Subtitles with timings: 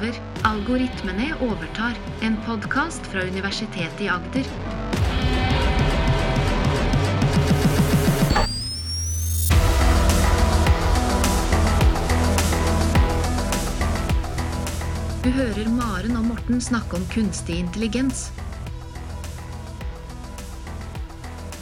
[0.00, 0.14] over.
[0.42, 1.94] Algoritmene overtar.
[2.20, 4.44] En podkast fra Universitetet i Agder.
[15.24, 18.30] Du hører Maren og Morten snakke om kunstig intelligens.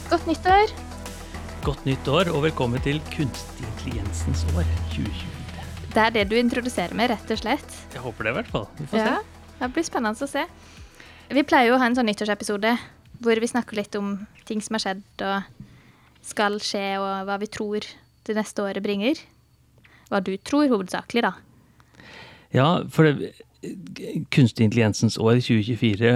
[0.09, 0.71] Godt nyttår.
[1.63, 4.63] Godt nytt år og velkommen til kunstig intelligensens år
[4.95, 5.38] 2020.
[5.89, 7.77] Det er det du introduserer med, rett og slett.
[7.95, 8.67] Jeg håper det i hvert fall.
[8.77, 9.15] Vi får Ja,
[9.59, 10.45] det blir spennende å se.
[11.33, 12.75] Vi pleier jo å ha en sånn nyttårsepisode
[13.19, 14.13] hvor vi snakker litt om
[14.47, 15.65] ting som har skjedd og
[16.29, 17.85] skal skje, og hva vi tror
[18.27, 19.19] det neste året bringer.
[20.09, 21.33] Hva du tror, hovedsakelig, da.
[22.53, 23.33] Ja, for det,
[24.31, 26.13] kunstig intelligensens år 2024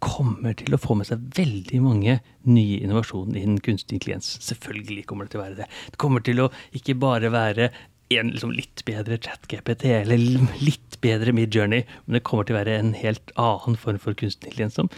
[0.00, 4.32] kommer til å få med seg veldig mange nye innovasjoner innen kunstig intelligens.
[4.44, 5.68] Selvfølgelig kommer det til å være det.
[5.92, 7.70] Det kommer til å ikke bare være
[8.18, 10.18] en liksom litt bedre chat-GPT eller
[10.58, 14.50] litt bedre Midjourney, men det kommer til å være en helt annen form for kunstig
[14.50, 14.90] intelligens som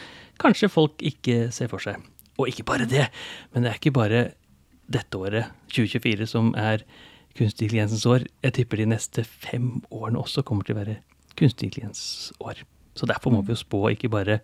[0.43, 2.01] kanskje folk ikke ser for seg.
[2.41, 3.11] Og ikke bare det,
[3.53, 4.23] men det er ikke bare
[4.93, 6.87] dette året, 2024, som er
[7.37, 8.25] kunstig intelligensens år.
[8.45, 10.99] Jeg tipper de neste fem årene også kommer til å være
[11.39, 12.65] kunstig intelligensår.
[12.97, 14.41] Så derfor må vi jo spå ikke bare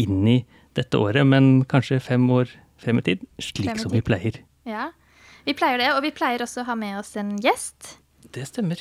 [0.00, 0.40] inn i
[0.78, 2.50] dette året, men kanskje fem år
[2.82, 4.40] frem i tid, slik som vi pleier.
[4.66, 4.90] Ja,
[5.46, 7.96] vi pleier det, og vi pleier også å ha med oss en gjest.
[8.32, 8.80] Det stemmer.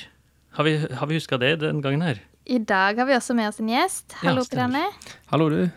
[0.56, 2.22] Har vi, har vi huska det den gangen her?
[2.46, 4.14] I dag har vi også med oss en gjest.
[4.22, 4.86] Hallo, ja.
[5.32, 5.70] Hallo, du.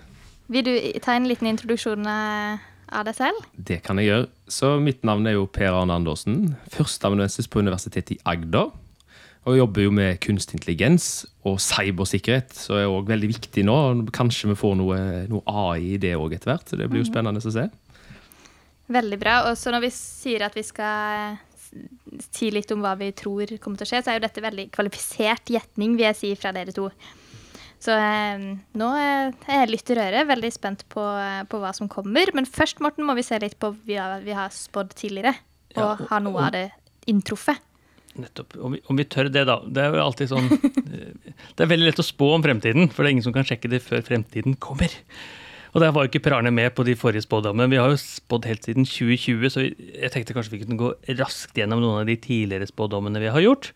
[0.47, 0.73] Vil du
[1.03, 2.63] ta en liten introduksjon eh,
[2.95, 3.41] av deg selv?
[3.57, 4.29] Det kan jeg gjøre.
[4.47, 6.55] Så Mitt navn er jo Per Arne Andersen.
[6.71, 8.71] Førsteamanuensis på Universitetet i Agder.
[9.45, 13.75] Og jobber jo med kunstig intelligens og cybersikkerhet, så er òg veldig viktig nå.
[14.17, 17.11] Kanskje vi får noe, noe AI i det òg etter hvert, så det blir jo
[17.11, 17.67] spennende å se.
[18.95, 19.35] Veldig bra.
[19.51, 21.37] Og så når vi sier at vi skal
[22.31, 24.69] si litt om hva vi tror kommer til å skje, så er jo dette veldig
[24.75, 26.89] kvalifisert gjetning, vil jeg si, fra dere to.
[27.85, 28.45] Så eh,
[28.81, 31.03] nå eh, er jeg litt i røret, veldig spent på,
[31.51, 32.31] på hva som kommer.
[32.37, 35.35] Men først, Morten, må vi se litt på hva vi har, spådd tidligere.
[35.75, 36.69] Og Ja, og- har noe av det
[37.11, 37.61] inntruffet.
[38.15, 38.55] Nettopp.
[38.63, 39.57] Om vi, om vi tør det, da.
[39.67, 43.03] Det er jo alltid sånn eh, Det er veldig lett å spå om fremtiden, for
[43.03, 44.93] det er ingen som kan sjekke det før fremtiden kommer.
[45.75, 47.67] Og der var jo ikke Per Arne med på de forrige spådommene.
[47.73, 51.59] Vi har jo spådd helt siden 2020, så jeg tenkte kanskje vi kunne gå raskt
[51.59, 53.73] gjennom noen av de tidligere spådommene vi har gjort.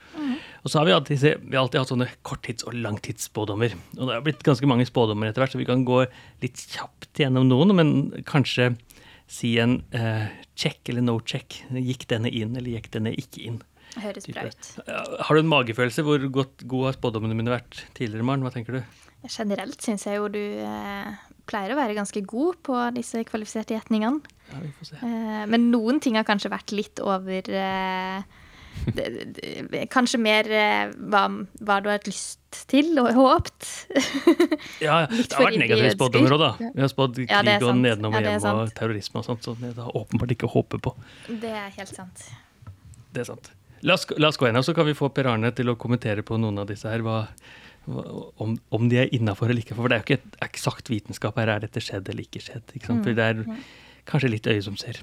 [0.63, 3.75] Og så har vi alltid, vi har alltid hatt sånne korttids- og langtidsspådommer.
[3.99, 6.05] Og det har blitt ganske mange spådommer etter hvert, så vi kan gå
[6.45, 7.93] litt kjapt gjennom noen, men
[8.29, 8.77] kanskje
[9.29, 11.65] si en uh, check eller no check.
[11.75, 13.59] Gikk denne inn, eller gikk denne ikke inn?
[13.99, 14.71] Høres bra ut.
[14.87, 16.05] Har du en magefølelse?
[16.07, 18.47] Hvor godt, god har spådommene mine vært tidligere, Maren?
[18.47, 19.08] Hva tenker du?
[19.27, 21.15] Generelt syns jeg jo du eh,
[21.49, 24.21] pleier å være ganske god på disse kvalifiserte gjetningene.
[24.53, 25.01] Ja, vi får se.
[25.05, 28.23] Eh, men noen ting har kanskje vært litt over eh,
[28.95, 29.07] det,
[29.37, 31.27] det, Kanskje mer eh, hva,
[31.61, 33.69] hva du har hatt lyst til og håpt.
[34.87, 36.71] Ja, ja, det har vært negative spådommer òg, da.
[36.77, 37.83] Vi har spådd Ja, krig og sant.
[37.85, 40.85] nedenom og Ja, det hjem og terrorisme og sånt, så det har åpenbart ikke håpet
[40.85, 40.95] på.
[41.29, 42.29] Det er helt sant.
[43.13, 43.51] Det er sant.
[43.87, 46.25] La oss, la oss gå gjennom, så kan vi få Per Arne til å kommentere
[46.27, 47.03] på noen av disse her.
[47.07, 47.21] Hva,
[47.89, 49.77] om, om de er innafor eller ikke.
[49.79, 51.53] For det er jo ikke et eksakt vitenskap her.
[51.55, 52.75] Er dette skjedd eller ikke skjedd?
[52.77, 52.99] Ikke?
[53.05, 53.45] For det er
[54.09, 55.01] kanskje litt øye som ser.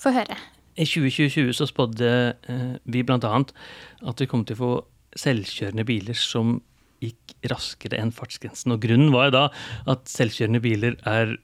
[0.00, 0.36] Få høre.
[0.72, 2.10] I 2020 så spådde
[2.48, 3.32] eh, vi bl.a.
[4.08, 4.72] at vi kom til å få
[5.20, 6.56] selvkjørende biler som
[7.02, 8.72] gikk raskere enn fartsgrensen.
[8.72, 9.46] Og grunnen var jo da
[9.92, 11.36] at selvkjørende biler er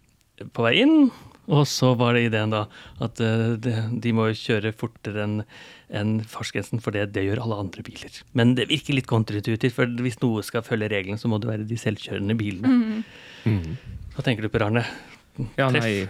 [0.55, 1.11] på vei inn,
[1.49, 2.67] og så var det ideen da
[3.05, 5.43] at eh, de, de må kjøre fortere enn
[5.91, 8.19] enn fartsgrensen, for det, det gjør alle andre biler.
[8.37, 11.65] Men det virker litt kontraintuitivt, for hvis noe skal følge reglene, så må det være
[11.69, 13.03] de selvkjørende bilene.
[14.15, 14.83] Hva tenker du, på, Arne?
[15.57, 15.85] Ja, Treff.
[15.85, 16.09] nei,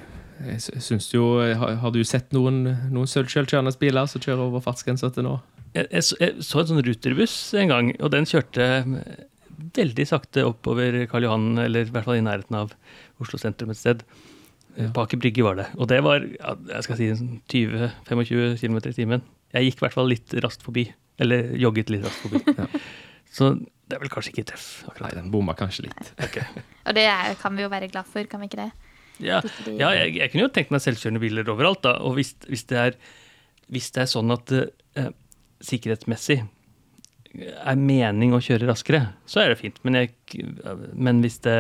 [0.49, 1.27] jeg sy- syns jo
[1.61, 5.35] Har, du sett noen, noen selvkjørende biler som kjører over fartsgrensa til nå?
[5.75, 9.25] Jeg, jeg, så- jeg så en sånn ruterbuss en gang, og den kjørte eh,
[9.77, 12.73] veldig sakte oppover Karl Johan, eller i hvert fall i nærheten av
[13.21, 14.03] Oslo sentrum et sted.
[14.79, 14.89] Ja.
[14.95, 15.67] På Aker Brygge var det.
[15.77, 19.23] Og det var ja, jeg skal si sånn 20-25 km i timen.
[19.55, 20.87] Jeg gikk i hvert fall litt raskt forbi.
[21.19, 22.43] Eller jogget litt raskt forbi.
[22.59, 22.67] Ja.
[23.29, 24.67] Så det er vel kanskje ikke treff.
[25.03, 26.13] Nei, den bomma kanskje litt.
[26.27, 26.45] Okay.
[26.89, 28.71] Og det er, kan vi jo være glad for, kan vi ikke det?
[29.21, 31.97] Ja, ja jeg, jeg kunne jo tenkt meg selvkjørende biler overalt, da.
[32.07, 32.97] Og hvis, hvis, det, er,
[33.69, 35.11] hvis det er sånn at eh,
[35.69, 36.39] sikkerhetsmessig
[37.39, 39.77] er mening å kjøre raskere, så er det fint.
[39.85, 40.15] Men, jeg,
[40.97, 41.59] men hvis det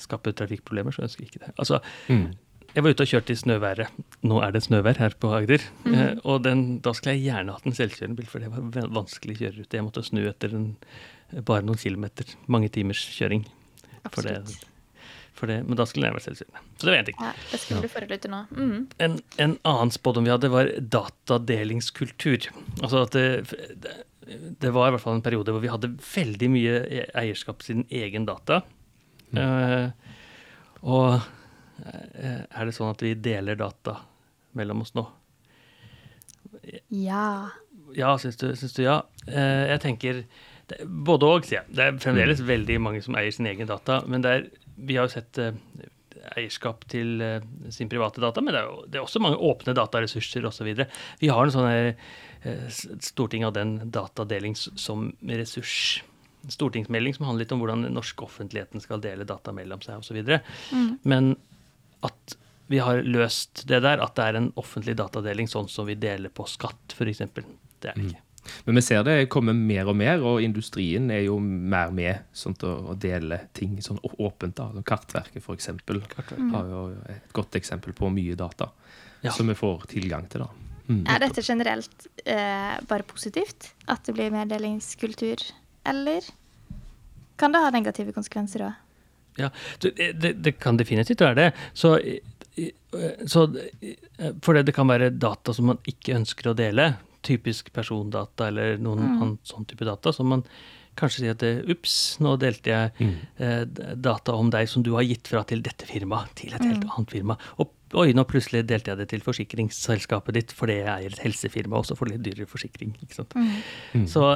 [0.00, 1.54] skaper trafikkproblemer, så ønsker jeg ikke det.
[1.58, 1.82] Altså,
[2.12, 2.28] Mm.
[2.74, 4.00] Jeg var ute og kjørte i snøværet.
[4.28, 5.62] Nå er det snøvær her på Agder.
[5.88, 9.36] Eh, og den, da skulle jeg gjerne hatt en selvkjørende bil, for det var vanskelig
[9.36, 9.76] å kjøre ut.
[9.78, 10.66] Jeg måtte snu etter en,
[11.48, 12.34] bare noen kilometer.
[12.46, 13.46] Mange timers kjøring.
[14.12, 14.36] For det,
[15.38, 16.62] for det, men da skulle jeg være selvkjørende.
[16.74, 17.18] Så det var én ting.
[17.22, 18.42] Ja, det skulle du forholde til nå.
[18.52, 18.76] Mm.
[19.06, 19.16] En,
[19.46, 22.50] en annen spådom vi hadde, var datadelingskultur.
[22.82, 23.26] Altså at det,
[23.86, 23.96] det,
[24.60, 27.72] det var i hvert fall en periode hvor vi hadde veldig mye e- eierskap til
[27.72, 28.60] sin egen data.
[29.36, 29.90] Eh,
[30.84, 31.28] og eh,
[31.78, 34.00] er det sånn at vi deler data
[34.58, 35.06] mellom oss nå?
[36.88, 37.50] Ja.
[37.96, 39.00] Ja, syns du, syns du ja?
[39.26, 40.24] Eh, jeg tenker
[40.84, 41.76] Både og, sier jeg.
[41.78, 44.02] Det er fremdeles veldig mange som eier sin egen data.
[44.04, 44.42] Men det er,
[44.76, 45.54] vi har jo sett eh,
[46.34, 49.72] eierskap til eh, sin private data, men det er, jo, det er også mange åpne
[49.78, 50.68] dataressurser osv.
[51.22, 55.78] Vi har en sånn storting av den Stortinget hadde en datadeling som ressurs.
[56.44, 60.04] En Stortingsmelding som handler litt om hvordan den norske offentligheten skal dele data mellom seg
[60.04, 60.20] osv.
[60.68, 60.92] Mm.
[61.08, 61.32] Men
[62.06, 62.36] at
[62.68, 66.28] vi har løst det der, at det er en offentlig datadeling sånn som vi deler
[66.28, 67.18] på skatt, f.eks.
[67.18, 68.24] Det er det ikke.
[68.64, 72.54] Men vi ser det kommer mer og mer, og industrien er jo mer med sånn
[72.64, 74.54] å dele ting sånn åpent.
[74.56, 74.68] da.
[74.84, 76.00] Kartverket, for eksempel,
[76.52, 78.70] har jo et godt eksempel på mye data
[79.22, 79.32] Ja.
[79.32, 80.40] som vi får tilgang til.
[80.46, 80.48] da.
[80.88, 81.04] Mm.
[81.08, 83.72] Er dette generelt eh, bare positivt?
[83.88, 85.42] At det blir mer delingskultur?
[85.84, 86.22] Eller
[87.36, 88.74] kan det ha negative konsekvenser òg?
[89.38, 89.50] Ja,
[89.84, 91.48] det, det, kan definitivt være det.
[91.78, 91.94] Så,
[93.26, 96.92] så eh, fordi det kan være data som man ikke ønsker å dele,
[97.26, 100.44] typisk persondata eller noen annen sånn type data, som man
[100.98, 101.94] kanskje sier at ups,
[102.24, 103.08] nå delte jeg
[103.38, 103.64] eh,
[103.94, 107.14] data om deg som du har gitt fra til dette firmaet, til et helt annet
[107.14, 107.38] firma.
[107.62, 111.78] Og oi, nå plutselig delte jeg det til forsikringsselskapet ditt fordi jeg eier et helsefirma,
[111.80, 112.96] og så får litt dyrere forsikring.
[113.04, 113.36] ikke sant?
[114.10, 114.26] Så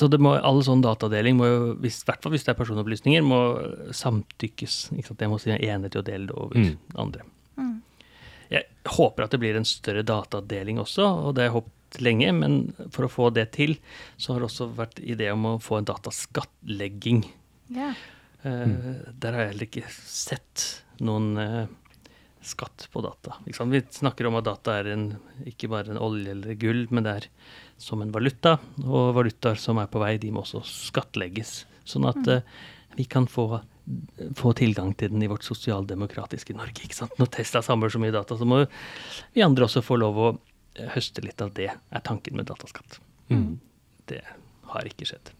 [0.00, 2.58] så det må, all sånn datadeling må jo, hvis, i hvert fall hvis det er
[2.62, 3.40] personopplysninger, må
[3.96, 4.78] samtykkes.
[4.96, 5.24] Ikke sant?
[5.26, 6.72] Jeg må si jeg er enig til å dele det over Mm.
[7.04, 7.26] andre.
[8.50, 12.32] Jeg håper at det blir en større datadeling også, og det har jeg håpet lenge.
[12.34, 12.56] Men
[12.90, 13.76] for å få det til,
[14.18, 17.20] så har det også vært idé om å få en dataskattlegging.
[17.70, 17.94] Yeah.
[18.42, 18.80] Uh, mm.
[19.22, 20.66] Der har jeg heller ikke sett
[20.98, 21.66] noen uh,
[22.42, 23.36] skatt på data.
[23.46, 23.70] Ikke sant?
[23.76, 25.06] Vi snakker om at data er en,
[25.46, 27.28] ikke bare en olje eller gull, men det er
[27.80, 28.58] som en valuta.
[28.84, 31.64] Og valutaer som er på vei, de må også skattlegges.
[31.88, 32.44] Sånn at uh,
[32.98, 33.62] vi kan få,
[34.38, 36.84] få tilgang til den i vårt sosialdemokratiske Norge.
[36.84, 37.16] ikke sant?
[37.20, 38.62] Når Tesla samler så mye data, så må
[39.34, 40.30] vi andre også få lov å
[40.94, 43.00] høste litt av det, er tanken med dataskatt.
[44.10, 44.22] Det
[44.72, 45.32] har ikke skjedd.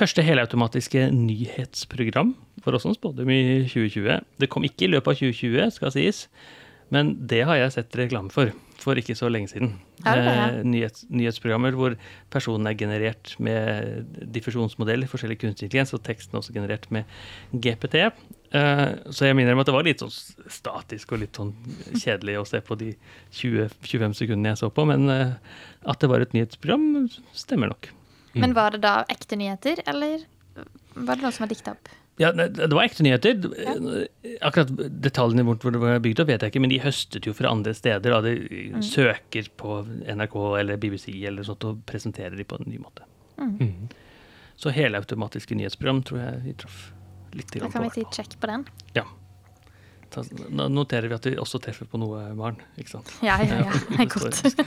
[0.00, 2.32] Første helautomatiske nyhetsprogram
[2.64, 4.24] for oss som spådde i 2020.
[4.40, 6.22] Det kom ikke i løpet av 2020, skal sies,
[6.94, 9.74] men det har jeg sett reklame for for ikke så lenge siden.
[10.02, 10.46] Ja, det ja?
[10.48, 11.96] Eh, nyhets, nyhetsprogrammer hvor
[12.32, 17.04] personen er generert med diffusjonsmodeller, forskjellig kunstig intelligens, og teksten er også generert med
[17.52, 18.00] GPT.
[18.00, 20.14] Eh, så jeg minner om at det var litt sånn
[20.50, 21.52] statisk og litt sånn
[21.92, 22.90] kjedelig å se på de
[23.38, 25.36] 20-25 sekundene jeg så på, men eh,
[25.86, 27.06] at det var et nyhetsprogram,
[27.36, 27.92] stemmer nok.
[28.38, 30.22] Men var det da ekte nyheter, eller
[30.94, 31.90] var det noe som var dikta opp?
[32.20, 33.38] Ja, det var ekte nyheter.
[34.44, 34.70] Akkurat
[35.00, 37.48] detaljene rundt hvor det var bygd opp, vet jeg ikke, men de høstet jo fra
[37.54, 38.12] andre steder.
[38.12, 38.20] Da.
[38.26, 43.06] De søker på NRK eller BBC eller sånt og presenterer de på en ny måte.
[44.60, 46.80] Så helautomatiske nyhetsprogram tror jeg vi traff
[47.32, 47.62] litt på.
[47.64, 48.66] Da kan vi si check på den.
[48.98, 49.06] Ja.
[50.12, 52.60] Da da noterer vi at vi også treffer på noe, Maren.
[52.76, 53.12] Ikke sant?
[53.24, 53.76] Ja, ja, ja.
[53.88, 54.64] Det er godt.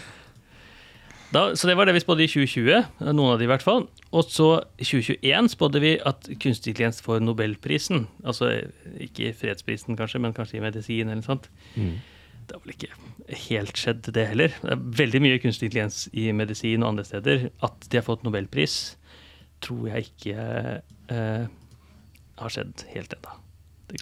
[1.33, 3.87] Da, så det var det vi spådde i 2020, noen av de i hvert fall.
[4.13, 8.05] Og så i 2021 spådde vi at kunstig intelligens får nobelprisen.
[8.21, 8.51] Altså
[9.01, 11.49] ikke fredsprisen kanskje, men kanskje i medisin eller noe sånt.
[11.73, 14.53] Det har vel ikke helt skjedd det heller.
[14.61, 17.47] Det er veldig mye kunstig intelligens i medisin og andre steder.
[17.65, 18.77] At de har fått nobelpris,
[19.63, 20.47] tror jeg ikke
[21.17, 21.47] eh,
[22.43, 23.39] har skjedd helt ennå.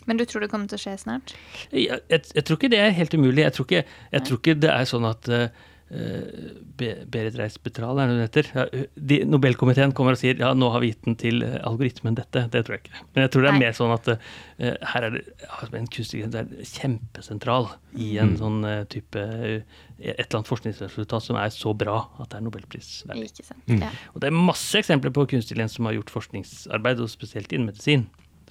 [0.07, 1.33] Men du tror det kommer til å skje snart?
[1.71, 3.43] Jeg, jeg, jeg tror ikke det er helt umulig.
[3.43, 8.15] Jeg tror ikke, jeg tror ikke det er sånn at uh, Berit Reiss-Betral er det
[8.15, 8.49] hun heter.
[8.55, 8.63] Ja,
[8.95, 12.45] de, Nobelkomiteen kommer og sier ja, nå har vi gitt den til eh, algoritmen dette.
[12.53, 13.01] Det tror jeg ikke.
[13.11, 13.63] Men jeg tror det er Nei.
[13.65, 17.67] mer sånn at uh, her er det ja, en kunstig er kjempesentral
[17.99, 19.57] i en sånn uh, type uh,
[20.01, 23.27] Et eller annet forskningsresultat som er så bra at det er nobelprisverdig.
[23.33, 23.75] Ikke sant?
[23.83, 23.91] Ja.
[24.15, 27.69] Og det er masse eksempler på kunstig intelligens som har gjort forskningsarbeid, og spesielt innen
[27.69, 28.07] medisin.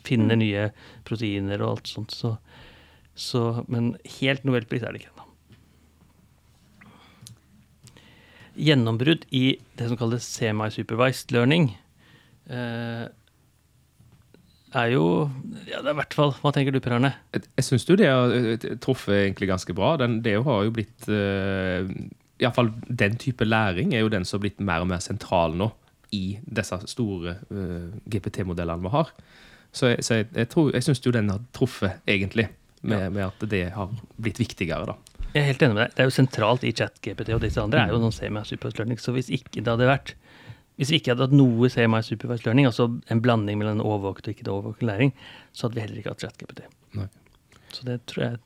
[0.06, 0.68] Finne nye
[1.08, 2.14] proteiner og alt sånt.
[2.14, 2.36] Så,
[3.16, 5.26] så, men helt nobelpris er det ikke ennå.
[8.60, 9.44] Gjennombrudd i
[9.78, 11.70] det som kalles semi-supervised learning
[12.50, 13.06] eh,
[14.70, 15.04] er jo
[15.66, 17.12] ja, det er i hvert fall, Hva tenker du, Per Arne?
[17.34, 19.94] Jeg, jeg syns jo det har eh, truffet egentlig ganske bra.
[20.00, 21.90] Den, det har jo blitt uh,
[22.40, 25.70] Iallfall den type læring er jo den som har blitt mer og mer sentral nå
[26.16, 29.10] i disse store uh, GPT-modellene vi har.
[29.70, 32.48] Så, jeg, så jeg, jeg, tror- jeg syns jo den har truffet, egentlig,
[32.82, 34.96] med, med at det har blitt viktigere, da.
[35.34, 35.94] Jeg er helt enig med deg.
[35.94, 38.98] Det er jo sentralt i ChatGPT, og disse andre er jo noen semi-supervised learning.
[38.98, 40.14] Så hvis ikke det hadde vært
[40.80, 44.46] hvis vi ikke hadde hatt noe semi-supervised learning, altså en blanding mellom overvåket og ikke
[44.48, 45.10] overvåket læring,
[45.52, 46.62] så hadde vi heller ikke hatt ChatGPT.
[46.96, 47.04] Nei.
[47.70, 48.38] Så det tror jeg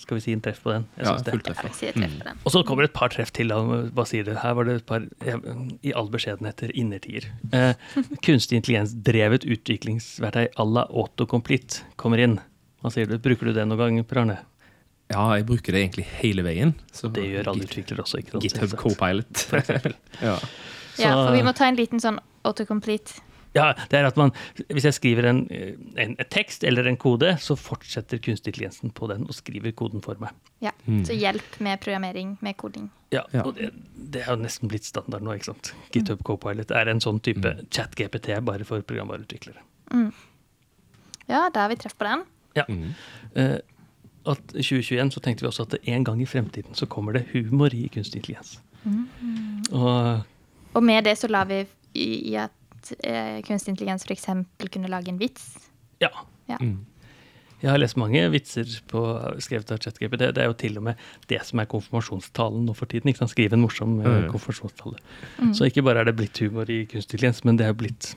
[0.00, 0.84] Skal vi si en treff på den?
[0.96, 1.32] Jeg Ja, synes det.
[1.32, 1.80] fullt treff.
[1.82, 1.92] Ja.
[1.92, 2.38] den.
[2.46, 3.48] Og så kommer det et par treff til.
[3.52, 4.30] Hva sier du?
[4.34, 5.40] Her var det et par jeg,
[5.82, 7.26] I all beskjedenhet innertier.
[7.52, 7.74] Eh,
[8.24, 12.38] kunstig intelligens-drevet utviklingsverktøy à la autocomplete kommer inn.
[12.80, 13.18] Hva sier du?
[13.18, 14.38] Bruker du det noen gang, Per Arne?
[15.10, 16.74] Ja, jeg bruker det egentlig hele veien.
[16.94, 18.20] Så Det gjør alle utviklere også.
[18.22, 18.44] ikke sant?
[18.46, 19.46] GitHub Copilot.
[19.50, 19.96] For eksempel.
[20.22, 20.36] ja.
[21.00, 23.20] Ja, for vi må ta en liten sånn autocomplete.
[23.56, 24.30] Ja, det er at man,
[24.70, 29.08] Hvis jeg skriver en, en, en tekst eller en kode, så fortsetter kunstig intelligensen på
[29.10, 30.30] den og skriver koden for meg.
[30.62, 30.70] Ja.
[30.86, 32.86] Så hjelp med programmering, med koding.
[33.10, 33.42] Ja, Ja.
[33.42, 33.72] og det,
[34.14, 35.34] det er jo nesten blitt standard nå.
[35.34, 35.72] ikke sant?
[35.90, 39.58] GitHub Copilot er en sånn type chat-GPT bare for programvareutviklere.
[41.30, 42.22] Ja, da har vi treff på den.
[42.58, 42.64] Ja.
[43.34, 43.58] Eh,
[44.26, 47.72] at 2021 så tenkte vi også at en gang i fremtiden så kommer det humor
[47.74, 48.58] i kunstig intelligens.
[49.72, 50.20] Og
[50.74, 54.26] Og med det så la vi i, i at eh, kunstig intelligens f.eks.
[54.70, 55.52] kunne lage en vits.
[56.00, 56.08] ja.
[56.50, 56.56] Ja.
[57.60, 59.00] Jeg har lest mange vitser på,
[59.38, 60.16] skrevet av ChatGPT.
[60.18, 60.94] Det, det er jo til og med
[61.28, 63.10] det som er konfirmasjonstalen nå for tiden.
[63.12, 63.30] ikke sant?
[63.34, 64.30] Skrive en morsom eh, Mm.
[64.32, 64.96] konfirmasjonstale.
[65.54, 68.14] Så ikke bare er det blitt humor i kunstig intelligens, men det er blitt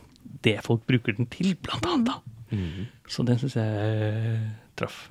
[0.47, 2.05] det folk bruker den til, blant annet.
[2.07, 2.55] da.
[2.55, 2.87] Mhm.
[3.11, 4.47] Så den syns jeg eh,
[4.79, 5.09] traff.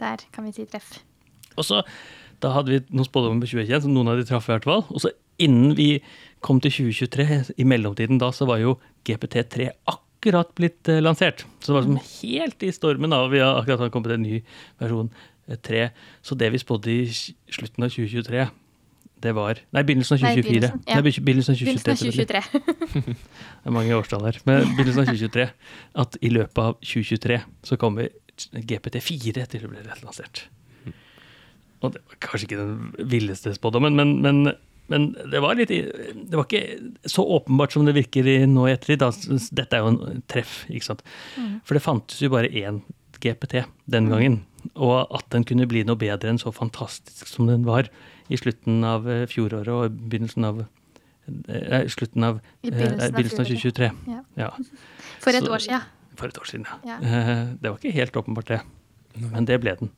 [0.00, 0.98] Der kan vi si treff.
[1.56, 1.82] Og så,
[2.42, 4.82] Da hadde vi noen spådommer på 2021, så noen av de traff i hvert fall.
[4.92, 5.08] Og så
[5.40, 6.02] innen vi
[6.44, 8.74] kom til 2023, i mellomtiden da, så var jo
[9.08, 11.46] GPT3 akkurat blitt eh, lansert.
[11.60, 14.42] Så det var som helt i stormen av Vi har akkurat kommet en ny
[14.82, 15.08] versjon
[15.48, 15.88] eh, 3.
[16.20, 18.46] Så det vi spådde i slutten av 2023,
[19.24, 20.50] det var Nei, begynnelsen av Nei, 2024.
[20.50, 21.00] begynnelsen, ja.
[21.00, 22.42] Nei, begynnelsen av 2023.
[22.44, 23.16] Begynnelsen av 2023.
[23.64, 24.38] Det er mange årstall her.
[24.44, 25.46] Men begynnelsen av 2023.
[26.04, 28.12] At i løpet av 2023 så kommer
[28.52, 30.46] GPT4 til det ble lansert.
[31.84, 34.52] Og det var kanskje ikke den villeste spådommen, men, men,
[34.88, 38.72] men det var litt Det var ikke så åpenbart som det virker i nå i
[38.72, 39.04] ettertid.
[39.56, 41.02] Dette er jo en treff, ikke sant.
[41.68, 42.80] For det fantes jo bare én
[43.20, 44.40] GPT den gangen.
[44.74, 47.90] Og at den kunne bli noe bedre enn så fantastisk som den var
[48.32, 52.80] i slutten av eh, fjoråret og begynnelsen av eh, slutten av, I eh,
[53.14, 53.90] begynnelsen av 2023.
[54.10, 54.22] Ja.
[54.40, 54.48] Ja.
[55.22, 55.84] For et Så- år siden.
[56.16, 56.96] For et år siden, ja.
[56.96, 56.98] Ja.
[57.60, 58.60] Det var ikke helt åpenbart, det.
[59.32, 59.92] Men det ble den.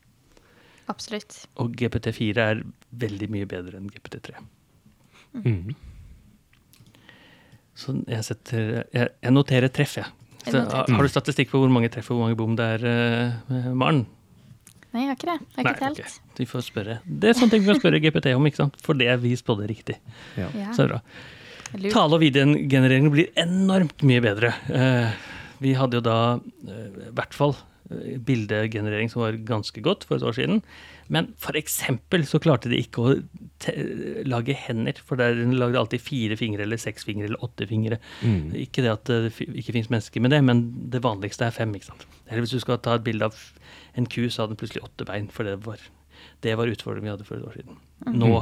[0.89, 1.43] Absolutt.
[1.61, 2.63] Og GPT4 er
[2.97, 4.39] veldig mye bedre enn GPT3.
[5.39, 5.75] Mm.
[7.79, 10.09] Så jeg setter Jeg, jeg noterer treff, jeg.
[10.47, 12.69] Jeg Så, noterer har, du statistikk på hvor mange treff og hvor mange bom det
[12.79, 12.87] er,
[13.51, 14.07] uh, Maren?
[14.95, 15.41] Nei, jeg har ikke det.
[15.53, 15.99] Jeg har ikke telt.
[16.01, 16.37] Okay.
[16.39, 16.95] Vi får spørre.
[17.05, 18.79] Det er sånne ting vi kan spørre GPT om, ikke sant?
[18.81, 19.99] For det vi spådde riktig.
[20.41, 20.49] Ja.
[20.57, 20.71] Ja.
[20.73, 21.01] Så er bra.
[21.77, 21.93] Lurt.
[21.93, 24.55] Tale- og videogenerering blir enormt mye bedre.
[24.73, 25.19] Eh,
[25.63, 27.55] vi hadde jo da eh, i hvert fall
[27.91, 30.63] eh, bildegenerering som var ganske godt for et år siden.
[31.09, 33.15] Men eksempel så klarte de ikke å
[33.65, 33.73] te
[34.29, 38.01] lage hender, for der lagde de alltid fire fingre eller seks fingre eller åtte fingre.
[38.21, 38.53] Mm.
[38.67, 41.73] Ikke det at det ikke fins mennesker med det, men det vanligste er fem.
[41.75, 42.07] ikke sant?
[42.29, 43.39] Eller hvis du skal ta et bilde av
[43.99, 45.83] en ku, så hadde den plutselig åtte bein, for det var,
[46.45, 47.81] det var utfordringen vi hadde for et år siden.
[48.15, 48.35] Nå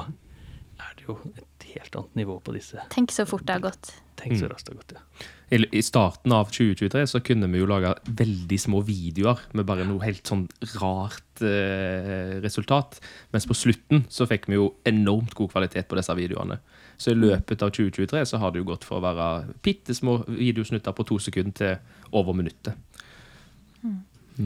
[0.77, 2.83] er det jo et helt annet nivå på disse.
[2.93, 3.93] Tenk så fort det har gått.
[4.17, 5.27] Tenk så raskt det har gått, ja.
[5.55, 9.85] I, I starten av 2023 så kunne vi jo lage veldig små videoer med bare
[9.87, 10.47] noe helt sånn
[10.81, 12.99] rart eh, resultat.
[13.35, 16.59] Mens på slutten så fikk vi jo enormt god kvalitet på disse videoene.
[16.99, 20.19] Så i løpet av 2023 så har det jo gått fra å være bitte små
[20.27, 22.75] videosnutter på to sekunder til over minuttet.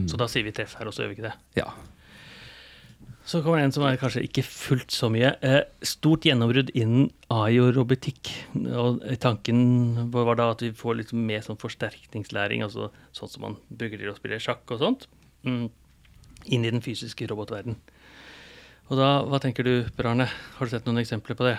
[0.07, 1.33] Så da sier vi treff her og så gjør vi ikke det?
[1.59, 1.71] Ja.
[3.31, 5.29] Så kommer det en som er kanskje ikke fullt så mye.
[5.45, 8.27] Eh, stort gjennombrudd innen AI og robotikk.
[8.75, 13.55] Og tanken var da at vi får litt mer sånn forsterkningslæring, altså sånn som man
[13.69, 15.07] bruker til å spille sjakk og sånt,
[15.47, 15.63] mm,
[16.51, 17.79] inn i den fysiske robotverden.
[18.91, 20.27] Og da, hva tenker du, Per Arne?
[20.57, 21.55] Har du sett noen eksempler på det?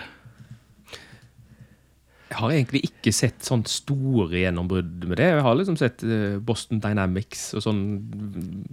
[2.33, 5.27] Jeg har egentlig ikke sett sånn store gjennombrudd med det.
[5.35, 7.81] Jeg har liksom sett eh, Boston Dynamics og sånn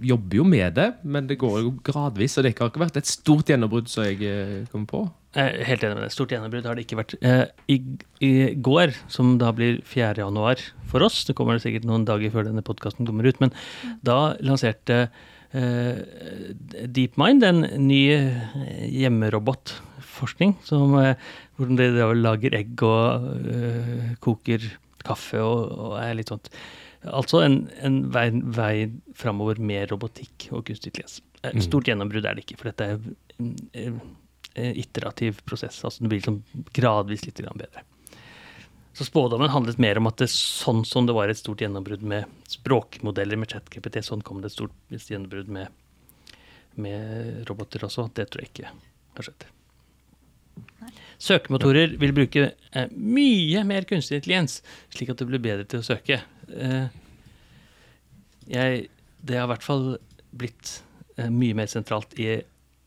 [0.01, 2.39] Jobber jo med det, men det går jo gradvis.
[2.39, 5.03] Og det har ikke vært et stort gjennombrudd som jeg eh, kommer på.
[5.37, 6.13] Helt enig med det.
[6.15, 7.13] Stort gjennombrudd har det ikke vært.
[7.21, 7.77] Eh, i,
[8.25, 10.15] I går, som da blir 4.
[10.23, 13.53] januar for oss, det kommer det sikkert noen dager før denne podkasten kommer ut, men
[14.01, 15.05] da lanserte
[15.53, 16.01] eh,
[16.97, 18.97] DeepMind en ny eh,
[20.21, 21.17] hjemmerobotforskning, som, hvordan
[21.57, 24.61] hvor de da lager egg og eh, koker
[25.01, 26.49] kaffe og, og er litt sånt.
[27.01, 31.21] Altså en, en vei, vei framover med robotikk og kunstig intelligens.
[31.43, 32.99] Eh, Stort gjennombrudd er det ikke, for dette er
[33.39, 34.01] en
[34.53, 35.83] eh, iterativ prosess.
[35.83, 36.41] Altså det blir liksom
[36.73, 37.85] gradvis litt bedre.
[38.93, 42.27] Så spådommen handlet mer om at det sånn som det var et stort gjennombrudd med
[42.51, 45.71] språkmodeller med ChatGPT, sånn kom det et stort gjennombrudd med,
[46.75, 48.09] med roboter også.
[48.13, 48.73] Det tror jeg ikke
[49.15, 49.47] har skjedd.
[51.21, 54.59] Søkemotorer vil bruke eh, mye mer kunstig intelligens,
[54.93, 56.21] slik at det blir bedre til å søke.
[56.49, 56.87] Eh,
[58.51, 58.87] jeg,
[59.21, 59.85] det har i hvert fall
[60.31, 60.79] blitt
[61.17, 62.39] eh, mye mer sentralt i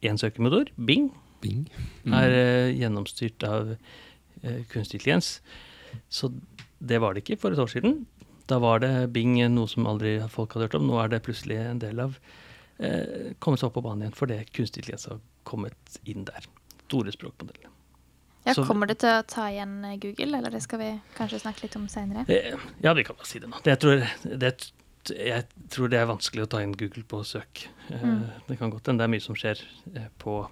[0.04, 1.12] én søkemotor, Bing,
[1.44, 1.68] Bing.
[2.10, 5.38] er eh, gjennomstyrt av eh, kunstig intelligens.
[6.10, 6.32] Så
[6.82, 8.02] det var det ikke for et år siden.
[8.50, 10.88] Da var det Bing noe som aldri folk hadde hørt om.
[10.90, 12.18] Nå er det plutselig en del av
[12.82, 16.50] eh, kommet seg opp på banen igjen fordi kunstig intelligens har kommet inn der.
[16.88, 17.70] Store språkmodeller.
[18.44, 21.62] Ja, kommer det til å ta igjen eh, Google, eller det skal vi kanskje snakke
[21.64, 22.26] litt om seinere?
[22.28, 23.56] Eh, Ja, vi kan bare si det nå.
[23.64, 24.02] Jeg, tror,
[24.44, 24.50] det,
[25.16, 27.64] jeg tror det er vanskelig å ta inn Google på søk.
[27.90, 28.26] Eh, Mm.
[28.48, 29.64] Det kan godt hende det er mye som skjer
[30.20, 30.42] på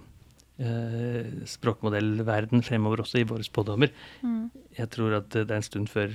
[1.49, 3.89] språkmodellverden fremover også, i våre spådommer.
[4.21, 4.51] Mm.
[4.77, 6.13] Jeg tror at det er en stund før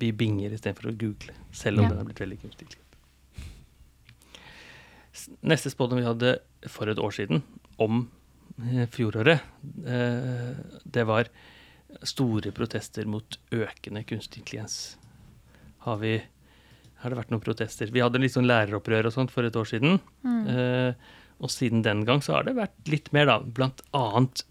[0.00, 1.88] vi binger istedenfor å google, selv om Ja.
[1.90, 2.66] den har blitt veldig kunstig.
[5.42, 7.42] Neste spådom vi hadde for et år siden,
[7.78, 8.08] om
[8.92, 9.40] fjoråret,
[9.86, 10.52] eh,
[10.84, 11.28] det var
[12.08, 14.96] store protester mot økende kunstig intelligens.
[15.84, 16.22] Har, vi,
[17.02, 17.90] har det vært noen protester?
[17.92, 19.98] Vi hadde litt sånn læreropprør og sånt for et år siden.
[20.24, 20.40] Mm.
[20.48, 20.94] Eh,
[21.42, 23.40] og siden den gang så har det vært litt mer, da.
[23.42, 24.44] Blant annet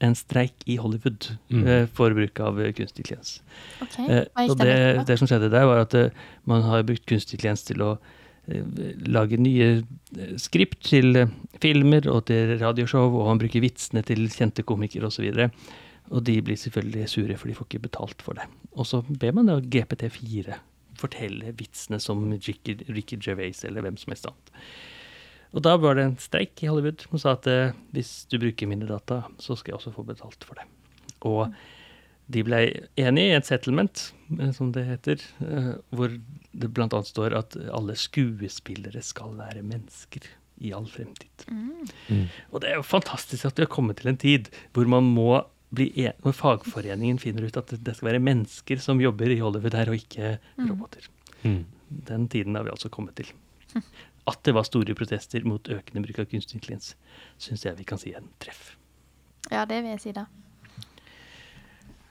[0.00, 1.66] en streik i Hollywood Mm.
[1.66, 3.40] eh, for bruk av eh, kunstig intelligens.
[3.82, 4.06] Okay.
[4.08, 6.10] Eh, og det, det som skjedde der, var at eh,
[6.46, 8.14] man har brukt kunstig intelligens til å eh,
[8.48, 9.68] lage nye
[10.16, 15.10] eh, skript til eh, filmer og til radioshow, og man bruker vitsene til kjente komikere
[15.10, 15.28] osv.
[15.34, 15.58] Og,
[16.08, 18.48] og de blir selvfølgelig sure, for de får ikke betalt for det.
[18.72, 20.60] Og så ber man da GPT4
[20.98, 24.54] fortelle vitsene som Ricky, Ricky Gervais eller hvem som helst annet.
[25.56, 28.68] Og da var det en streik i Hollywood som sa at eh, hvis du bruker
[28.68, 30.66] mine data, så skal jeg også få betalt for det.
[31.28, 31.48] Og
[32.28, 32.60] de ble
[33.00, 34.02] enige i et settlement,
[34.38, 36.12] eh, som det heter, eh, hvor
[36.52, 36.88] det bl.a.
[36.88, 40.28] står at alle skuespillere skal være mennesker
[40.64, 41.46] i all fremtid.
[41.48, 42.26] Mm.
[42.50, 45.44] Og det er jo fantastisk at vi har kommet til en tid hvor man må
[45.74, 49.76] bli en, hvor fagforeningen finner ut at det skal være mennesker som jobber i Hollywood
[49.76, 51.08] her, og ikke roboter.
[51.44, 51.62] Mm.
[52.08, 53.30] Den tiden har vi altså kommet til.
[54.28, 56.92] At det var store protester mot økende bruk av kunstig intelligens,
[57.40, 58.74] syns jeg vi kan si er en treff.
[59.52, 60.26] Ja, det vil jeg si, da.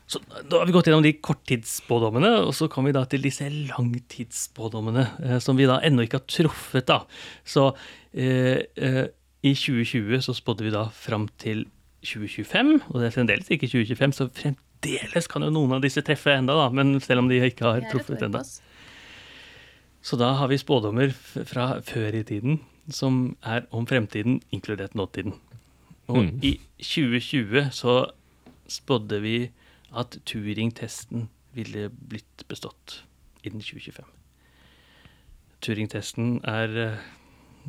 [0.08, 3.44] Så Da har vi gått gjennom de korttidsspådommene, og så kommer vi da til disse
[3.52, 6.86] langtidsspådommene, eh, som vi da ennå ikke har truffet.
[6.88, 7.02] da.
[7.44, 7.76] Så
[8.14, 9.08] eh, eh,
[9.44, 11.66] i 2020 så spådde vi da fram til
[12.08, 16.32] 2025, og det er fremdeles ikke 2025, så fremdeles kan jo noen av disse treffe
[16.32, 18.46] enda da, men selv om de ikke har truffet enda.
[20.02, 25.36] Så da har vi spådommer fra før i tiden, som er om fremtiden, inkludert nåtiden.
[26.08, 26.40] Og Mm.
[26.42, 28.12] i 2020 så
[28.70, 29.50] spådde vi
[29.96, 33.02] at Turing-testen ville blitt bestått
[33.46, 34.06] innen 2025.
[35.64, 37.08] Turing-testen er eh,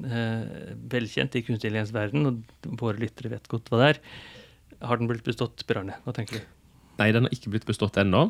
[0.05, 4.03] eh, velkjent i kunstig intelligens-verden, og våre lyttere vet godt hva det er.
[4.85, 5.97] Har den blitt bestått, Per Arne?
[6.05, 6.51] Hva tenker du?
[6.99, 8.29] Nei, den har ikke blitt bestått ennå.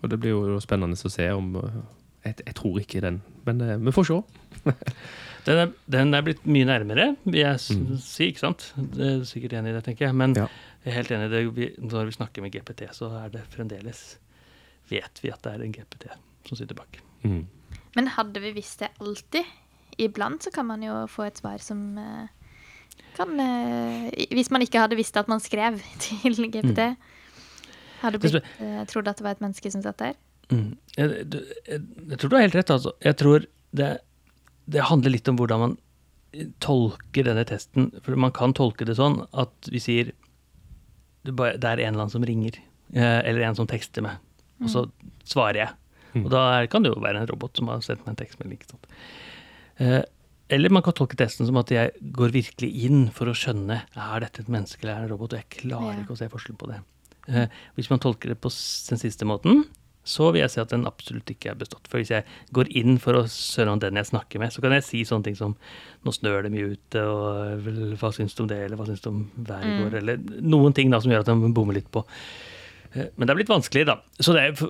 [0.00, 1.80] Og det blir jo spennende å se om uh,
[2.24, 4.20] Jeg, jeg tror ikke den, men uh, vi får se.
[5.46, 7.94] Den er, den er blitt mye nærmere, vil jeg Mm.
[8.04, 8.26] si.
[8.28, 8.66] ikke sant?
[8.76, 10.14] Det er sikkert enig i det, tenker jeg.
[10.14, 10.44] Men Ja.
[10.84, 11.40] jeg er helt enig i det.
[11.56, 14.18] Vi, når vi snakker med GPT, så er det fremdeles
[14.90, 16.10] Vet vi at det er en GPT
[16.46, 16.98] som sitter bak.
[17.24, 17.46] Mm.
[17.96, 19.44] Men hadde vi visst det alltid?
[19.98, 22.28] Iblant så kan man jo få et svar som eh,
[23.16, 26.96] kan eh, Hvis man ikke hadde visst at man skrev til GPT,
[28.02, 30.14] hadde Det blitt eh, trodd at det var et menneske som satt der?
[30.50, 30.76] Mm.
[30.96, 31.10] Jeg,
[31.68, 32.70] jeg, jeg tror du har helt rett.
[32.74, 32.92] Altså.
[33.04, 33.90] Jeg tror det,
[34.70, 35.76] det handler litt om hvordan man
[36.62, 37.90] tolker denne testen.
[38.04, 40.12] For man kan tolke det sånn at vi sier
[41.26, 42.56] det, er en eller annen som ringer,
[42.94, 44.16] eh, eller en som tekster meg,
[44.62, 44.84] og så
[45.28, 45.74] svarer jeg.
[46.14, 46.22] Mm.
[46.24, 48.56] Og da kan det jo være en robot som har sendt meg en tekstmelding.
[48.56, 48.88] ikke sant?
[49.84, 50.00] Eh,
[50.50, 54.24] eller man kan tolke testen som at jeg går virkelig inn for å skjønne er
[54.24, 56.00] dette et menneske eller er en robot, og jeg klarer Ja.
[56.02, 56.80] ikke å se forskjell på det.
[57.28, 59.66] Eh, hvis man tolker det på den siste måten,
[60.10, 61.86] så vil jeg si at den absolutt ikke er bestått.
[61.90, 64.74] For hvis jeg går inn for å skjønne om den jeg snakker med, så kan
[64.74, 65.54] jeg si sånne ting som
[66.04, 67.70] nå snør det mye ute, og
[68.00, 70.74] hva syns du om det, eller hva syns du om været i går, eller noen
[70.76, 72.02] ting da som gjør at man bommer litt på.
[72.92, 73.98] Eh, Men det er blitt vanskelig, da.
[74.18, 74.62] Så det er,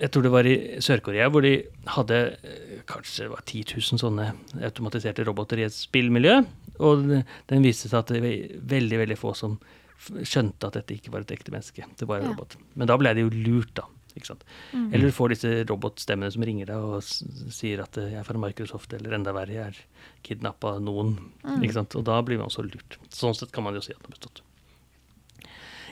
[0.00, 1.54] jeg tror det var i Sør-Korea hvor de
[1.92, 4.30] hadde eh, kanskje det var 10 000 sånne
[4.64, 6.38] automatiserte roboter i et spillmiljø.
[6.80, 7.04] Og
[7.52, 9.58] den viste seg at det var veldig veldig få som
[10.06, 11.84] skjønte at dette ikke var et ekte menneske.
[11.96, 12.32] Det var en Ja.
[12.34, 12.56] robot.
[12.76, 13.84] Men da ble de jo lurt, da.
[14.16, 14.44] Ikke sant?
[14.72, 18.40] Eller du får disse robotstemmene som ringer deg og sier at eh, jeg er fra
[18.40, 19.80] Microsoft, eller enda verre, jeg er
[20.26, 21.16] kidnappa av noen.
[21.60, 21.96] Ikke sant?
[21.98, 22.98] Og da blir man også lurt.
[23.12, 24.42] Sånn sett kan man jo si at den har bestått.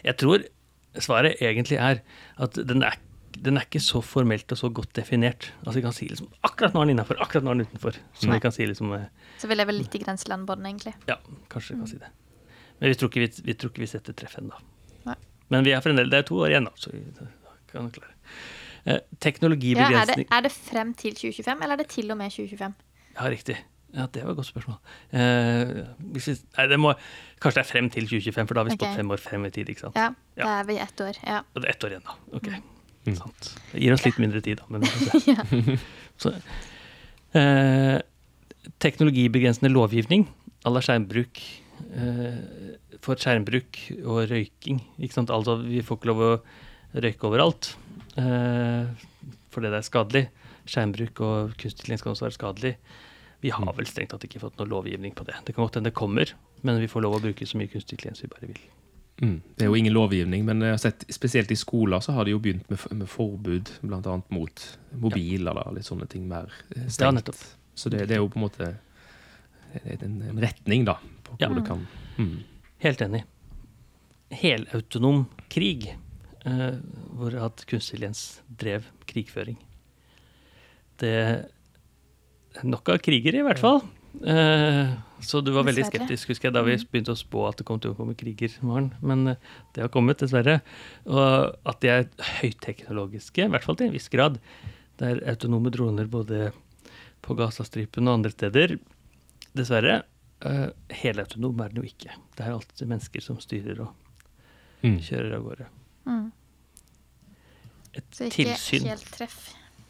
[0.05, 0.45] Jeg tror
[1.05, 2.03] svaret egentlig er
[2.43, 2.99] at den er,
[3.45, 5.51] den er ikke så formelt og så godt definert.
[5.65, 7.99] Altså Vi kan si liksom akkurat nå er den innafor, akkurat nå er den utenfor.
[8.17, 9.09] Så vi kan si liksom eh,
[9.41, 10.95] Så vi lever litt i grenseland på den, egentlig.
[11.11, 11.19] Ja,
[11.53, 12.13] kanskje vi kan si det.
[12.81, 14.61] Men vi tror ikke vi, vi, tror ikke vi setter treff ennå.
[15.53, 16.73] Men vi er fremdeles, det er to år igjen, da.
[16.81, 16.91] Så
[17.75, 18.15] kan klare.
[18.15, 18.25] Eh,
[18.85, 22.31] Ja, er, det, teknologibegrensning er det frem til 2025, eller er det til og med
[22.35, 22.75] 2025?
[23.15, 23.57] Ja, riktig.
[23.95, 24.77] Ja, det var et godt spørsmål.
[25.15, 26.93] Eh, hvis vi, nei, det må,
[27.41, 28.99] kanskje det er frem til 2025, for da har vi spådd okay.
[28.99, 29.71] fem år frem i tid.
[29.71, 29.97] ikke sant?
[30.01, 30.45] Ja, Ja.
[30.45, 31.21] da er vi ett år.
[31.23, 31.39] Ja.
[31.55, 32.17] Og det er ett år igjen, da.
[32.41, 32.49] Ok,
[33.05, 33.17] Mm.
[33.19, 33.49] sant.
[33.73, 34.65] Det gir oss litt mindre tid, da.
[34.69, 34.83] Men
[35.29, 35.77] ja.
[36.19, 36.31] Så,
[37.37, 37.99] eh,
[38.81, 40.27] teknologibegrensende lovgivning
[40.65, 41.41] à la skjermbruk
[41.95, 42.39] eh,
[43.05, 44.81] for skjermbruk og røyking.
[44.99, 45.31] Ikke sant?
[45.31, 46.31] Altså, vi får ikke lov å
[46.95, 47.75] røyke overalt
[48.21, 48.91] eh,
[49.55, 50.25] fordi det er skadelig.
[50.65, 52.73] Skjermbruk og kunstig skal kan også være skadelig.
[53.45, 55.37] Vi har vel strengt tatt ikke fått noe lovgivning på det.
[55.45, 56.31] Det kan godt hende det kommer,
[56.65, 58.63] men vi får lov å bruke så mye kunstig intelligens vi bare vil.
[59.21, 59.35] Mm.
[59.55, 62.33] Det er jo ingen lovgivning, men jeg har sett, spesielt i skoler så har de
[62.35, 64.15] jo begynt med, med forbud, bl.a.
[64.35, 64.65] mot
[65.05, 67.05] mobiler og litt sånne ting mer strengt.
[67.05, 67.45] Ja, nettopp.
[67.79, 68.73] så det, det er jo på en måte
[69.85, 71.49] en, en retning, da, på Ja.
[71.51, 71.87] hvor det kan
[72.19, 72.35] mm.
[72.85, 73.23] Helt enig.
[74.35, 75.87] Helautonom krig,
[76.49, 76.79] eh,
[77.17, 78.25] hvor at kunstig intelligens
[78.61, 79.59] drev krigføring.
[81.01, 81.45] Det er
[82.63, 83.83] nok av krigere, i hvert fall.
[84.23, 84.93] Eh,
[85.25, 87.81] så du var veldig skeptisk husker jeg, da vi begynte å spå at det kom
[87.83, 88.93] til å komme kriger, Morgen.
[89.03, 90.61] Men eh, det har kommet, dessverre.
[91.09, 94.39] Og at de er høyteknologiske, i hvert fall til en viss grad.
[95.01, 96.53] Det er autonome droner både
[97.25, 98.77] på Gazastripen og andre steder.
[99.57, 100.03] Dessverre.
[100.45, 102.13] Uh, helautonom er den jo ikke.
[102.37, 103.95] Det er alltid mennesker som styrer og
[104.85, 104.99] Mm.
[105.01, 105.67] kjører av gårde.
[106.05, 106.33] Mm.
[107.95, 108.89] Et Så ikke tilsyn.
[108.91, 109.41] helt treff.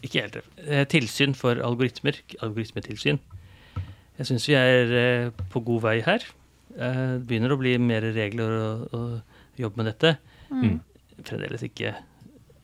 [0.04, 0.48] Ikke helt treff.
[0.66, 2.18] Eh, tilsyn for algoritmer.
[2.44, 3.20] Algoritmetilsyn.
[4.18, 6.24] Jeg syns vi er eh, på god vei her.
[6.76, 10.16] Eh, det begynner å bli mer regler og, og jobbe med dette.
[10.50, 10.80] Mm.
[11.24, 11.94] Fremdeles ikke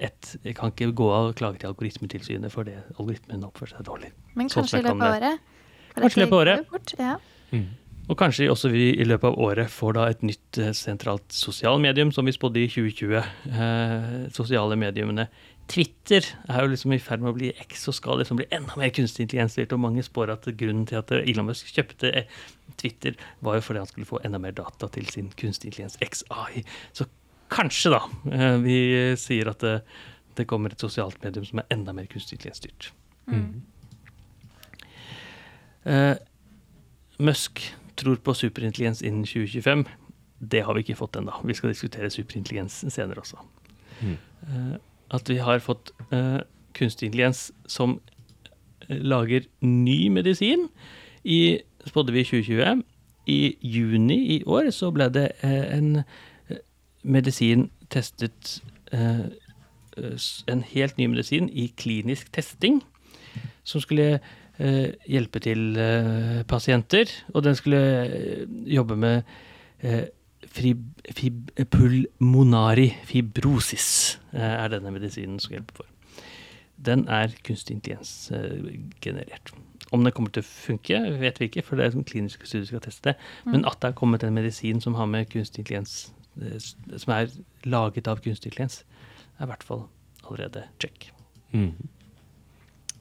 [0.01, 4.13] ett Jeg kan ikke gå av og klage til Algoritmetilsynet fordi algoritmen oppfører seg dårlig.
[4.35, 5.51] Men Sånn kanskje i løpet av året?
[5.97, 6.95] Kanskje i løpet av året.
[6.99, 7.17] ja.
[7.51, 7.67] Mm.
[8.11, 12.11] Og kanskje også vi i løpet av året får da et nytt eh, sentralt sosialmedium,
[12.11, 13.21] som vi spådde i 2020.
[13.55, 15.29] Eh, sosiale mediumene.
[15.71, 18.75] Twitter er jo liksom i ferd med å bli X og skal liksom bli enda
[18.81, 19.75] mer kunstig intelligensstyrt.
[19.77, 22.41] Og mange spår at grunnen til at Elon Musk kjøpte eh,
[22.81, 26.65] Twitter, var jo fordi han skulle få enda mer data til sin kunstig intelligens XAI.
[26.97, 27.07] Så
[27.53, 28.01] kanskje, da,
[28.35, 28.79] eh, vi
[29.21, 29.77] sier at det,
[30.39, 32.91] det kommer et sosialt medium som er enda mer kunstig intelligensstyrt.
[33.31, 33.63] Mm.
[35.87, 36.17] Eh,
[37.21, 37.63] Musk
[38.01, 39.85] tror på superintelligens innen 2025.
[40.53, 41.35] Det har vi ikke fått ennå.
[41.45, 43.41] Vi skal diskutere superintelligens senere også.
[44.01, 44.17] Mm.
[44.43, 44.77] Eh,
[45.11, 46.41] at vi har fått eh,
[46.75, 47.99] kunstig intelligens som
[48.89, 50.69] eh, lager ny medisin,
[51.25, 52.83] i, spådde vi i 2020.
[53.27, 56.03] I juni i år så ble det en
[57.03, 58.63] medisin testet
[60.49, 62.81] En helt ny medisin i klinisk testing,
[63.65, 64.21] som skulle
[64.61, 67.11] hjelpe til eh, pasienter.
[67.35, 68.43] Og den skulle eh,
[68.75, 69.23] jobbe med
[69.81, 70.09] eh,
[70.47, 70.85] fib,
[71.17, 75.89] fib, pulmonari fibrosis, eh, er denne medisinen som hjelper for.
[76.81, 79.53] Den er kunstig intelligens eh, generert.
[79.93, 82.67] Om den kommer til å funke, vet vi ikke, for det er som kliniske studier
[82.67, 83.17] som skal teste det.
[83.49, 86.59] Men at det er kommet en medisin som har med kunstig intelligens eh,
[86.97, 87.33] som er
[87.65, 88.85] laget av kunstig intelligens,
[89.39, 89.89] er i hvert fall
[90.25, 91.11] allerede check.
[91.53, 91.75] Mm.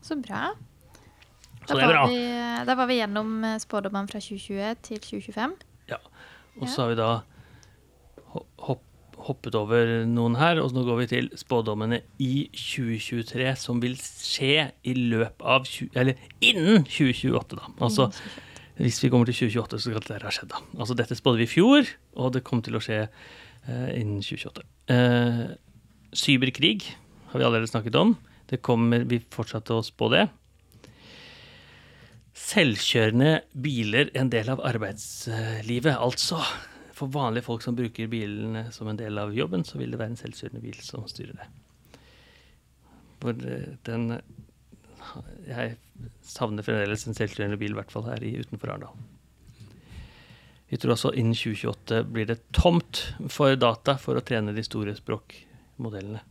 [0.01, 0.55] Så bra.
[1.69, 2.03] Så Da det er bra.
[2.09, 2.19] vi,
[2.65, 5.55] da var vi gjennom eh, spådommene fra 2020 til 2025.
[5.93, 5.99] Ja.
[6.59, 7.09] Og så har vi da
[8.65, 8.83] hopp,
[9.29, 14.69] hoppet over noen her, og nå går vi til spådommene i 2023, som vil skje
[14.87, 17.69] i løpet av 20, Eller innen 2028, da.
[17.83, 18.09] Altså
[18.79, 20.61] hvis vi kommer til 2028, så skal dette ha skjedd, da.
[20.79, 24.63] Altså dette spådde vi i fjor, og det kom til å skje eh, innen 2028.
[24.95, 25.41] Eh,
[26.15, 26.77] cyberkrig
[27.33, 28.15] har vi allerede snakket om.
[28.49, 30.29] Det kommer, Vi fortsatte å spå det.
[32.39, 36.39] Selvkjørende biler en del av arbeidslivet, altså.
[36.95, 40.13] For vanlige folk som bruker bilene som en del av jobben, så vil det være
[40.15, 41.49] en selvkjørende bil som styrer det.
[43.19, 44.11] For eh, den
[45.47, 45.77] Jeg
[46.27, 48.97] savner fremdeles en selvkjørende bil, i hvert fall her utenfor Arendal.
[50.69, 53.01] Vi tror også innen 2028 blir det tomt
[53.33, 56.21] for data for å trene de store språkmodellene.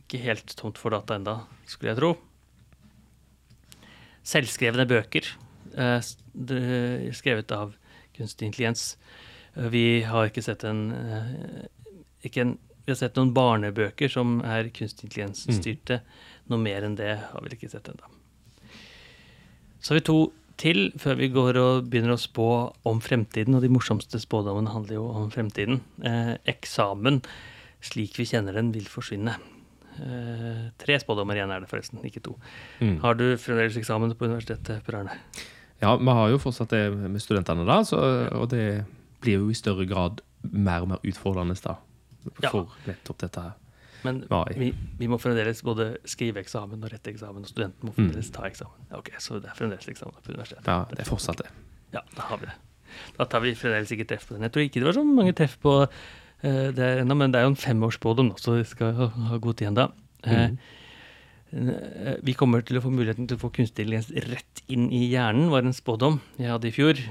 [0.00, 2.14] Ikke helt tomt for data enda, skulle jeg tro.
[4.24, 5.26] Selvskrevne bøker
[5.76, 6.00] eh,
[7.14, 7.74] skrevet av
[8.16, 8.96] kunstig intelligens.
[9.56, 11.66] Eh, Vi har ikke sett en, eh,
[12.24, 16.02] ikke en Vi har sett noen barnebøker som er kunstig intelligens-styrte.
[16.52, 18.10] Noe mer enn det har vi ikke sett ennå.
[19.80, 23.56] Så har vi to til før vi går og begynner å spå om fremtiden.
[23.56, 25.80] Og de morsomste spådommene handler jo om fremtiden.
[26.04, 27.22] Eh, eksamen
[27.80, 29.38] slik vi kjenner den, vil forsvinne.
[30.02, 32.36] Eh, tre spådommer igjen er det, forresten, ikke to.
[32.80, 32.96] Mm.
[33.04, 35.18] Har du fremdeles eksamen på universitetet, Per Arne?
[35.82, 37.98] Ja, vi har jo fortsatt det med studentene, da, så,
[38.34, 38.84] og det
[39.24, 41.76] blir jo i større grad mer og mer utfordrende da,
[42.42, 42.50] Ja.
[42.50, 43.52] for nettopp dette her.
[44.04, 44.18] Men
[44.58, 48.42] vi, vi må fremdeles både skrive eksamen og rette eksamen, og studenten må fremdeles ta
[48.44, 48.84] eksamen.
[48.92, 50.66] Ok, Så det er fremdeles eksamen på universitetet.
[50.68, 51.48] Ja, det er fortsatt det.
[51.94, 52.56] Ja, da har vi det.
[53.16, 54.42] Da tar vi fremdeles ikke treff på den.
[54.44, 55.72] Jeg tror ikke det var så mange treff på
[56.44, 59.56] eh, det ennå, men det er jo en femårsspådom, så vi skal ha, ha god
[59.60, 59.88] tid ennå.
[60.28, 60.58] Mm.
[61.54, 65.04] Eh, vi kommer til å få muligheten til å få kunstig intelligens rett inn i
[65.12, 67.02] hjernen, var en spådom jeg hadde i fjor.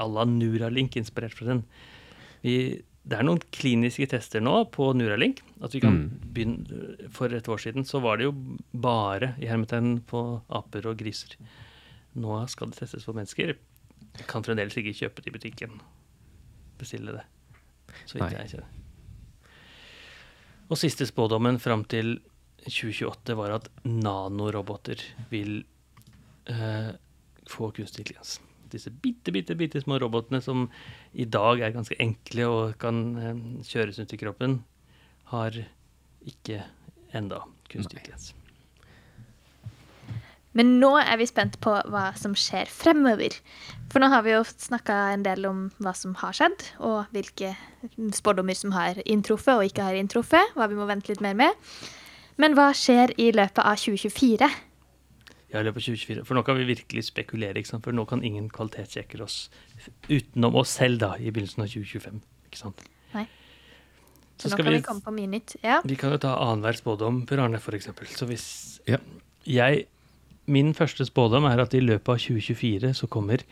[0.00, 1.58] à la Nuralink, inspirert fra den.
[2.42, 5.42] Vi, det er noen kliniske tester nå på Nuralink.
[5.60, 6.32] At vi kan Mm.
[6.32, 8.32] begynne, For et år siden så var det jo
[8.72, 11.36] bare i hermetegn på aper og griser.
[12.16, 13.54] Nå skal det testes på mennesker.
[14.16, 15.80] Jeg kan fremdeles ikke kjøpe det i butikken.
[16.78, 17.24] Bestille det.
[18.04, 18.76] Så vidt jeg kjenner.
[20.70, 22.20] Og siste spådommen fram til
[22.66, 25.62] 2028 var at nanoroboter vil
[26.50, 26.92] eh,
[27.50, 28.38] få kunstig intelligens.
[28.70, 30.68] Disse bitte, bitte, bitte små robotene som
[31.12, 34.60] i dag er ganske enkle og kan eh, kjøres ut i kroppen,
[35.34, 35.56] har
[36.26, 36.62] ikke
[37.16, 38.34] enda kunstig intelligens.
[40.58, 43.36] Men nå er vi spent på hva som skjer fremover.
[43.92, 47.52] For nå har vi jo snakka en del om hva som har skjedd, og hvilke
[48.16, 50.56] spådommer som har inntruffet og ikke har inntruffet.
[50.58, 51.54] Hva vi må vente litt mer med.
[52.40, 54.48] Men hva skjer i løpet av 2024?
[55.50, 56.24] Ja, i løpet av 2024.
[56.26, 57.84] For nå kan vi virkelig spekulere, ikke sant?
[57.86, 59.38] for nå kan ingen kvalitetssjekke oss
[60.08, 62.20] utenom oss selv da, i begynnelsen av 2025.
[62.50, 62.82] Ikke sant?
[63.14, 63.26] Nei.
[64.40, 65.56] Så Så nå kan vi, vi, komme på mye nytt.
[65.62, 65.80] Ja.
[65.84, 67.90] vi kan jo ta annenhver spådom per Arne, f.eks.
[68.16, 68.46] Så hvis
[68.88, 68.98] Ja.
[69.44, 69.86] jeg
[70.50, 73.44] Min første spådom er at i løpet av 2024 så kommer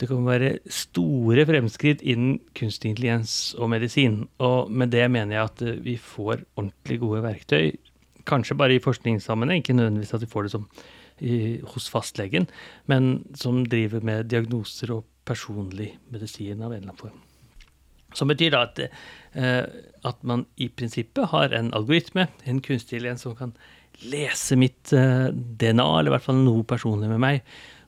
[0.00, 4.22] det kommer være store fremskritt innen kunstig intelligens og medisin.
[4.40, 7.74] Og med det mener jeg at eh, vi får ordentlig gode verktøy.
[8.28, 10.64] Kanskje bare i forskningssammenheng, ikke nødvendigvis at vi får det som
[11.20, 12.48] i, hos fastlegen,
[12.88, 17.18] men som driver med diagnoser og personlig medisin av en eller annen form.
[18.16, 18.80] Som betyr da at,
[19.36, 19.66] eh,
[20.08, 23.52] at man i prinsippet har en algoritme, en kunstig intelligens som kan
[24.08, 27.42] lese mitt eh, DNA, eller i hvert fall noe personlig med meg,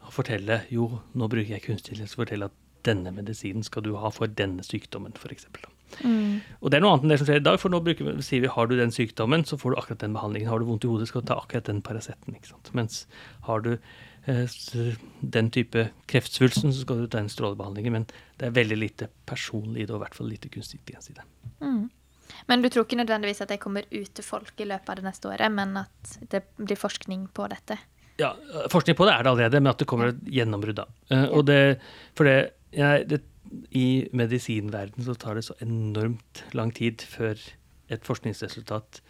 [0.06, 3.92] og fortelle jo, nå bruker jeg kunstig intelligens å fortelle at denne medisinen skal du
[3.96, 5.46] ha for denne sykdommen, f.eks.
[6.02, 8.22] Og det er noe annet enn det som skjer i dag, for nå bruker, vi-
[8.24, 10.48] sier vi har du den sykdommen, så får du akkurat den behandlingen.
[10.48, 12.34] Har du vondt i hodet, skal du ta akkurat den Paraceten.
[12.72, 13.06] Mens
[13.46, 13.78] har du
[14.26, 14.48] eh,
[15.22, 17.92] den type kreftsvulsten, så skal du ta den strålebehandlingen.
[17.92, 18.06] Men
[18.40, 21.18] det er veldig lite personlig i det, og i hvert fall lite kunstig intelligens i
[21.20, 21.28] det.
[22.48, 25.06] Men du tror ikke nødvendigvis at det kommer ut til folk i løpet av det
[25.08, 27.78] neste året, men at det blir forskning på dette?
[28.20, 28.34] Ja,
[28.70, 30.86] forskning på det er det allerede, men at det kommer et gjennombrudd da.
[31.10, 31.60] Eh, Og det,
[32.18, 33.22] for det, jeg, det,
[33.76, 37.36] I medisinverden så tar det så enormt lang tid før
[37.92, 39.02] et forskningsresultat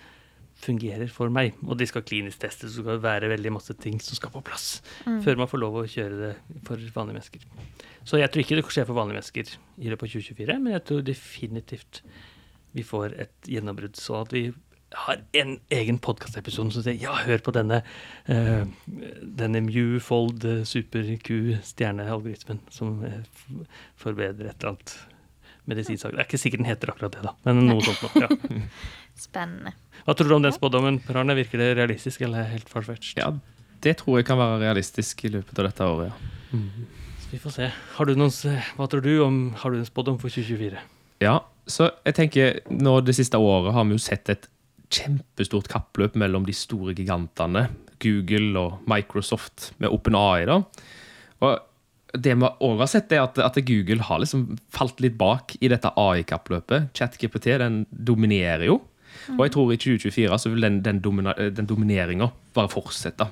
[0.62, 1.56] fungerer for meg.
[1.66, 4.42] Og de skal klinisk testes, så skal det være veldig masse ting som skal på
[4.46, 4.76] plass
[5.24, 6.32] før man får lov å kjøre det
[6.66, 7.46] for vanlige mennesker.
[8.06, 10.84] Så jeg tror ikke det skjer for vanlige mennesker i løpet av 2024, men jeg
[10.88, 12.02] tror definitivt
[12.72, 14.46] vi får et gjennombrudd, Så at vi
[14.94, 17.80] har en egen podkastepisode som sier ja, hør på denne,
[18.30, 18.64] eh,
[19.22, 23.22] denne Mew Fold eh, Super Q stjernealgoritmen som eh,
[24.00, 24.94] forbedrer et eller annet
[25.70, 26.12] medisinsak.
[26.12, 28.26] Det er ikke sikkert den heter akkurat det, da, men noe sånt noe.
[28.26, 28.66] Ja.
[29.26, 29.74] Spennende.
[30.06, 31.36] Hva tror du om den spådommen, Per Arne?
[31.38, 33.20] Virker det realistisk eller helt farfetched?
[33.20, 33.30] Ja,
[33.84, 36.60] det tror jeg kan være realistisk i løpet av dette året, ja.
[37.22, 37.70] Så Vi får se.
[37.96, 38.32] Har du noen,
[38.76, 40.82] hva tror du om Har du en spådom for 2024?
[41.22, 41.38] Ja,
[41.70, 44.48] så jeg tenker nå det siste året har vi jo sett et
[44.92, 47.68] kjempestort kappløp mellom de store gigantene,
[48.02, 50.58] Google og Microsoft med OpenAI da.
[51.42, 55.54] Og det vi òg har sett er at, at Google har liksom falt litt bak
[55.60, 56.90] i dette AI-kappløpet.
[56.98, 58.80] ChatGPT den dominerer jo.
[59.36, 63.28] Og jeg tror i 2024 så vil den, den, domina, den domineringa bare fortsette.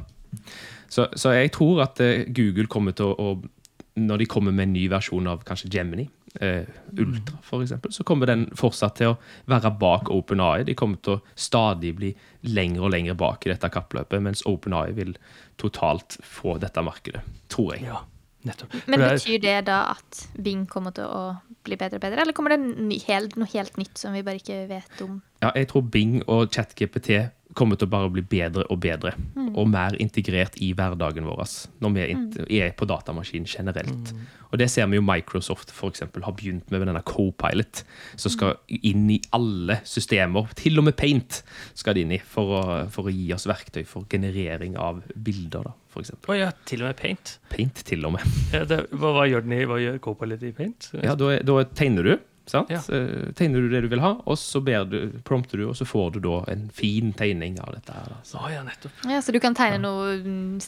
[0.90, 4.68] Så, så jeg tror at eh, Google kommer til å, å Når de kommer med
[4.68, 6.06] en ny versjon av kanskje Gemini,
[6.40, 9.18] eh, Ultra f.eks., så kommer den fortsatt til å
[9.50, 10.64] være bak OpenAI.
[10.68, 12.12] De kommer til å stadig bli
[12.48, 15.16] lenger og lenger bak i dette kappløpet, mens OpenAI vil
[15.60, 17.88] totalt få dette markedet, tror jeg.
[17.90, 18.02] Ja,
[18.48, 18.78] nettopp.
[18.86, 21.24] Men betyr det da at Bing kommer til å
[21.66, 25.04] bli bedre og bedre, eller kommer det noe helt nytt som vi bare ikke vet
[25.04, 25.20] om?
[25.42, 27.12] Ja, jeg tror Bing og ChatGPT
[27.58, 29.14] kommer til å bare bli bedre og bedre.
[29.50, 31.42] Og mer integrert i hverdagen vår
[31.80, 32.20] når vi er,
[32.66, 34.12] er på datamaskin generelt.
[34.50, 37.82] Og det ser vi jo Microsoft for eksempel, har begynt med med denne Copilot,
[38.18, 40.50] som skal inn i alle systemer.
[40.58, 41.42] Til og med Paint
[41.78, 45.70] skal det inn i for å, for å gi oss verktøy for generering av bilder,
[45.70, 46.34] da, for eksempel.
[46.34, 47.36] Å ja, til og med Paint.
[47.52, 48.40] Paint til og med.
[48.54, 50.90] Ja, det, hva, hva gjør den i, hva gjør Copilot i Paint?
[50.98, 52.14] Ja, da, da tegner du.
[52.50, 52.70] Sant?
[52.74, 52.80] Ja.
[52.90, 55.86] Eh, Tegner du det du vil ha, og så ber du, prompter du, og så
[55.86, 57.92] får du da en fin tegning av dette.
[57.94, 58.10] her.
[58.10, 58.20] da.
[58.26, 58.92] Så- Å ja, nettopp.
[59.08, 60.60] Ja, Så du kan tegne noe mm,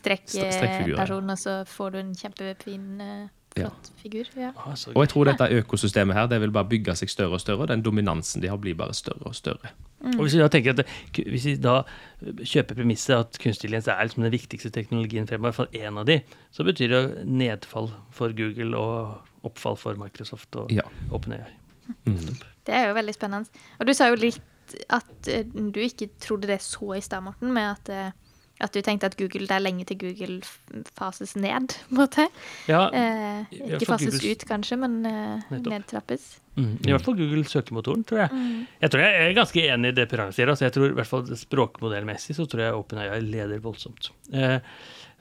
[0.96, 1.04] ja.
[1.32, 4.24] og så får du en kjempefin, eh, flott figur?
[4.36, 4.52] Ja.
[4.56, 7.60] Å, Og jeg tror dette økosystemet her, det vil bare bygge seg større og større,
[7.66, 9.74] og den dominansen de har, blir bare større og større.
[10.02, 10.86] Og hvis vi da tenker at det,
[11.30, 11.84] hvis vi da
[12.42, 15.98] kjøper premisset at kunstig intelligens er liksom den viktigste teknologien fremover, i hvert fall én
[16.00, 16.16] av de,
[16.50, 20.82] så betyr det nedfall for Google og oppfall for Microsoft og Ja.
[21.12, 21.46] OpenAI.
[22.06, 22.32] Mm.
[22.66, 23.62] Det er jo veldig spennende.
[23.80, 24.40] Og du sa jo litt
[24.88, 28.12] at eh, du ikke trodde det så i stad, Morten, med at, eh,
[28.62, 30.38] at du tenkte at Google, det er lenge til Google
[30.96, 32.28] fases ned, på en måte.
[32.70, 33.42] Ja, Eh,
[33.74, 36.28] ikke fases Googles- ut, kanskje, men eh, nedtrappes.
[36.56, 38.42] mm, I hvert fall Google søkemotoren, tror jeg.
[38.84, 40.48] Jeg tror jeg er ganske enig i det Per Arne sier.
[40.54, 44.12] Altså jeg tror i hvert fall Språkmodellmessig så tror jeg OpenAI leder voldsomt.
[44.32, 44.58] Eh,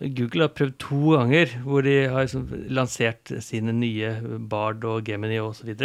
[0.01, 4.15] Google har prøvd to ganger hvor de har liksom lansert sine nye
[4.49, 5.75] Bard og Gemini og osv.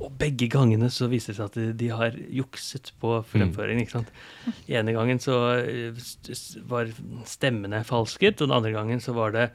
[0.00, 3.82] Og begge gangene så viser det seg at de, de har jukset på fremføringen.
[3.82, 4.12] ikke sant?
[4.70, 5.98] ene gangen så eh,
[6.70, 6.92] var
[7.26, 9.48] stemmene falsket, og den andre gangen så var det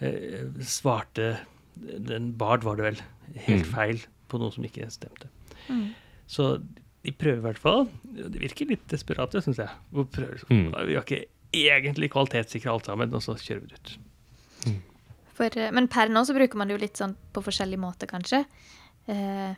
[0.00, 1.34] eh, svarte
[1.80, 3.02] den Bard var det vel
[3.46, 3.72] helt Mm.
[3.74, 5.28] feil på noe som ikke stemte.
[5.68, 5.90] Mm.
[6.26, 6.48] Så
[7.04, 7.86] de prøver i hvert fall.
[8.04, 9.68] De virker litt desperate, syns jeg.
[9.92, 10.72] Prøver, Mm.
[10.88, 13.94] Vi har ikke egentlig kvalitetssikra alt sammen, og så kjører vi det ut.
[15.34, 18.06] For, eh, men per nå så bruker man det jo litt sånn på forskjellig måte,
[18.10, 18.44] kanskje.
[19.10, 19.54] Eh,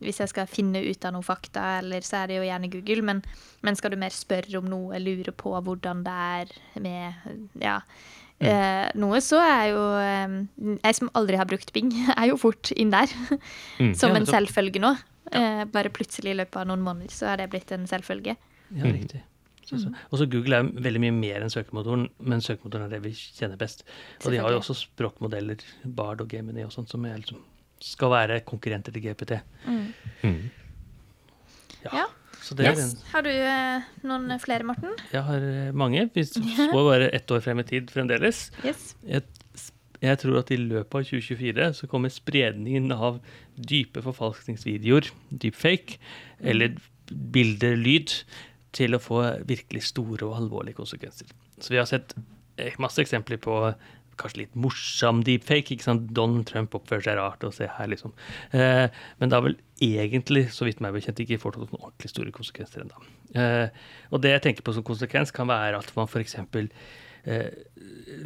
[0.00, 3.02] hvis jeg skal finne ut av noen fakta, eller så er det jo gjerne Google,
[3.08, 3.20] men,
[3.66, 6.52] men skal du mer spørre om noe, lure på hvordan det er
[6.84, 7.80] med ja,
[8.38, 12.70] eh, noe, så er jo eh, Jeg som aldri har brukt Bing, er jo fort
[12.78, 13.10] inn der.
[13.82, 13.94] Mm.
[13.98, 14.94] Som Ja, en selvfølge nå.
[15.34, 18.38] Eh, bare plutselig i løpet av noen måneder så er det blitt en selvfølge.
[18.70, 18.94] Ja, Mm.
[19.00, 19.20] riktig.
[19.68, 19.90] Så, så.
[20.14, 23.82] Også Google er veldig mye mer enn søkemotoren, men søkemotoren er det vi kjenner best.
[24.24, 27.42] Og de har jo også språkmodeller, Bard og Gemini og sånt, som er liksom,
[27.84, 29.36] skal være konkurrenter til GPT.
[29.66, 30.38] Mm.
[31.84, 31.92] Ja.
[32.02, 32.06] Ja.
[32.42, 32.94] Så det er Yes.
[32.94, 34.94] en, Har du eh, noen flere, Morten?
[35.12, 36.06] jeg har eh, mange.
[36.14, 38.50] Vi spår bare ett år frem i tid fremdeles.
[38.64, 38.94] Yes.
[39.04, 39.22] Jeg,
[40.00, 43.18] jeg tror at i løpet av 2024 så kommer spredningen av
[43.58, 45.98] dype forfalskningsvideoer, deepfake,
[46.40, 46.76] eller
[47.10, 48.14] bilder, lyd,
[48.72, 51.26] til å få virkelig store og alvorlige konsekvenser.
[51.58, 52.14] Så vi har sett
[52.56, 53.58] eh, masse eksempler på
[54.20, 55.74] kanskje litt morsom deepfake.
[55.74, 56.10] ikke sant?
[56.16, 58.14] Donald Trump oppfører seg rart, og se her, liksom.
[58.52, 58.86] Eh,
[59.18, 62.84] men det har vel egentlig, så vidt meg bekjent, ikke fått noen ordentlig store konsekvenser
[62.84, 63.04] ennå.
[63.38, 66.38] Eh, og det jeg tenker på som konsekvens, kan være at man f.eks.
[67.28, 67.48] Eh,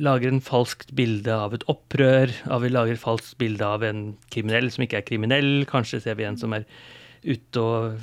[0.03, 4.71] lager en falskt bilde av et opprør, av vi lager falskt bilde av en kriminell
[4.73, 5.53] som ikke er kriminell.
[5.71, 6.69] Kanskje ser vi en som er
[7.23, 8.01] ute og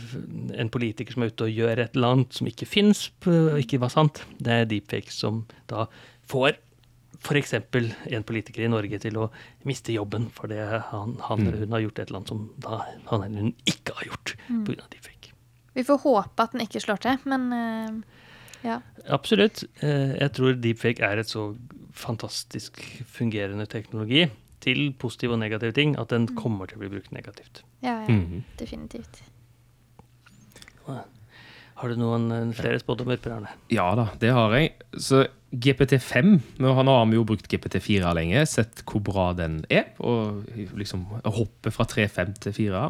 [0.56, 3.10] En politiker som er ute og gjør et eller annet som ikke fins,
[3.60, 4.24] ikke var sant.
[4.40, 5.90] Det er deepfake som da
[6.32, 6.56] får
[7.20, 7.54] f.eks.
[7.54, 9.30] en politiker i Norge til å
[9.68, 10.58] miste jobben fordi
[10.92, 12.80] han, han eller hun har gjort et eller annet som da
[13.12, 14.88] han eller hun ikke har gjort pga.
[14.94, 15.34] deepfake.
[15.76, 18.22] Vi får håpe at den ikke slår til, men eh,
[18.66, 18.80] ja.
[19.08, 19.64] Absolutt.
[19.84, 21.50] Eh, Jeg tror deepfake er et så
[21.96, 24.26] fantastisk fungerende teknologi
[24.64, 27.62] til positive og negative ting at den kommer til å bli brukt negativt.
[27.84, 28.16] Ja, ja.
[28.16, 28.42] Mhm.
[28.60, 29.22] Definitivt.
[31.80, 33.54] Har du noen eh, flere spådommer, Per Arne?
[33.72, 34.74] Ja da, det har jeg.
[35.00, 39.90] Så GPT5 Nå har vi jo brukt GPT4 lenge, sett hvor bra den er.
[40.06, 40.46] Og
[40.78, 42.84] liksom hoppe fra 3.5 til 4.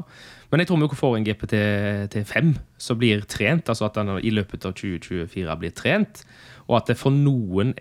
[0.52, 4.68] Men jeg tror vi får en GPT5 som blir trent, altså at den i løpet
[4.68, 6.24] av 2024 blir trent.
[6.68, 7.76] Og at det for noen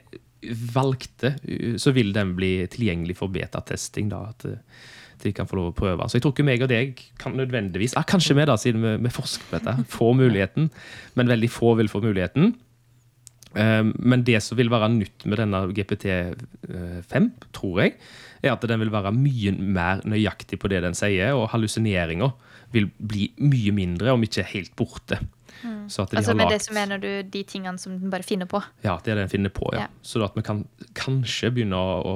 [0.74, 1.34] valgte
[1.82, 4.12] så vil den bli tilgjengelig for betatesting.
[4.12, 4.62] da, at eh,
[5.22, 6.06] de kan få lov å prøve.
[6.06, 8.94] Så jeg tror ikke meg og deg kan nødvendigvis ah, Kanskje vi, da, siden vi,
[9.02, 10.70] vi forsker på dette, får muligheten.
[11.18, 12.52] Men veldig få vil få muligheten.
[13.56, 17.94] Um, men det som vil være nytt med denne GPT5, tror jeg,
[18.42, 22.34] er at den vil være mye mer nøyaktig på det den sier, og hallusineringer
[22.74, 25.18] vil bli mye mindre, om ikke helt borte.
[25.90, 28.12] Så at de Altså har med det som så mener du de tingene som den
[28.12, 28.60] bare finner på?
[28.84, 29.80] ja, det er det en finner på, ja.
[29.80, 29.86] Ja.
[30.06, 30.60] Så at vi kan
[30.94, 32.14] kanskje begynne å,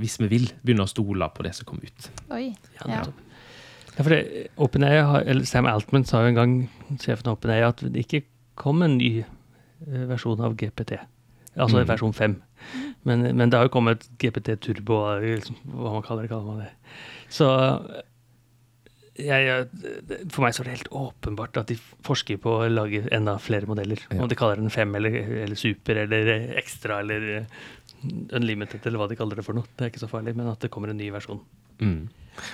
[0.00, 2.10] hvis vi vil, begynne å stole på det som kommer ut.
[2.30, 2.54] Oi.
[2.80, 3.04] Ja, Ja.
[3.94, 6.54] Ja, for det, OpenAI har, eller Sam Altman sa jo en gang,
[6.98, 8.24] sjefen av OpenAI, at det ikke
[8.58, 9.28] kom en ny eh,
[10.08, 10.98] versjon av GPT.
[11.56, 11.86] Altså Mm.
[11.86, 12.34] versjon 5.
[13.04, 16.30] Men, men det har jo kommet GPT Turbo, liksom, hva man kaller det.
[16.30, 16.70] kaller man det.
[17.28, 17.46] Så
[19.14, 19.68] jeg, jeg,
[20.34, 23.68] for meg så er det helt åpenbart at de forsker på å lage enda flere
[23.70, 24.00] modeller.
[24.10, 24.22] Ja.
[24.24, 25.14] Om de kaller den 5 eller,
[25.44, 27.44] eller super eller ekstra eller eh,
[28.34, 29.68] unlimited eller hva de kaller det for noe.
[29.76, 31.38] Det er ikke så farlig, men at det kommer en ny versjon.
[31.78, 32.08] Mm.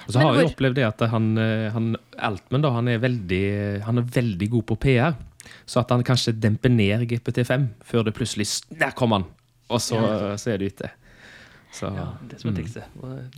[0.05, 2.99] Og så har jeg hvor- opplevd det at han, eh, han Altman da, han er,
[3.01, 3.45] veldig,
[3.87, 5.17] han er veldig god på PR.
[5.69, 8.49] Så at han kanskje demper ned GPT5 før det plutselig
[8.81, 9.29] Der kom han!
[9.71, 10.01] Og så,
[10.41, 10.91] så er det ute.
[11.71, 12.59] Så, Ja, det som er mm.
[12.59, 12.95] trikset.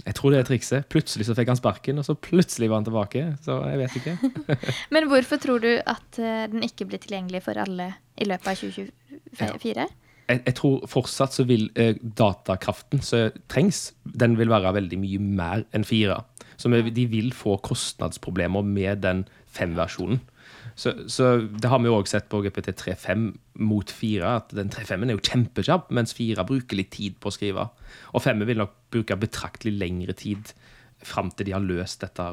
[0.06, 0.86] Jeg tror det er trikset.
[0.92, 3.24] Plutselig så fikk han sparken, og så plutselig var han tilbake.
[3.44, 4.14] Så jeg vet ikke.
[4.94, 8.62] Men hvorfor tror du at eh, den ikke blir tilgjengelig for alle i løpet av
[8.62, 9.86] 2024?
[10.30, 15.20] Jeg, jeg tror fortsatt så vil eh, datakraften som trengs, den vil være veldig mye
[15.42, 16.22] mer enn fire.
[16.56, 20.22] Så vi, de vil få kostnadsproblemer med den fem-versjonen.
[20.74, 23.26] Så, så det har vi jo òg sett på GPT 3.5
[23.60, 27.34] mot 4, at den 3.5-en er jo kjempekjapp, mens 4 bruker litt tid på å
[27.34, 27.68] skrive.
[28.16, 30.54] Og 5 vil nok bruke betraktelig lengre tid
[31.02, 32.28] fram til de har løst dette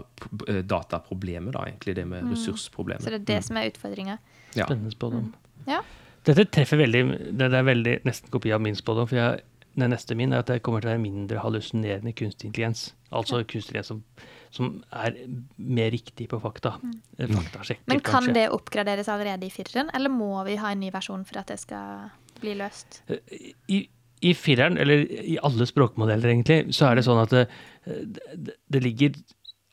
[0.47, 3.05] eh, dataproblemet, da, egentlig, det med ressursproblemet.
[3.05, 4.19] Så det er det som er utfordringa.
[4.53, 4.65] Ja.
[4.65, 5.31] Spennende spådom.
[5.69, 5.81] Ja.
[6.27, 7.01] Dette treffer veldig
[7.37, 9.07] Det er veldig nesten kopi av min spådom.
[9.09, 9.43] For jeg,
[9.79, 12.89] den neste min er at det kommer til å være mindre hallusinerende kunstig intelligens.
[13.09, 14.03] Altså kunstig intelligens som,
[14.55, 15.15] som er
[15.57, 16.75] mer riktig på fakta.
[17.17, 18.35] Eh, Faktasjekker, Men kan kanskje.
[18.39, 21.59] det oppgraderes allerede i fireren, eller må vi ha en ny versjon for at det
[21.61, 22.09] skal
[22.41, 23.01] bli løst?
[23.69, 23.83] I,
[24.21, 27.45] I fireren, eller i alle språkmodeller egentlig, så er det sånn at det,
[27.85, 29.19] det, det ligger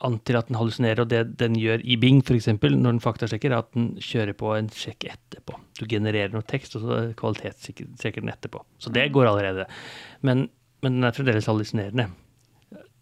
[0.05, 3.55] an til at den hallusinerer, og det den gjør i Bing f.eks., når den faktasjekker,
[3.55, 5.57] er at den kjører på en sjekk etterpå.
[5.81, 8.61] Du genererer noe tekst, og så kvalitetssjekker den etterpå.
[8.83, 9.65] Så det går allerede.
[10.21, 10.51] Men,
[10.85, 12.11] men den er fremdeles hallusinerende.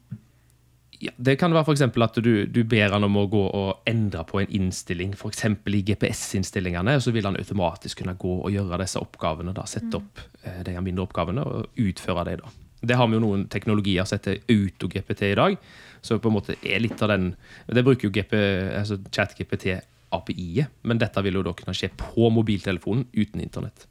[1.04, 3.88] Ja, det kan være for eksempel at du, du ber han om å gå og
[3.90, 5.44] endre på en innstilling, f.eks.
[5.44, 9.52] i GPS-innstillingene, og så vil han automatisk kunne gå og gjøre disse oppgavene.
[9.56, 12.44] da, Sette opp eh, de mindre oppgavene og utføre dem.
[12.44, 12.54] da.
[12.88, 15.56] Det har vi jo noen teknologier som heter AutoGPT i dag,
[16.04, 17.30] så på en måte er litt av den
[17.66, 18.34] Det bruker jo GP,
[18.80, 23.88] altså ChatGPT-API-et, men dette vil jo da kunne skje på mobiltelefonen uten internett.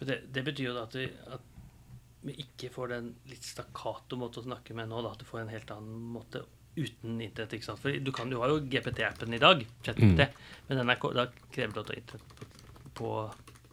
[0.00, 0.96] Det, det betyr jo da at,
[1.36, 1.49] at
[2.28, 5.52] ikke får den litt stakkato måte å snakke med nå, da, at du får en
[5.52, 6.44] helt annen måte
[6.76, 7.54] uten internett.
[7.56, 7.80] ikke sant?
[7.82, 10.12] For du, kan, du har jo GPT-appen i dag, mm.
[10.68, 12.44] men den er, da krever det at du har internett
[13.00, 13.14] på,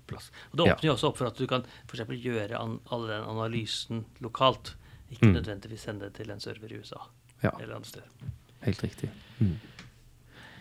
[0.08, 0.32] plass.
[0.52, 3.08] Og Det åpner jo også opp for at du kan for eksempel gjøre an, all
[3.10, 4.76] den analysen lokalt.
[5.12, 7.00] Ikke nødvendigvis sende det til en server i USA
[7.40, 8.32] Ja, eller andre steder.
[8.66, 9.10] helt riktig.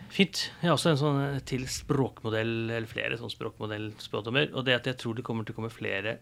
[0.07, 0.43] Fint.
[0.61, 4.53] Jeg har også en sånn eh, til språkmodell, eller flere sånne språkmodellspådommer.
[4.55, 6.17] Og det at jeg tror det kommer til å komme flere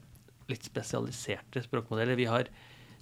[0.52, 2.18] litt spesialiserte språkmodeller.
[2.20, 2.50] Vi har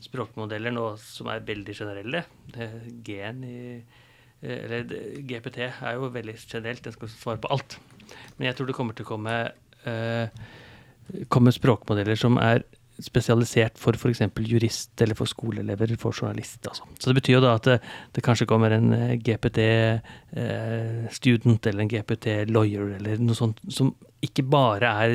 [0.04, 2.24] språkmodeller nå som er veldig generelle.
[2.54, 4.84] Det er i eh, Eller
[5.24, 7.78] GPT er jo veldig generelt, den skal svare på alt.
[8.38, 9.36] Men jeg tror det kommer til å komme,
[9.88, 10.42] eh,
[11.32, 12.66] komme språkmodeller som er
[13.04, 14.22] spesialisert for f.eks.
[14.48, 16.68] jurist eller for skoleelever, for journalist.
[16.70, 16.84] Altså.
[17.00, 17.78] Så det betyr jo da at det,
[18.16, 20.42] det kanskje kommer en eh, GPT-student
[21.70, 23.88] eller en GPT-lawyer eller noe sånt, som
[24.24, 25.10] ikke bare er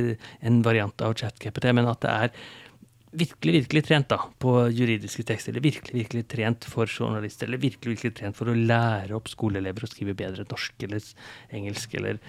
[0.45, 2.29] en variant av chat-GPT, men at det er
[3.19, 7.97] virkelig, virkelig trent da, på juridiske tekster, eller virkelig, virkelig trent for journalister, eller virkelig,
[7.97, 11.01] virkelig trent for å lære opp skoleelever å skrive bedre norsk eller
[11.57, 12.21] engelsk eller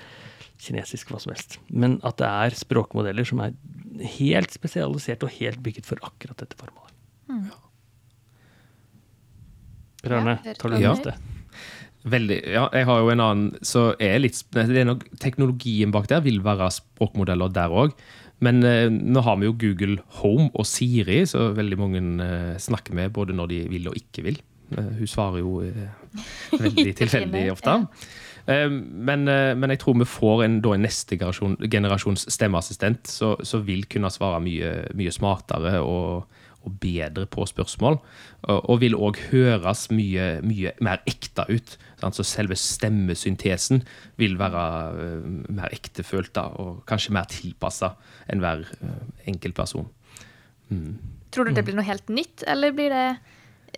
[0.59, 1.57] kinesisk, hva som helst.
[1.71, 3.53] Men at det er språkmodeller som er
[4.19, 6.93] helt spesialisert og helt bygget for akkurat dette formålet.
[10.03, 10.93] Per Arne, Ja, tar du Ja.
[10.95, 11.15] det?
[12.09, 16.07] Veldig, ja, jeg har jo en annen så er litt, det er nok, Teknologien bak
[16.07, 17.91] der vil være språkmodeller der òg.
[18.39, 22.93] Men eh, nå har vi jo Google Home og Siri, så veldig mange eh, snakker
[22.95, 24.39] med både når de vil og ikke vil.
[24.71, 25.89] Eh, hun svarer jo eh,
[26.63, 27.67] veldig tilfeldig ofte.
[27.69, 28.18] Eh,
[28.49, 33.85] men, eh, men jeg tror vi får en, en neste generasjon, generasjons stemmeassistent som vil
[33.91, 36.25] kunne svare mye, mye smartere og,
[36.65, 37.99] og bedre på spørsmål.
[38.47, 41.75] Og, og vil òg høres mye, mye mer ekte ut.
[42.01, 42.17] Sant?
[42.17, 43.83] Så selve stemmesyntesen
[44.19, 44.65] vil være
[45.05, 45.29] eh,
[45.59, 47.93] mer ektefølt da, og kanskje mer tilpassa
[48.29, 49.85] enn hver uh,
[50.69, 50.97] Mm.
[51.33, 53.05] Tror du det blir noe helt nytt, eller blir det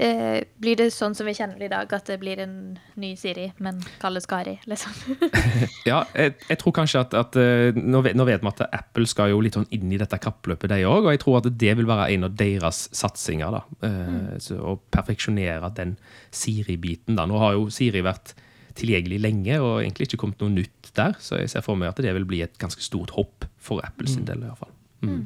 [0.01, 2.53] Eh, blir det sånn som vi kjenner det i dag, at det blir en
[2.97, 4.95] ny Siri, men kalles Kari, liksom?
[5.89, 9.05] Ja, jeg, jeg tror kanskje at, at eh, nå, vet, nå vet vi at Apple
[9.09, 11.05] skal jo litt sånn inn i dette kappløpet, de òg.
[11.05, 13.59] Og jeg tror at det vil være en av deres satsinger.
[13.59, 15.93] da, eh, så, Å perfeksjonere den
[16.33, 17.19] Siri-biten.
[17.19, 17.27] da.
[17.29, 18.33] Nå har jo Siri vært
[18.79, 21.13] tilgjengelig lenge og egentlig ikke kommet noe nytt der.
[21.21, 24.17] Så jeg ser for meg at det vil bli et ganske stort hopp for Apples
[24.17, 24.25] mm.
[24.31, 24.41] del.
[24.41, 24.73] i hvert fall.
[25.05, 25.21] Mm.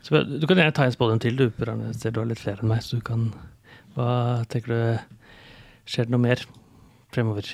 [0.00, 1.50] Så du kan gjerne ta en spådom til, du.
[1.52, 2.80] Jeg ser du har litt flere enn meg.
[2.86, 3.28] så du kan...
[3.98, 4.80] Hva tenker du
[5.88, 6.42] Skjer det noe mer
[7.14, 7.48] fremover?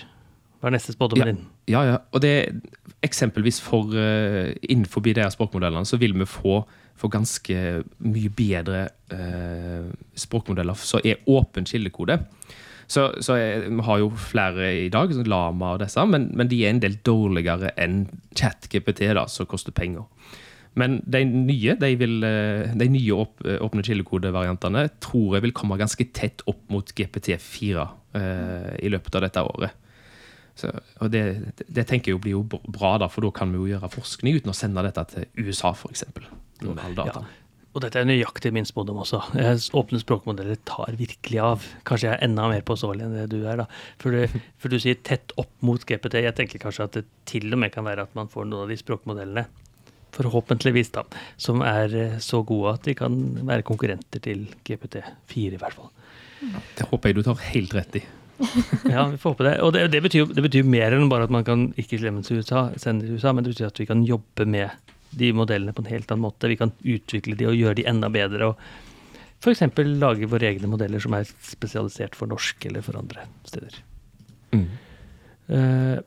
[0.61, 1.32] Hva er neste spådommen Ja.
[1.32, 1.45] din?
[1.70, 1.99] Ja, ja.
[2.12, 2.61] Og det
[3.05, 6.64] eksempelvis for uh, innenfor de språkmodellene, så vil vi få,
[6.97, 9.86] få ganske mye bedre uh,
[10.18, 12.18] språkmodeller som er åpen kildekode.
[12.86, 16.51] Så, så jeg, vi har jo flere i dag, sånn Lama og disse, men, men
[16.51, 20.05] de er en del dårligere enn ChatGPT, som koster penger.
[20.81, 25.79] Men de nye, de, vil, eh, de nye opp, åpne kildekodevariantene tror jeg vil komme
[25.79, 27.87] ganske tett opp mot GPT4
[28.18, 29.81] eh, i løpet av dette året.
[30.59, 30.70] Så,
[31.03, 31.22] og det,
[31.66, 34.39] det tenker jeg jo blir jo bra, da, for da kan vi jo gjøre forskning
[34.39, 36.05] uten å sende dette til USA, f.eks.
[36.62, 37.25] Ja.
[37.75, 39.18] Og dette er nøyaktig min spådom også.
[39.75, 41.64] Åpne språkmodeller tar virkelig av.
[41.87, 43.64] Kanskje jeg er enda mer påståelig enn det du er.
[43.64, 43.66] da.
[43.99, 46.20] For, du, for du sier tett opp mot GPT.
[46.22, 48.70] Jeg tenker kanskje at det til og med kan være at man får noen av
[48.70, 49.49] de språkmodellene,
[50.15, 51.05] forhåpentligvis, da,
[51.41, 55.91] som er eh, så gode at de kan være konkurrenter til GPT4, i hvert fall.
[56.79, 58.05] Det håper jeg du tar helt rett i.
[58.91, 59.55] Ja, vi får håpe det.
[59.62, 62.43] Og det, det, betyr, det betyr mer enn bare at man kan ikke slemme til
[62.43, 65.85] USA, sende til USA, men det betyr at vi kan jobbe med de modellene på
[65.85, 66.51] en helt annen måte.
[66.51, 68.51] Vi kan utvikle de og gjøre de enda bedre.
[68.51, 68.59] og
[69.45, 69.62] F.eks.
[70.01, 73.77] lage våre egne modeller som er spesialisert for norsk eller for andre steder.
[74.55, 74.69] Mm.
[75.51, 75.99] Uh,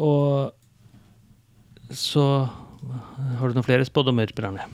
[0.00, 0.52] og
[1.96, 2.24] så
[2.88, 4.66] har du noen flere spådommer, Brenne?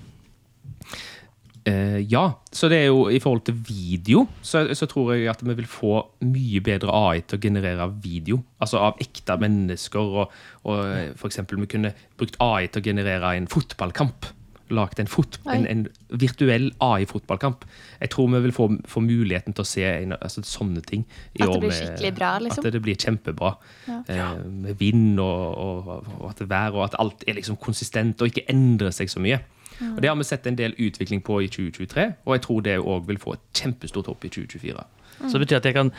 [1.67, 5.41] Uh, ja, så det er jo i forhold til video, så, så tror jeg at
[5.43, 8.39] vi vil få mye bedre AI til å generere video.
[8.63, 10.15] Altså av ekte mennesker.
[10.23, 10.37] Og,
[10.71, 14.31] og for eksempel vi kunne brukt AI til å generere en fotballkamp.
[14.75, 15.09] Lagt en,
[15.53, 17.65] en, en virtuell AI-fotballkamp.
[18.01, 21.05] Jeg tror vi vil få, få muligheten til å se en, altså, sånne ting.
[21.35, 22.67] i At det år blir skikkelig bra, liksom?
[22.67, 23.53] At det blir kjempebra.
[23.87, 24.01] Ja.
[24.11, 28.21] Eh, med vind og, og, og at det vær, og at alt er liksom konsistent
[28.21, 29.39] og ikke endrer seg så mye.
[29.81, 32.79] Og Det har vi sett en del utvikling på i 2023, og jeg tror det
[32.81, 34.85] òg vil få et kjempestort hopp i 2024.
[35.17, 35.91] Så det betyr at jeg kan,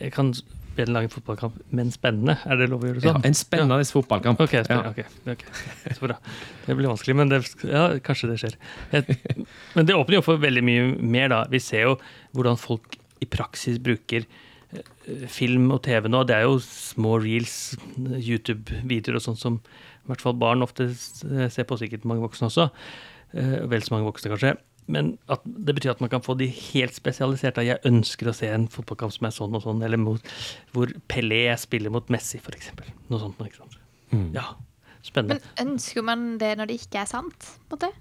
[0.00, 0.34] jeg kan
[0.76, 2.36] bedre en lang fotballkamp, men spennende?
[2.50, 3.20] Er det lov å gjøre det sånn?
[3.22, 4.40] Ja, en spennende fotballkamp.
[4.44, 5.44] Ok, spennende, ok.
[5.94, 6.16] Så bra.
[6.66, 8.56] Det blir vanskelig, men det, ja, kanskje det skjer.
[8.94, 9.18] Jeg,
[9.76, 11.42] men det åpner jo for veldig mye mer, da.
[11.52, 11.94] Vi ser jo
[12.36, 14.26] hvordan folk i praksis bruker
[14.74, 16.24] eh, film og TV nå.
[16.28, 17.56] Det er jo små reels,
[17.98, 19.58] YouTube-videoer og sånn som
[20.04, 22.68] i hvert fall barn ofte ser på, sikkert mange voksne også.
[23.32, 24.56] Eh, Vel så mange voksne, kanskje.
[24.86, 27.64] Men at det betyr at man kan få de helt spesialiserte.
[27.64, 30.34] Jeg ønsker å se en fotballkamp som er sånn og sånn, eller mot,
[30.76, 32.72] hvor Pelé spiller mot Messi, f.eks.
[33.08, 33.40] Noe sånt.
[33.40, 33.78] Ikke sant?
[34.34, 34.50] Ja,
[35.04, 35.40] spennende.
[35.40, 37.54] Men ønsker man det når det ikke er sant?
[37.68, 37.94] på en måte?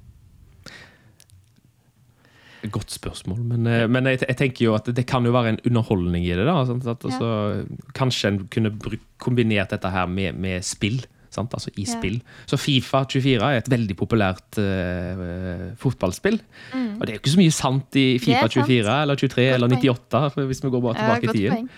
[2.73, 5.63] Godt spørsmål, men, eh, men jeg, jeg tenker jo at det kan jo være en
[5.67, 6.45] underholdning i det.
[6.47, 6.85] da, sant?
[6.87, 7.65] At, altså,
[7.97, 8.71] Kanskje en kunne
[9.19, 11.01] kombinert dette her med, med spill.
[11.33, 11.51] Sant?
[11.57, 11.97] Altså i Ja.
[11.97, 12.21] spill.
[12.47, 16.39] Så Fifa 24 er et veldig populært uh, fotballspill.
[16.73, 18.23] Og det er jo ikke så mye sant i Mm.
[18.23, 18.67] Fifa sant.
[18.67, 19.81] 24 eller 23 Godt eller poeng.
[19.81, 21.51] 98, hvis vi går bare Ja, tilbake i tiden.
[21.53, 21.69] poeng.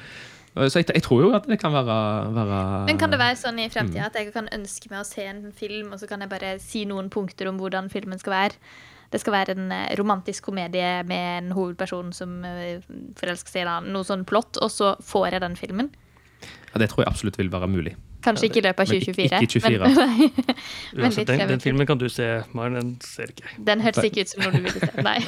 [0.55, 3.59] Så jeg, jeg tror jo at det kan være, være Men kan det være sånn
[3.59, 4.05] i Mm.
[4.05, 6.85] at jeg kan ønske meg å se en film, og så kan jeg bare si
[6.85, 8.53] noen punkter om hvordan filmen skal være?
[9.11, 12.79] Det skal være en eh, romantisk komedie med en hovedperson som eh,
[13.15, 13.91] forelsker seg i en annen.
[13.93, 15.89] Noe sånn plott, og så får jeg den filmen.
[16.73, 17.95] ja, Det tror jeg absolutt vil være mulig.
[18.25, 19.41] Kanskje ikke i løpet av Men ikke- 2024.
[19.41, 19.79] ikke 24.
[19.79, 20.29] Men, nei.
[20.95, 22.73] men Uansett, den, den filmen kan du se, Maren.
[22.79, 23.65] Den ser ikke jeg.
[23.71, 25.05] Den hørtes ikke ut som noe du ville se.
[25.05, 25.19] Nei.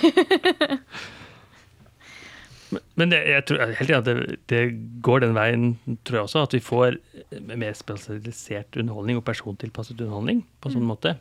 [3.00, 4.62] Men- det, jeg tror helt enig at det, det
[5.06, 5.68] går den veien,
[6.04, 6.42] tror jeg også.
[6.50, 6.98] At vi får
[7.56, 11.14] mer spesialisert underholdning og persontilpasset underholdning på sånn måte.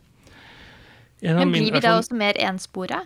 [1.22, 3.04] En Men blir vi da også mer enspora?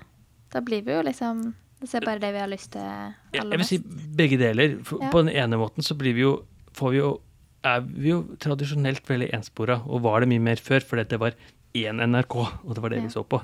[0.50, 1.50] Da blir vi jo liksom
[1.80, 3.50] Det ser bare det vi har lyst til aller mest.
[3.52, 3.78] jeg vil si
[4.16, 4.78] begge deler.
[4.84, 5.10] For, Ja.
[5.12, 6.32] På den ene måten så blir vi jo,
[6.76, 7.20] får vi jo
[7.64, 11.34] er vi jo tradisjonelt veldig enspora, og var det mye mer før, fordi det var
[11.76, 12.34] én NRK,
[12.64, 13.06] og det var det Ja.
[13.06, 13.40] vi så på.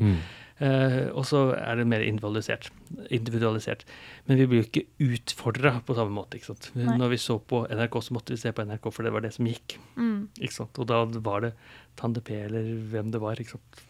[0.58, 2.70] Eh, og så er det mer individualisert.
[3.10, 3.84] individualisert.
[4.26, 6.38] Men vi blir jo ikke utfordra på samme måte.
[6.38, 6.70] ikke sant?
[6.74, 6.96] Nei.
[6.96, 9.34] Når vi så på NRK, så måtte vi se på NRK, for det var det
[9.34, 9.76] som gikk.
[9.96, 10.28] Mm.
[10.40, 10.78] ikke sant?
[10.78, 11.52] Og da var det
[11.96, 13.36] Tande P eller hvem det var.
[13.36, 13.84] ikke sant?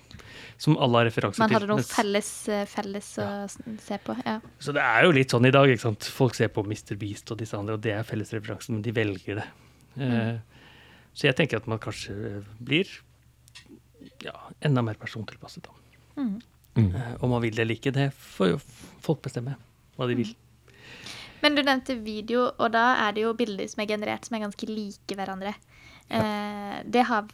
[0.58, 1.42] Som alle har referanser til.
[1.44, 3.44] Man hadde noe felles, felles, ja.
[3.46, 4.16] å se på.
[4.24, 4.40] Ja.
[4.58, 5.68] så det er jo litt sånn i dag.
[5.68, 6.02] ikke sant?
[6.02, 6.96] Folk ser på Mr.
[6.96, 9.46] Beast og disse andre, og det er fellesreferansen, men de velger det.
[9.96, 10.36] Eh,
[11.16, 12.90] så jeg tenker at man kanskje blir
[14.24, 15.64] ja, enda mer persontilpasset.
[15.64, 15.72] da.
[16.16, 16.40] Mm.
[16.76, 16.92] Mm.
[17.24, 18.56] om man vil det eller ikke, det får jo
[19.04, 19.54] folk bestemme
[19.96, 20.34] hva de vil.
[21.40, 24.44] Men du nevnte video, og da er det jo bilder som er generert som er
[24.44, 25.54] ganske like hverandre.
[26.06, 26.82] Ja.
[26.86, 27.24] det har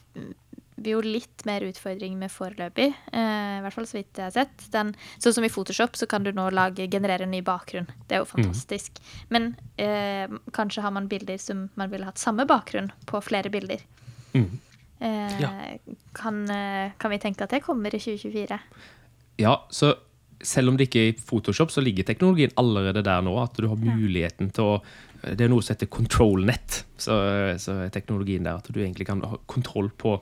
[0.84, 4.34] vi jo litt mer utfordring med foreløpig, eh, i hvert fall så vidt jeg har
[4.34, 4.66] sett.
[4.74, 7.88] Den, sånn som i Photoshop så kan du nå lage, generere en ny bakgrunn.
[8.08, 9.00] Det er jo fantastisk.
[9.30, 13.82] Men eh, kanskje har man bilder som man ville hatt samme bakgrunn på flere bilder.
[14.34, 14.48] Mm.
[15.02, 15.50] Eh, Ja.
[16.14, 18.58] kan, eh, kan vi tenke at det kommer i 2024?
[19.42, 19.94] Ja, så
[20.42, 23.36] selv om det ikke er i Photoshop, så ligger teknologien allerede der nå.
[23.42, 24.82] At du har muligheten til å
[25.22, 26.80] Det er noe som heter control net.
[26.98, 27.14] Så,
[27.62, 30.16] så er teknologien der at du egentlig kan ha kontroll på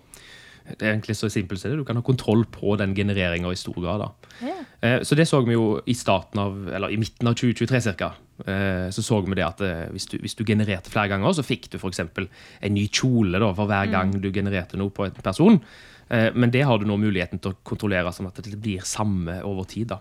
[0.79, 1.79] Det er egentlig så simpelt som det.
[1.81, 4.01] Du kan ha kontroll på den genereringa i stor grad.
[4.01, 4.11] da.
[4.47, 4.57] Ja.
[4.83, 8.13] Eh, Så det så vi jo i starten av, eller i midten av 2023 ca.
[8.91, 11.69] Så så vi det at eh, hvis du, hvis du genererte flere ganger, så fikk
[11.71, 12.01] du f.eks.
[12.01, 15.61] en ny kjole da, for hver gang du genererte noe på en person.
[16.11, 19.39] Eh, Men det har du nå muligheten til å kontrollere sånn at det blir samme
[19.47, 19.93] over tid.
[19.93, 20.01] da.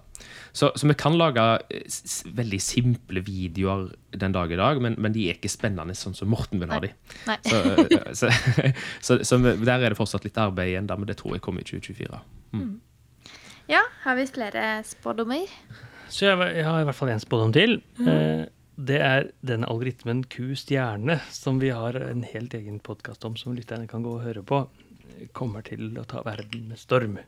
[0.52, 1.86] Så, så vi kan lage eh,
[2.34, 6.32] veldig simple videoer den dag i dag, men, men de er ikke spennende sånn som
[6.32, 6.92] Morten vil ha de.
[7.30, 7.38] Nei.
[7.46, 8.32] Så, eh, så,
[9.06, 11.62] så, så der er det fortsatt litt arbeid igjen, da, men det tror jeg kommer
[11.62, 12.24] i 2024.
[13.70, 15.46] ja, har vi flere spådommer?
[16.10, 17.84] Så jeg, jeg har i hvert fall én spådom til.
[18.02, 18.48] Eh,
[18.80, 23.86] det er denne algoritmen Q-stjerne, som vi har en helt egen podkast om, som lytterne
[23.92, 24.64] kan gå og høre på,
[25.36, 27.20] kommer til å ta verden med storm.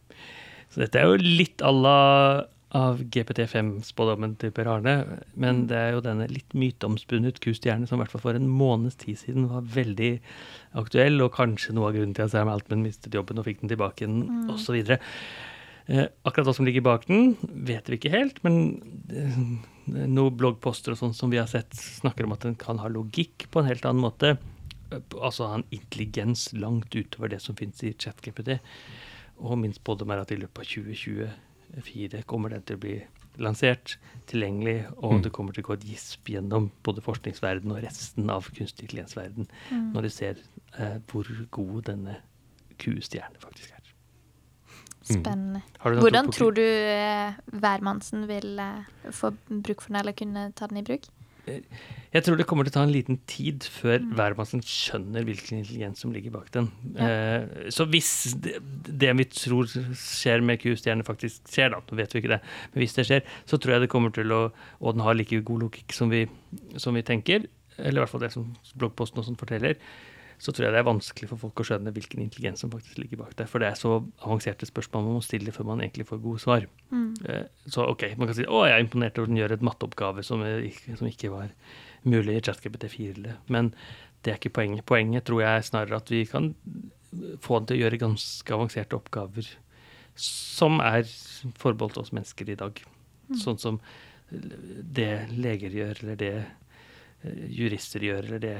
[0.71, 1.99] Så dette er jo litt à la
[2.77, 4.93] av GPT5-spådommen til Per Arne,
[5.35, 8.95] men det er jo denne litt myteomspunnet Q-stjerne som i hvert fall for en måneds
[9.01, 10.13] tid siden var veldig
[10.79, 13.73] aktuell, og kanskje noe av grunnen til at Sam Altman mistet jobben og fikk den
[13.73, 14.79] tilbake igjen, og osv.
[15.91, 17.35] Eh, akkurat hva som ligger bak den,
[17.67, 18.61] vet vi ikke helt, men
[19.11, 19.43] eh,
[19.91, 23.49] noen bloggposter og sånn som vi har sett, snakker om at den kan ha logikk
[23.51, 24.37] på en helt annen måte.
[24.91, 28.59] Altså ha en intelligens langt utover det som finnes i ChatGPT.
[29.41, 32.95] Og min spådom er at i løpet av 2024 kommer den til å bli
[33.41, 35.21] lansert, tilgjengelig, og Mm.
[35.23, 39.47] det kommer til å gå et gisp gjennom både forskningsverdenen og resten av kunstig intelligens-verden
[39.93, 40.35] når de ser
[40.77, 42.17] eh, hvor god denne
[42.77, 43.77] Q-stjerne faktisk er.
[45.01, 45.61] Spennende.
[45.79, 45.99] Mm.
[46.01, 50.67] Hvordan tro tror du eh, hvermannsen vil eh, få bruk for den, eller kunne ta
[50.67, 51.07] den i bruk?
[51.47, 56.03] Jeg tror det kommer til å ta en liten tid før hvermannsen skjønner hvilken intelligens
[56.03, 56.67] som ligger bak den.
[56.97, 57.07] Ja.
[57.73, 58.11] så hvis
[58.43, 62.41] det, det vi tror skjer med Q-stjerne, faktisk skjer, da, nå vet vi ikke det,
[62.73, 64.41] men hvis det skjer, så tror jeg det kommer til å
[64.81, 66.25] Og den har like god logikk som vi,
[66.81, 67.45] som vi tenker,
[67.77, 69.77] eller i hvert fall det som bloggposten og sånn forteller,
[70.41, 73.19] så tror jeg det er vanskelig for folk å skjønne hvilken intelligens som faktisk ligger
[73.21, 73.45] bak der.
[73.49, 73.91] For det er så
[74.25, 76.65] avanserte spørsmål man må stille før man egentlig får gode svar.
[76.89, 77.11] Mm.
[77.69, 80.23] Så ok, man kan si å, jeg er imponert over at den gjør et matteoppgave
[80.25, 81.51] som, ikke- som ikke var
[82.09, 83.35] mulig i ChatGPT 4.
[83.53, 83.69] Men
[84.25, 84.85] det er ikke poenget.
[84.89, 86.55] Poenget tror jeg er snarere at vi kan
[87.43, 89.45] få den til å gjøre ganske avanserte oppgaver
[90.15, 91.03] som er
[91.61, 92.81] forbeholdt oss mennesker i dag.
[93.37, 93.77] Sånn som
[94.31, 96.49] det leger gjør, eller det eh,
[97.23, 98.55] jurister gjør, eller det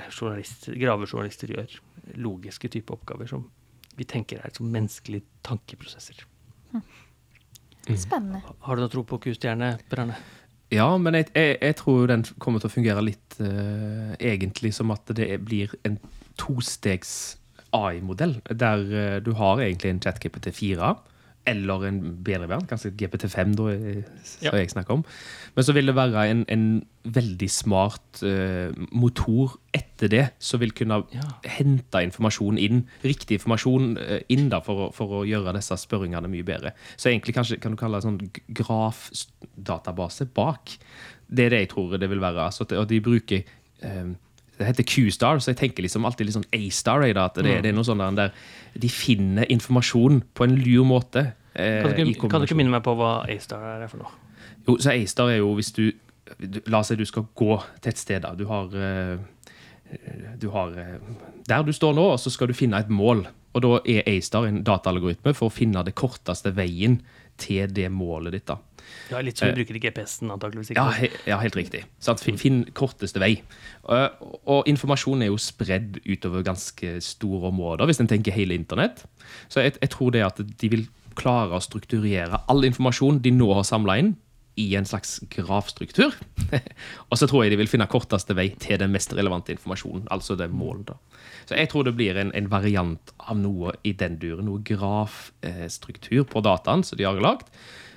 [0.77, 1.79] gravejournalister gjør.
[2.21, 3.47] Logiske type oppgaver som
[3.97, 6.23] vi tenker er som menneskelige tankeprosesser.
[7.97, 8.43] Spennende.
[8.61, 9.73] Har du noe tro på Q-stjerne,
[10.71, 14.93] Ja, men jeg, jeg, jeg tror den kommer til å fungere litt uh, egentlig som
[14.93, 15.97] at det blir en
[16.39, 17.37] tostegs
[17.75, 20.93] AI-modell, der uh, du har egentlig en ChatGPT 4,
[21.47, 24.51] eller en bedre verden, kanskje GPT5, da, eh, som Ja.
[24.59, 25.03] jeg snakker om.
[25.55, 30.71] Men så vil det være en, en veldig smart uh, motor etter det, som vil
[30.71, 31.21] kunne Ja.
[31.43, 36.43] hente informasjon inn, riktig informasjon uh, inn da, for, for å gjøre disse spørringene mye
[36.45, 36.71] bedre.
[36.95, 40.77] Så egentlig kanskje kan du kalle det en sånn grafdatabase bak.
[41.31, 42.45] Det er det jeg tror det vil være.
[42.51, 43.43] Altså, og de bruker
[43.81, 44.13] eh,
[44.61, 47.03] det heter Q-star, så jeg tenker liksom alltid litt sånn A-star.
[47.17, 48.31] At det, det er noe sånn der,
[48.77, 51.25] de finner informasjon på en lur måte.
[51.55, 54.13] eh, Kan du, kan du ikke minne meg på hva A-star er for noe?
[54.67, 55.91] Jo, så A-star er jo hvis du
[56.39, 58.21] du- La oss si du skal gå til et sted.
[58.21, 58.31] da.
[58.35, 59.17] Du har, eh,
[60.39, 60.99] du har eh,
[61.47, 63.25] Der du står nå, og så skal du finne et mål.
[63.53, 67.01] Og da er A-star en dataalgoritme for å finne det korteste veien
[67.41, 68.45] til det målet ditt.
[68.47, 68.55] da.
[69.11, 70.71] Ja, Litt som du bruker i GPS-en, antakeligvis.
[70.77, 71.83] Ja, he, ja helt riktig.
[72.21, 73.33] Finn, finn korteste vei.
[73.83, 74.07] Uh,
[74.49, 79.03] og informasjon er jo spredd utover ganske store områder, hvis en tenker hele internett.
[79.51, 80.87] Så jeg, jeg tror det at de vil
[81.19, 84.13] klare å strukturere all informasjon de nå har samla inn,
[84.59, 86.15] i en slags grafstruktur.
[87.09, 90.35] og så tror jeg de vil finne korteste vei til den mest relevante informasjonen, altså
[90.39, 90.91] det målet.
[90.91, 91.21] da.
[91.47, 94.47] Så jeg tror det blir en, en variant av noe i den duren.
[94.49, 97.47] Noe grafstruktur på dataen som de har lagd.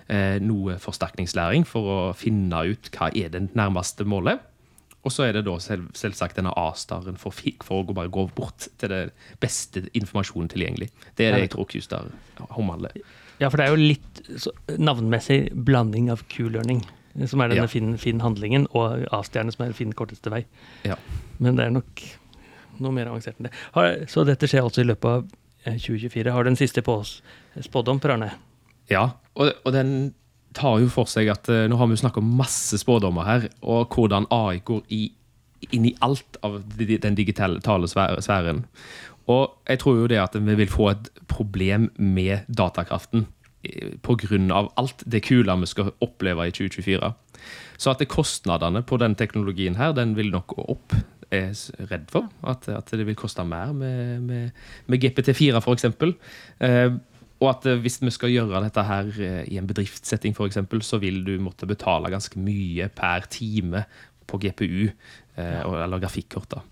[0.09, 4.39] Eh, noe forsterkningslæring for å finne ut hva er det nærmeste målet.
[5.05, 7.33] Og så er det da selv, selvsagt denne A-staren for,
[7.65, 10.91] for å gå- bare gå bort til det beste informasjonen tilgjengelig.
[11.17, 12.11] Det er det jeg tror Q-star
[12.57, 12.93] omhandler.
[13.41, 16.85] Ja, for det er jo litt så, navnmessig blanding av Q-learning.
[17.27, 17.67] som er denne Ja.
[17.71, 20.45] fin, fin, handlingen, og A-stjerne, som er fin korteste vei.
[20.85, 20.97] Ja.
[21.39, 22.03] Men det er nok
[22.81, 23.53] noe mer avansert enn det.
[23.73, 25.29] Har, så dette skjer altså i løpet av
[25.65, 26.33] eh, 2024.
[26.33, 27.23] Har du en siste på oss
[27.63, 28.33] spådom, Per Arne?
[28.91, 30.15] Ja, og, og den
[30.55, 33.49] tar jo for seg at eh, nå har vi jo snakket om masse spådommer her,
[33.63, 35.07] og hvordan AI går i,
[35.73, 38.65] inn i alt av den digitale sfæ- sfæren.
[39.31, 43.27] Og jeg tror jo det at vi vil få et problem med datakraften
[44.05, 44.17] pga.
[44.21, 47.13] grunn av alt det kule vi skal oppleve i 2024.
[47.81, 50.95] Så at kostnadene på den teknologien her, den vil nok gå opp.
[51.33, 54.51] Jeg er redd for at, at det vil koste mer med, med,
[54.87, 56.15] med GPT4 for eksempel.
[56.61, 56.93] Eh,
[57.43, 60.81] og at eh, hvis vi skal gjøre dette her eh, i en bedriftssetting for eksempel,
[60.87, 63.85] så vil du måtte betale ganske mye per time
[64.27, 64.91] på GPU,
[65.37, 66.49] eh, og- eller grafikkort.
[66.55, 66.63] da.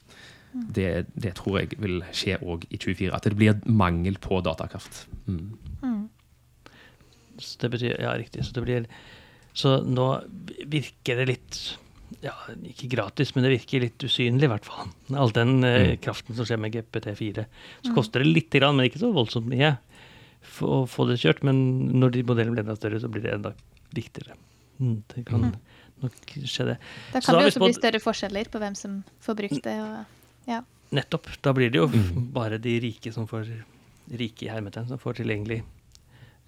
[0.53, 5.07] Det, det tror jeg vil skje òg i 24, At det blir mangel på datakraft.
[5.27, 6.09] Mm.
[7.41, 8.45] Så det betyr, ja, riktig.
[8.45, 8.87] Så, det blir,
[9.57, 10.09] så nå
[10.71, 11.61] virker det litt
[12.23, 12.35] ja,
[12.69, 14.91] Ikke gratis, men det virker litt usynlig, i hvert fall.
[15.17, 16.01] All den eh, Mm.
[16.05, 17.47] kraften som skjer med GPT4.
[17.87, 19.73] Så koster det lite grann, men ikke så voldsomt mye
[20.61, 21.43] å få det kjørt.
[21.43, 23.55] Men når de modellene blir enda større, så blir det enda
[23.95, 24.37] viktigere.
[24.81, 25.57] Mm, det kan Mm.
[26.03, 26.13] nok
[26.45, 26.79] skje det.
[27.13, 29.77] Da kan så det vi også bli større forskjeller på hvem som får brukt det.
[29.81, 30.05] Og,
[30.49, 30.63] ja.
[30.93, 31.29] Nettopp.
[31.43, 32.33] Da blir det jo Mm.
[32.33, 33.47] bare de rike som får
[34.11, 35.63] rike i hermetegn, som får tilgjengelig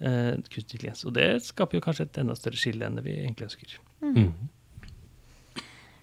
[0.01, 1.05] eh, kunstig intelligens.
[1.05, 3.77] Og det skaper jo kanskje et enda større skille enn det vi egentlig ønsker.
[4.03, 4.33] Mm.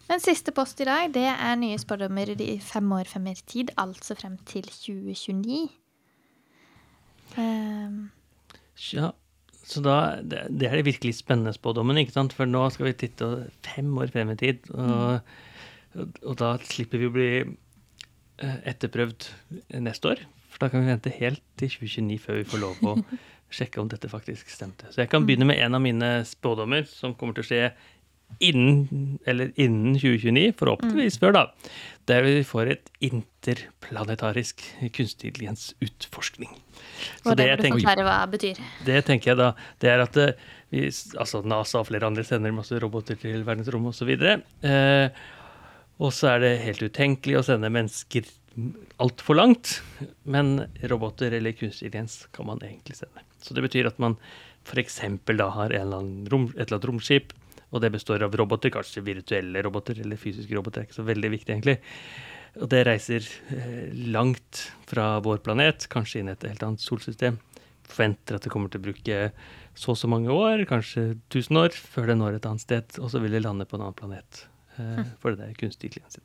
[0.08, 3.70] Men siste post i dag, det er nye spådommer i fem år frem i tid,
[3.76, 5.68] altså frem til 2029.
[7.40, 8.10] Ehm,
[8.92, 9.12] Ja,
[9.62, 12.32] så da, det, det er de virkelig spennende spådommene, ikke sant?
[12.36, 13.28] For nå skal vi titte
[13.62, 15.20] fem år frem i tid, og,
[16.24, 19.28] og da slipper vi å bli eh, etterprøvd
[19.84, 20.24] neste år.
[20.52, 22.96] For da kan vi vente helt til 2029 før vi får lov å
[23.56, 24.88] sjekke om dette faktisk stemte.
[24.90, 27.62] Så jeg kan begynne med en av mine spådommer som kommer til å skje
[28.40, 31.42] innen, eller innen 2029, forhåpentligvis før da.
[32.10, 34.62] Der vi får et interplanetarisk
[34.94, 36.50] kunstig intelligens-utforskning.
[37.22, 38.62] Så og det må tenker- hva det betyr.
[38.84, 40.32] det tenker jeg da, det er at eh,
[40.70, 40.86] vi,
[41.18, 44.10] altså NASA og flere andre sender masse roboter til verdensrommet osv.
[44.62, 45.08] Eh,
[46.02, 48.24] og så er det helt utenkelig å sende mennesker
[49.00, 49.80] altfor langt.
[50.24, 53.22] Men roboter eller kunstig intelligens kan man egentlig sende.
[53.42, 54.16] Så det betyr at man
[54.66, 55.00] f.eks.
[55.26, 57.32] da har en eller rom, et eller annet romskip,
[57.72, 61.08] og det består av roboter, kanskje virtuelle roboter eller fysiske roboter, det er ikke så
[61.08, 61.78] veldig viktig egentlig.
[62.60, 67.40] Og det reiser eh, langt fra vår planet, kanskje inn i et helt annet solsystem.
[67.88, 69.20] Forventer at det kommer til å bruke
[69.72, 73.08] så og så mange år, kanskje 1000 år, før det når et annet sted, og
[73.12, 74.44] så vil det lande på en annen planet.
[74.76, 76.20] Eh, for det er kunstig intelligens.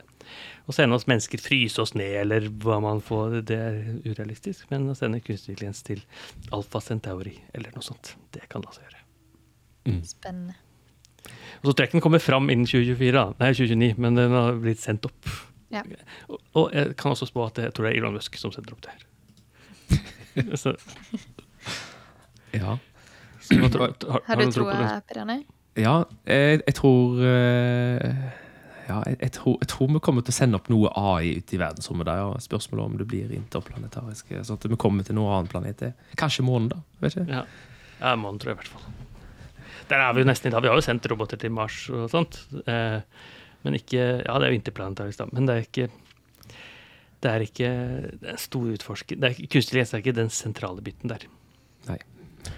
[0.68, 4.68] Å sende oss mennesker, fryse oss ned, eller hva man får, det er urealistisk.
[4.74, 6.04] Men å sende kunstig intelligens til
[6.56, 9.04] Alfa Centauri, eller noe sånt, det kan la seg gjøre.
[10.04, 10.60] Spennende.
[11.62, 13.26] Og så tror jeg ikke den kommer fram innen 2024, da.
[13.42, 15.30] Nei, 2029, men den har blitt sendt opp.
[15.74, 15.82] Ja.
[16.30, 18.76] Og, og jeg kan også spå at jeg tror det er Elon Musk som sender
[18.78, 19.06] opp det her.
[20.62, 20.76] så,
[22.54, 22.78] Ja.
[23.42, 25.08] så har, tror- har, Har du noen tro på troa, det?
[25.10, 25.40] Per Arne?
[25.78, 28.14] Ja, jeg, jeg tror eh,
[28.88, 31.52] Ja, jeg, jeg, tror, jeg tror vi kommer til å sende opp noe AI ut
[31.54, 32.22] i verdensrommet der.
[32.24, 32.30] Ja.
[32.40, 34.32] Spørsmålet om det blir interplanetarisk.
[34.48, 35.84] Sånn at vi kommer til noen annen planet.
[36.18, 36.80] Kanskje månen, da.
[37.04, 37.28] Vet ikke.
[37.28, 37.44] Ja,
[38.00, 38.88] ja månen tror jeg i hvert fall.
[39.88, 40.64] Der er vi jo nesten i dag.
[40.64, 42.42] Vi har jo sendt roboter til Mars og sånt.
[42.68, 43.00] Eh,
[43.64, 45.30] men ikke Ja, det er jo interplanetarisk, da.
[45.32, 45.90] Men det er ikke
[47.24, 47.70] det er ikke
[48.22, 49.18] det er stor utforsker.
[49.18, 51.26] Det er, kunstig er ikke den sentrale biten der.
[51.90, 51.98] Nei.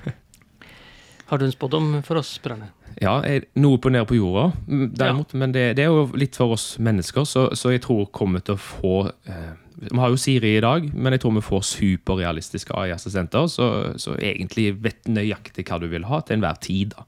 [1.30, 2.58] Har du en spådom for oss, Per
[3.00, 3.22] Ja,
[3.62, 5.34] noe på ned på jorda, derimot.
[5.34, 5.40] Ja.
[5.40, 8.58] Men det, det er jo litt for oss mennesker, så, så jeg tror kommer til
[8.58, 8.96] å få
[9.30, 9.54] eh,
[9.86, 13.70] Vi har jo Siri i dag, men jeg tror vi får superrealistiske AI-assistenter så,
[14.02, 16.98] så egentlig vet nøyaktig hva du vil ha til enhver tid.
[16.98, 17.06] da.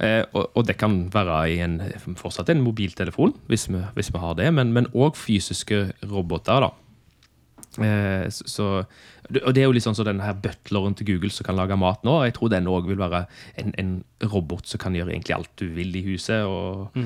[0.00, 1.78] Eh, og, og det kan være i en,
[2.18, 6.66] fortsatt en mobiltelefon, hvis vi, hvis vi har det, men òg fysiske roboter.
[6.66, 6.72] da.
[7.78, 8.66] Eh, så, så,
[9.44, 11.76] og det er jo litt sånn som den her butleren til Google som kan lage
[11.80, 12.18] mat nå.
[12.26, 13.24] Jeg tror den òg vil være
[13.60, 13.92] en, en
[14.32, 16.46] robot som kan gjøre egentlig alt du vil i huset.
[16.48, 16.96] Og,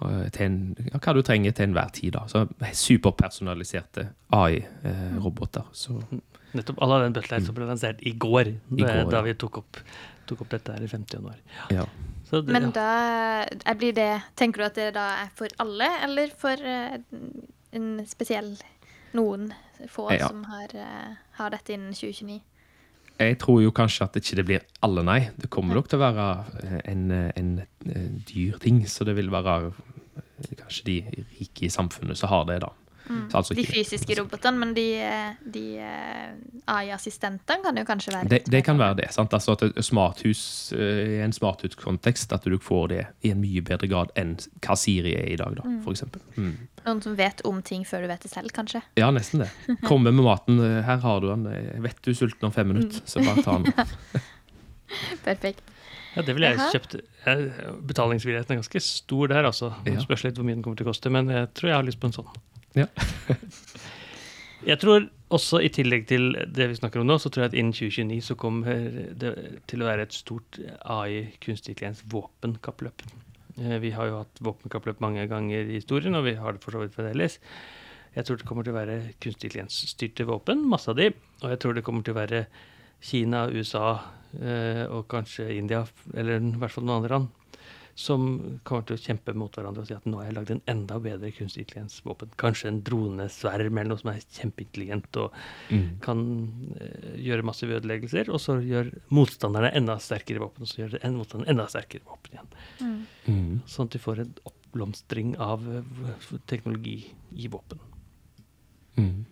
[0.00, 0.58] og til en,
[0.88, 2.14] ja, hva du trenger til enhver tid.
[2.16, 2.24] da.
[2.30, 2.46] Så
[2.84, 5.68] Superpersonaliserte AI-roboter.
[5.68, 6.24] Eh,
[6.54, 9.24] Nettopp alle den butleren som ble lansert i går, I går, da ja.
[9.26, 9.80] vi tok opp,
[10.30, 11.40] tok opp dette her i 50 januar.
[11.74, 11.86] ja.
[11.86, 15.88] Så det, Men da er- blir det Tenker du at det da er for alle,
[16.02, 16.98] eller for eh,
[17.72, 18.56] en spesiell
[19.14, 19.52] noen
[19.90, 20.28] få Ja.
[20.28, 22.40] som har, eh, har dette innen 2029?
[23.20, 25.30] Jeg tror jo kanskje at det ikke blir alle, nei.
[25.38, 27.50] Det kommer nok til å være eh, en, en,
[27.86, 28.80] en dyr ting.
[28.90, 32.70] Så det vil være eh, kanskje de rike i samfunnet som har det, da.
[33.04, 36.30] Så altså De fysiske robotene, men de, eh, de eh,
[36.72, 38.80] AI-assistentene kan jo kanskje være det, det kan sånn.
[38.80, 39.08] være det.
[39.12, 39.34] sant?
[39.36, 43.90] Altså at smarthus, eh, I en smarthuskontekst at du får det i en mye bedre
[43.90, 46.24] grad enn hva Siri er i dag, da, for eksempel.
[46.38, 46.54] Mm.
[46.86, 48.80] Noen som vet om ting før du vet det selv, kanskje.
[49.00, 49.50] Ja, nesten det.
[49.90, 50.62] Komme med maten.
[50.84, 51.44] Her har du den.
[51.84, 54.24] Vet du sulten om fem minutter, så bare ta den.
[55.28, 55.60] Perfekt.
[56.14, 56.98] Ja, det ville jeg kjøpt.
[57.88, 59.72] Betalingsvilligheten er ganske stor der, altså.
[59.84, 61.88] Det spørs litt hvor mye den kommer til å koste, men jeg tror jeg har
[61.88, 62.28] lyst på en sånn.
[62.74, 62.86] Ja.
[64.70, 67.58] jeg tror også, i tillegg til det vi snakker om nå, så tror jeg at
[67.58, 69.34] innen 2029 så kommer det
[69.70, 73.06] til å være et stort AI, kunstig intelligens, våpenkappløp.
[73.58, 76.76] Eh, Vi har jo hatt våpenkappløp mange ganger i historien, og vi har det for
[76.76, 77.38] så vidt fremdeles.
[78.14, 81.08] Jeg tror det kommer til å være kunstig intelligens-styrte våpen, masse av de.
[81.42, 82.44] Og jeg tror det kommer til å være
[83.04, 83.98] Kina, USA
[84.38, 85.82] eh, og kanskje India,
[86.14, 87.32] eller i hvert fall noen andre land,
[87.94, 90.62] som kommer til å kjempe mot hverandre og si at nå har jeg lagd en
[90.72, 92.32] enda bedre kunstig intelligens-våpen.
[92.40, 95.36] Kanskje en dronesverm eller noe som er kjempeintelligent og
[95.70, 96.00] Mm.
[96.00, 96.18] kan
[96.80, 98.28] eh, gjøre massive ødeleggelser.
[98.34, 102.02] Og så gjør motstanderne enda sterkere våpen, og så gjør det en motstander enda sterkere
[102.04, 103.06] våpen igjen.
[103.26, 103.60] Mm.
[103.66, 107.78] Sånn at du får en oppblomstring av eh, teknologi i våpen.
[108.98, 109.24] Mm.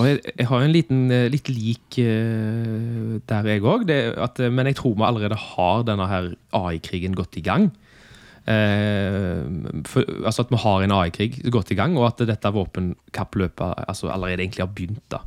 [0.00, 3.88] Og jeg, jeg har en liten, eh, litt lik uh, der, jeg òg.
[4.48, 7.70] Men jeg tror vi allerede har denne her AI-krigen gått i gang.
[8.42, 9.44] Uh,
[9.86, 14.10] for, altså at vi har en AI-krig gått i gang, og at dette våpenkappløpet altså
[14.10, 15.04] allerede egentlig har begynt.
[15.12, 15.22] da.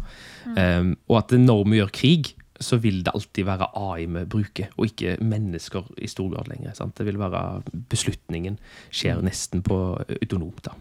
[0.53, 4.70] Eh, og at når vi gjør krig, så vil det alltid være AI vi bruker,
[4.78, 6.76] og ikke mennesker i stor grad lenger.
[6.78, 6.95] Sant?
[6.97, 8.59] Det vil være Beslutningen
[8.89, 9.80] skjer nesten på
[10.22, 10.63] autonomt.
[10.63, 10.76] da.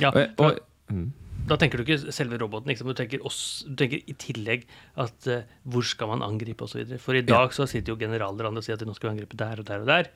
[0.00, 0.58] Ja, Og, og,
[0.88, 1.12] mm.
[1.46, 2.88] Da tenker du ikke selve roboten, liksom.
[2.90, 4.64] du, tenker oss, du tenker i tillegg
[5.02, 6.96] at uh, hvor skal man angripe osv.
[7.02, 9.62] For i dag så sitter jo generaler og sier at nå skal vi angripe der
[9.62, 10.10] og der og der.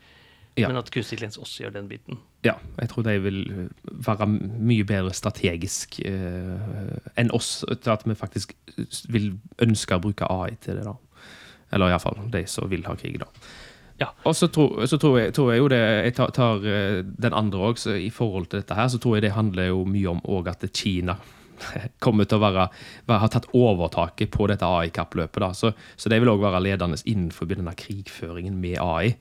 [0.58, 0.66] Ja.
[0.66, 2.18] Men at kunstig intelligens også gjør den biten.
[2.42, 3.38] Ja, jeg tror de vil
[3.86, 8.56] være mye bedre strategisk uh, enn oss, til at vi faktisk
[9.14, 10.88] vil ønske å bruke AI til det.
[10.88, 10.96] da.
[11.70, 13.30] Eller iallfall de som vil ha krig, da.
[14.00, 14.08] Ja.
[14.24, 17.36] Og så tror, så tror, jeg, tror jeg jo det Jeg tar, tar eh, den
[17.36, 20.22] andre òg, i forhold til dette her, så tror jeg det handler jo mye om
[20.24, 21.18] òg at Kina
[22.04, 22.68] kommer til å være,
[23.04, 25.44] være, ha tatt overtaket på dette AI-kappløpet.
[25.56, 29.12] Så, så de vil òg være ledende innenfor denne krigføringen med AI.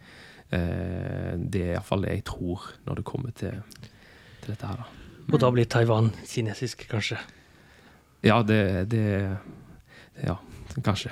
[0.49, 3.59] Eh, det er iallfall det jeg tror når det kommer til,
[4.45, 4.79] til dette her.
[4.85, 4.87] da.
[5.29, 7.19] Og da blir Taiwan kinesisk, kanskje.
[8.25, 9.03] Ja, det, det
[10.19, 10.39] Ja,
[10.85, 11.11] kanskje.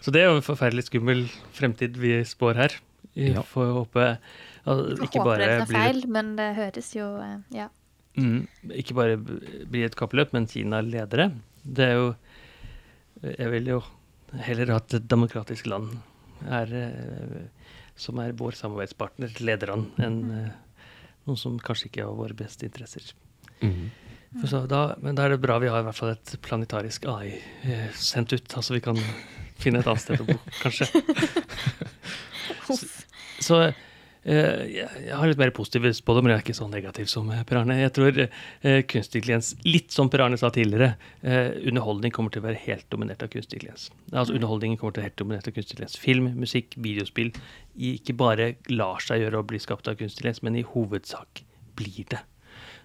[0.00, 1.24] Så det er jo en forferdelig skummel
[1.56, 2.76] fremtid vi spår her.
[3.14, 3.42] Vi Ja.
[3.42, 4.04] får håpe
[4.66, 7.68] at ikke håper bare det blir feil, men det høres jo eh, Ja.
[8.16, 11.32] Mm, ikke bare blir et kappløp, men Kina leder det.
[11.66, 12.14] Det er jo
[13.22, 13.82] Jeg vil jo
[14.44, 15.98] heller ha et demokratisk land
[16.50, 20.50] er, eh, som er vår samarbeidspartner, leder an, enn mm.
[21.26, 23.14] noen som kanskje ikke har våre beste interesser.
[23.62, 23.90] Mhm.
[24.42, 27.36] Så da, men da er det bra vi har i hvert fall et planetarisk AI
[27.62, 28.98] eh, sendt ut, altså vi kan
[29.62, 30.88] finne et annet sted å bo, kanskje.
[33.44, 37.44] Så eh, jeg har litt mer positive spådommer, jeg er ikke så negativ som eh,
[37.46, 37.78] Per Arne.
[37.78, 42.42] Jeg tror eh, kunstig intelligens, litt som Per Arne sa tidligere, eh, underholdning kommer til
[42.42, 43.88] å være helt dominert av kunstig intelligens.
[44.10, 45.98] Altså Underholdningen kommer til å være helt dominert av kunstig intelligens.
[46.02, 47.30] Film, musikk, videospill
[47.94, 51.46] ikke bare lar seg gjøre å bli skapt av kunstig intelligens, men i hovedsak
[51.78, 52.24] blir det.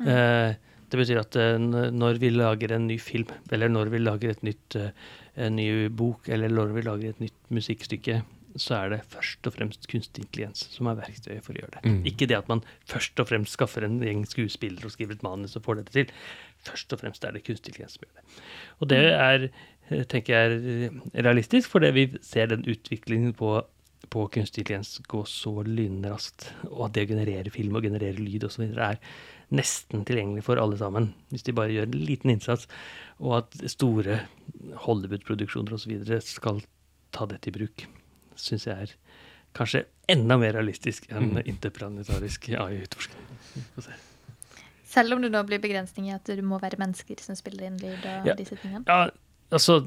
[0.05, 0.57] Eh,
[0.89, 4.43] det betyr at eh, når vi lager en ny film, eller når vi lager et
[4.45, 4.91] nytt, eh,
[5.39, 8.21] en ny bok, eller når vi lager et nytt musikkstykke,
[8.57, 11.81] så er det først og fremst kunstig intelligens som er verktøyet for å gjøre det.
[11.85, 11.99] Mm.
[12.09, 15.57] Ikke det at man først og fremst skaffer en gjeng skuespillere og skriver et manus
[15.59, 16.13] og får dette til.
[16.67, 18.39] Først og fremst er det kunstig intelligens som gjør det.
[18.79, 19.49] Og det er,
[19.89, 23.59] eh, tenker jeg, er realistisk, fordi vi ser den utviklingen på,
[24.09, 28.49] på kunstig intelligens gå så lynraskt, og at det å generere film og generere lyd
[28.49, 28.65] osv.
[28.73, 28.97] er
[29.51, 32.67] nesten tilgjengelig for alle sammen, hvis de bare gjør en liten innsats,
[33.19, 34.21] og at store
[34.85, 35.95] Hollywood-produksjoner osv.
[36.21, 36.61] skal
[37.15, 37.87] ta dette i bruk,
[38.37, 38.93] syns jeg er
[39.57, 41.41] kanskje enda mer realistisk enn Mm.
[41.45, 43.25] interplanetarisk AI-utforskning.
[43.55, 43.97] Vi får se.
[44.85, 47.77] Selv om det nå blir begrensning i at det må være mennesker som spiller inn
[47.77, 48.33] lyd og Ja.
[48.35, 48.83] disse tingene.
[48.87, 49.09] Ja,
[49.51, 49.85] altså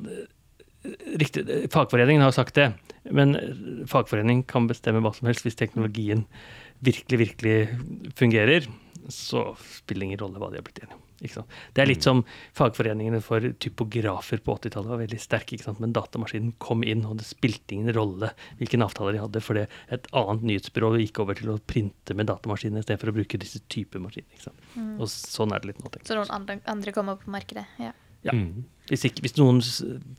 [1.17, 2.73] Riktig, fagforeningen har sagt det,
[3.09, 3.37] men
[3.87, 6.25] fagforening kan bestemme hva som helst hvis teknologien
[6.83, 8.67] virkelig, virkelig fungerer.
[9.09, 9.47] Så
[9.81, 11.09] spiller det ingen rolle hva de har blitt enige om.
[11.23, 11.57] Ikke sant?
[11.75, 12.23] Det er litt som
[12.59, 15.83] fagforeningene for typografer på 80-tallet var veldig sterke, ikke sant?
[15.83, 20.09] men datamaskinen kom inn, og det spilte ingen rolle hvilken avtale de hadde, fordi et
[20.19, 24.31] annet nyhetsbyrå gikk over til å printe med datamaskiner istedenfor å bruke disse typer maskiner.
[24.35, 24.71] Ikke sant?
[24.99, 25.93] Og sånn er det litt nå.
[26.03, 27.69] Så noen andre, andre kommer på markedet.
[27.83, 27.95] Ja.
[28.23, 28.35] Ja.
[28.39, 28.65] Mm.
[28.87, 29.59] Hvis, ikke, hvis noen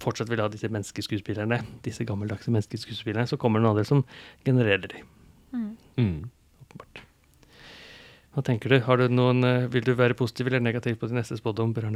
[0.04, 4.04] fortsatt vil ha disse menneskeskuespillerne, disse gammeldagse menneskeskuespillerne, så kommer det noen andre som
[4.48, 5.10] genererer dem.
[5.54, 6.30] Mm.
[6.64, 7.04] åpenbart.
[8.34, 8.80] Hva tenker du?
[8.82, 11.90] Har du noen, eh, vil du være positiv eller negativ på de neste spådom, Per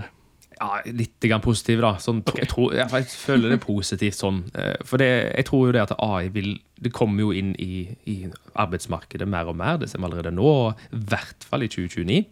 [0.58, 1.96] Ja, litt grann positiv, da.
[2.02, 4.40] Sånn, jeg, tror, jeg, jeg føler det positivt sånn.
[4.58, 7.88] Eh, For det, jeg tror jo det at AI vil Det kommer jo inn i,
[8.06, 8.16] i
[8.54, 9.78] arbeidsmarkedet mer og mer.
[9.82, 12.26] Det ser vi allerede nå, og i hvert fall i 2029.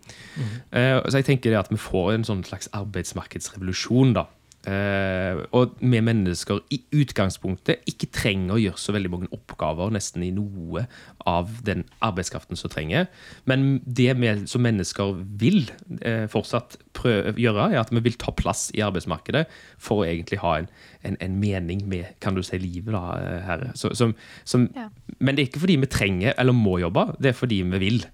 [0.72, 4.28] Eh, så jeg tenker det at vi får en sånn slags arbeidsmarkedsrevolusjon, da.
[4.66, 10.24] Eh, og vi mennesker i utgangspunktet ikke trenger å gjøre så veldig mange oppgaver nesten
[10.26, 10.88] i noe
[11.30, 13.06] av den arbeidskraften som trenger.
[13.46, 15.68] Men det vi som mennesker vil
[16.02, 19.46] eh, fortsatt prøve gjøre, er at vi vil ta plass i arbeidsmarkedet
[19.78, 20.70] for å egentlig ha en,
[21.06, 22.94] en, en mening med kan du si, livet.
[22.96, 23.04] da,
[23.46, 23.74] herre.
[23.78, 24.90] Så, som, som, Ja.
[25.22, 28.06] Men det er ikke fordi vi trenger eller må jobbe, det er fordi vi vil.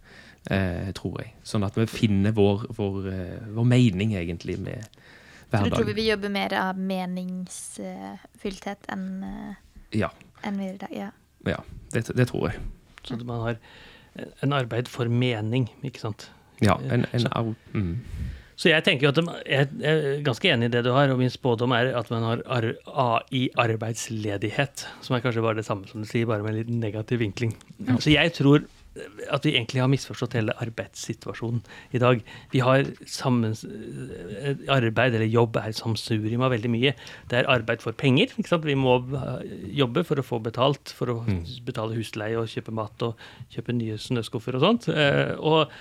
[0.49, 1.35] Eh, tror jeg.
[1.45, 4.87] Sånn at vi finner vår, vår, eh, vår mening egentlig med
[5.51, 9.53] Så du tror vi jobber mer av meningsfyllthet enn eh,
[9.99, 10.09] Ja,
[10.47, 10.91] enn videre dag?
[10.95, 11.09] Ja.
[11.51, 11.59] ja
[11.91, 12.55] det, det tror jeg.
[13.03, 13.55] Så at man har
[14.43, 16.21] en arbeid for mening, ikke sant.
[16.61, 17.29] Ja, en, en, så,
[17.73, 17.95] mm.
[18.61, 19.17] Så jeg tenker jo at
[19.49, 22.37] jeg er ganske enig i det du har, og min spådom er at man har
[22.85, 27.17] AI-arbeidsledighet, som er kanskje bare det samme som du sier, bare med en litt negativ
[27.23, 27.53] vinkling.
[27.97, 28.59] Så jeg tror
[29.31, 31.61] at vi egentlig har misforstått hele arbeidssituasjonen
[31.95, 32.19] i dag.
[32.51, 33.53] Vi har sammen,
[34.71, 36.93] arbeid eller jobb er sammensurium av veldig mye.
[37.31, 38.33] Det er arbeid for penger.
[38.35, 38.67] ikke sant?
[38.67, 39.45] Vi må eh,
[39.79, 41.17] jobbe for å få betalt, for å
[41.67, 43.19] betale husleie og kjøpe mat og
[43.53, 44.89] kjøpe nye snøskuffer og sånt.
[44.91, 45.71] Eh, Og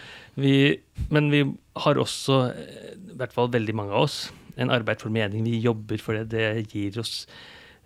[0.41, 0.79] vi,
[1.11, 1.45] men vi
[1.83, 4.21] har også, eh, i hvert fall veldig mange av oss,
[4.61, 5.43] en arbeid for mening.
[5.47, 6.31] Vi jobber for det.
[6.31, 7.27] Det gir oss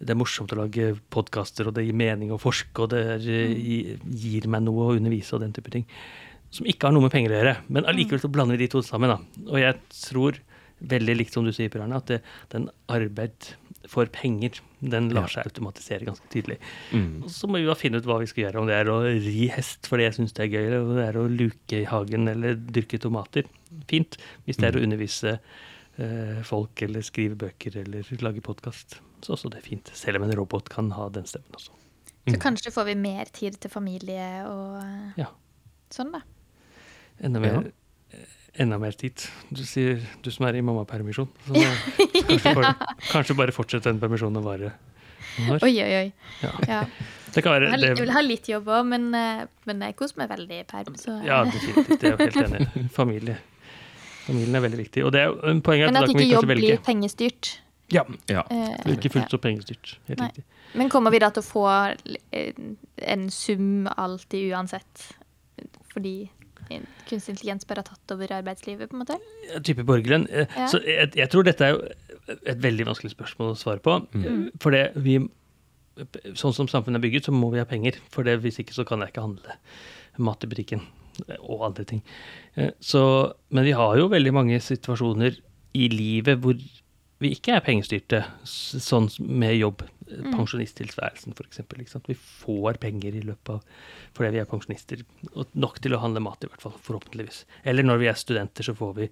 [0.05, 3.25] det er morsomt å lage podkaster, og det gir mening å forske, og det er,
[3.25, 5.87] gi- gir meg noe å undervise og den type ting.
[6.55, 7.55] Som ikke har noe med penger å gjøre.
[7.73, 9.11] Men allikevel så blander vi de to sammen.
[9.11, 9.49] da.
[9.49, 10.37] Og jeg tror,
[10.95, 12.21] veldig likt som du sier, Per Arne, at det,
[12.53, 13.49] den arbeid
[13.91, 16.57] for penger, den lar seg automatisere ganske tydelig.
[16.95, 17.25] Mm.
[17.27, 18.61] Og så må vi da finne ut hva vi skal gjøre.
[18.63, 21.05] Om det er å ri hest fordi jeg syns det er gøy, eller om det
[21.09, 23.49] er å luke i hagen eller dyrke tomater.
[23.91, 24.17] Fint.
[24.47, 25.35] Hvis det er å undervise
[25.99, 29.91] eh, folk eller skrive bøker eller lage podkast, så også det er fint.
[29.97, 31.73] Selv om en robot kan ha den stemmen også.
[32.29, 35.27] Så kanskje får vi mer tid til familie og eh, Ja.
[35.93, 36.23] sånn, da.
[37.25, 38.23] Enda mer, ja.
[38.65, 39.27] enda mer tid.
[39.53, 41.29] Du sier du som er i mammapermisjon.
[41.47, 41.67] Så nå-
[42.31, 42.73] kanskje, bare,
[43.11, 44.73] kanskje bare fortsette den permisjonen å vare
[45.39, 45.67] noen år.
[45.69, 46.09] Oi, oi, oi.
[46.43, 46.55] Ja.
[46.69, 46.81] Ja.
[47.35, 49.81] Det kan Jeg, være har litt- jeg vil ha litt jobb òg, men, eh, men
[49.83, 50.95] jeg koser meg veldig i perm.
[51.01, 51.17] Så.
[51.27, 51.99] Ja, definitivt.
[51.99, 52.83] Det er jeg helt enig i.
[53.01, 53.35] Familie.
[54.29, 55.03] Familien er veldig viktig.
[55.05, 56.53] Og det er jo en poeng er at men da at kan vi ikke jobb
[56.55, 57.51] blir pengestyrt.
[57.93, 58.45] Ja, Ja.
[58.51, 59.99] eh, ikke fullt så pengestyrt.
[60.09, 60.29] Helt Nei.
[60.29, 60.45] riktig.
[60.75, 61.65] Men kommer vi da til å få
[62.33, 62.53] eh,
[63.03, 65.11] en sum alltid uansett?
[65.93, 66.31] Fordi
[67.07, 69.19] kunstig intelligens bare har tatt over arbeidslivet, på en måte?
[69.53, 70.27] Ja, Type borgerlønn.
[70.31, 70.67] Eh, Ja.
[70.67, 73.99] Så jeg, jeg tror dette er jo et veldig vanskelig spørsmål å svare på.
[74.15, 74.51] Mm.
[74.61, 75.19] For det vi
[76.35, 77.95] Sånn som samfunnet er bygget, så må vi ha penger.
[78.11, 79.53] For det, hvis ikke så kan jeg ikke handle
[80.19, 80.81] mat i butikken.
[81.47, 82.03] Og andre ting.
[82.57, 85.37] Eh, Så, men vi har jo veldig mange situasjoner
[85.79, 86.59] i livet hvor
[87.25, 89.85] vi ikke er pengestyrte, sånn med jobb.
[90.05, 90.35] Mm.
[90.35, 91.97] Pensjonisttilværelsen, f.eks.
[92.07, 93.63] Vi får penger i løpet av
[94.15, 95.03] fordi vi er pensjonister.
[95.33, 96.77] Og nok til å handle mat, i hvert fall.
[96.85, 97.45] Forhåpentligvis.
[97.65, 99.09] Eller når vi er studenter, så får vi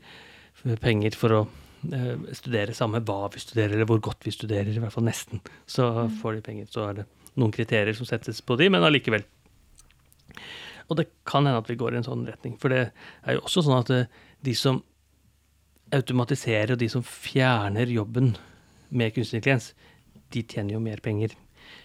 [0.83, 1.41] penger for å
[1.97, 4.71] eh, studere samme hva vi studerer, eller hvor godt vi studerer.
[4.71, 5.43] I hvert fall nesten.
[5.67, 5.89] Så
[6.21, 6.71] får de penger.
[6.71, 7.09] Så er det
[7.41, 9.25] noen kriterier som settes på de, men allikevel.
[10.91, 12.59] Og det kan hende at vi går i en sånn retning.
[12.61, 14.83] For det er jo også sånn at eh, de som
[15.93, 18.35] automatiserer, og de som fjerner jobben
[18.93, 19.73] med kunstig intelligens,
[20.33, 21.35] de tjener jo mer penger.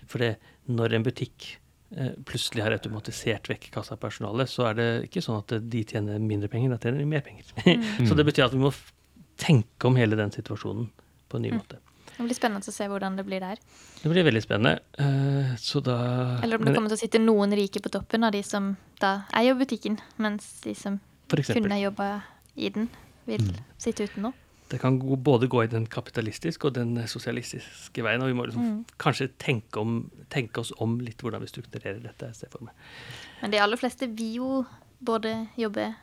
[0.08, 0.36] For det,
[0.72, 1.50] når en butikk
[1.96, 6.50] eh, plutselig har automatisert vekk kassapersonalet, så er det ikke sånn at de tjener mindre
[6.52, 7.52] penger, da tjener de mer penger.
[8.08, 8.72] så det betyr at vi må
[9.38, 10.90] tenke om hele den situasjonen
[11.28, 11.80] på en ny måte.
[12.18, 13.60] Det blir spennende å se hvordan det blir der.
[14.02, 14.80] Det blir veldig spennende.
[14.98, 15.98] eh, Så da
[16.42, 19.28] Eller om det kommer til å sitte noen rike på toppen av de som da
[19.38, 20.98] eier butikken, mens de som
[21.30, 22.24] kunne jobba
[22.56, 22.88] i den,
[23.28, 24.34] vil sitte uten noe.
[24.68, 28.20] Det kan gå, både gå i den kapitalistiske og den sosialistiske veien.
[28.22, 32.34] Og vi må liksom kanskje tenke, om, tenke oss om litt hvordan vi strukturerer dette.
[32.36, 32.74] ser jeg for meg.
[33.42, 34.66] Men de aller fleste vil jo
[35.00, 35.94] både jobbe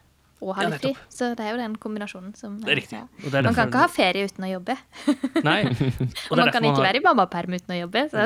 [0.45, 0.95] og ha Ja, litt fri.
[1.13, 2.97] Så det er jo den kombinasjonen som Det er riktig.
[2.99, 3.05] ja.
[3.25, 4.77] Og det er Man kan ikke ha ferie uten å jobbe.
[5.45, 5.61] Nei.
[6.31, 8.03] Og Og man kan man ikke har- være i mammaperm uten å jobbe.
[8.11, 8.25] Så.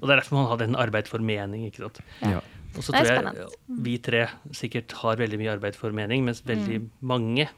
[0.00, 1.66] Og det er derfor man har den arbeid for mening.
[1.70, 2.00] ikke sant?
[2.22, 2.40] Ja.
[2.76, 6.80] Og så tror jeg vi tre sikkert har veldig mye arbeid for mening, mens veldig
[6.80, 6.90] Mm.
[7.02, 7.48] mange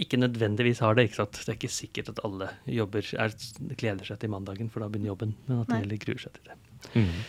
[0.00, 1.04] ikke nødvendigvis har det.
[1.10, 1.32] ikke sant?
[1.32, 3.34] Det er ikke sikkert at alle jobber er,
[3.76, 6.44] gleder seg til mandagen, for da begynner jobben, men at de heller gruer seg til
[6.48, 6.56] det.
[6.96, 7.22] Mm.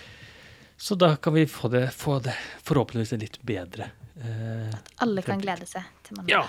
[0.84, 2.34] Så da kan vi få det, få det
[2.66, 3.92] forhåpentligvis litt bedre.
[4.18, 6.32] Eh, Alle kan glede seg til mandag.
[6.34, 6.48] ja!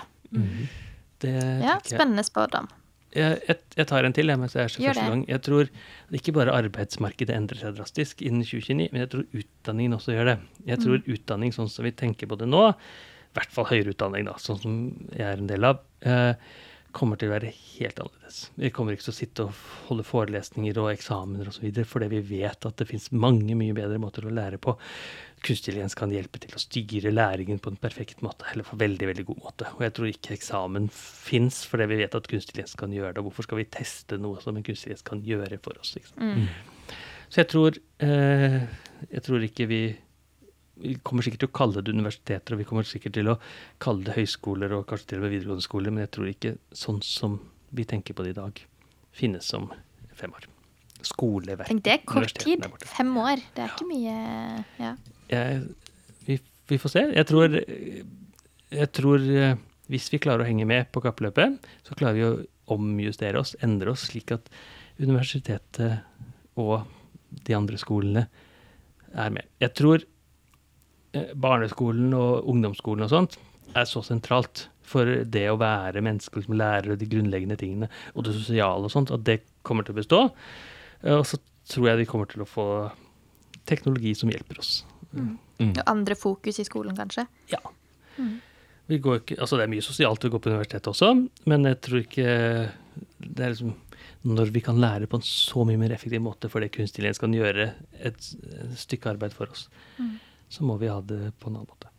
[1.25, 2.67] Det Ja, spennende spådom.
[3.15, 5.21] Jeg, jeg, jeg tar en til, jeg, mens jeg er så første gang.
[5.31, 5.69] Jeg tror
[6.19, 10.39] ikke bare arbeidsmarkedet endrer seg drastisk innen 2029, men jeg tror utdanningen også gjør det.
[10.67, 11.13] Jeg tror Mm.
[11.15, 12.65] utdanning sånn som vi tenker på det nå,
[13.35, 14.79] hvert fall høyere utdanning, da, sånn som
[15.15, 16.35] jeg er en del av, eh,
[16.95, 18.39] kommer til å være helt annerledes.
[18.61, 21.67] Vi kommer ikke til å sitte og holde forelesninger og eksamener osv.
[21.91, 24.77] fordi vi vet at det finnes mange mye bedre måter å lære på.
[25.45, 29.11] Kunstig intelligens kan hjelpe til å styre læringen på en perfekt måte, eller på veldig
[29.11, 29.73] veldig god måte.
[29.75, 33.27] Og jeg tror ikke eksamen fins fordi vi vet at kunstig intelligens kan gjøre det.
[33.27, 35.97] Hvorfor skal vi teste noe som en kunstig intelligens kan gjøre for oss?
[36.17, 36.47] Mm.
[37.29, 38.61] Så jeg tror, eh,
[39.11, 39.83] jeg tror ikke vi
[40.81, 43.37] vi kommer sikkert til å kalle det universiteter, og vi kommer sikkert til å
[43.83, 47.01] kalle det høyskoler og kanskje til og med videregående skoler, men jeg tror ikke sånn
[47.07, 47.39] som
[47.75, 48.59] vi tenker på det i dag,
[49.15, 49.69] finnes om
[50.19, 50.49] fem år.
[51.05, 51.69] Skoleverk.
[51.69, 52.65] Tenk det, kort tid.
[52.65, 52.89] er.
[52.89, 53.43] Fem år.
[53.55, 54.15] Det er ikke mye
[54.81, 54.95] ja.
[55.29, 55.61] Jeg,
[56.27, 56.39] vi,
[56.71, 57.03] vi får se.
[57.13, 57.59] Jeg tror,
[58.79, 59.59] jeg tror eh,
[59.93, 63.93] hvis vi klarer å henge med på kappløpet, så klarer vi å omjustere oss, endre
[63.93, 64.49] oss, slik at
[64.97, 66.01] universitetet
[66.61, 66.87] og
[67.45, 68.25] de andre skolene
[69.13, 69.47] er med.
[69.61, 70.07] Jeg tror
[71.39, 73.39] barneskolen og ungdomsskolen og sånt
[73.75, 78.35] er så sentralt for det å være menneske som lærer de grunnleggende tingene, og det
[78.37, 80.21] sosiale og sånt, at det kommer til å bestå.
[81.03, 81.39] Eh, Og så
[81.73, 82.67] tror jeg vi kommer til å få
[83.67, 84.85] teknologi som hjelper oss.
[85.15, 87.25] Og andre fokus i skolen, kanskje.
[87.53, 87.61] Ja.
[88.87, 91.09] Vi går ikke, altså det er mye sosialt å gå på universitetet også,
[91.49, 92.27] men jeg tror ikke
[93.25, 93.73] det er liksom
[94.25, 97.33] Når vi kan lære på en så mye mer effektiv måte fordi kunstig intelligens kan
[97.37, 97.67] gjøre
[98.01, 99.67] et, et stykke arbeid for oss,
[100.49, 101.91] så må vi ha det på en annen måte.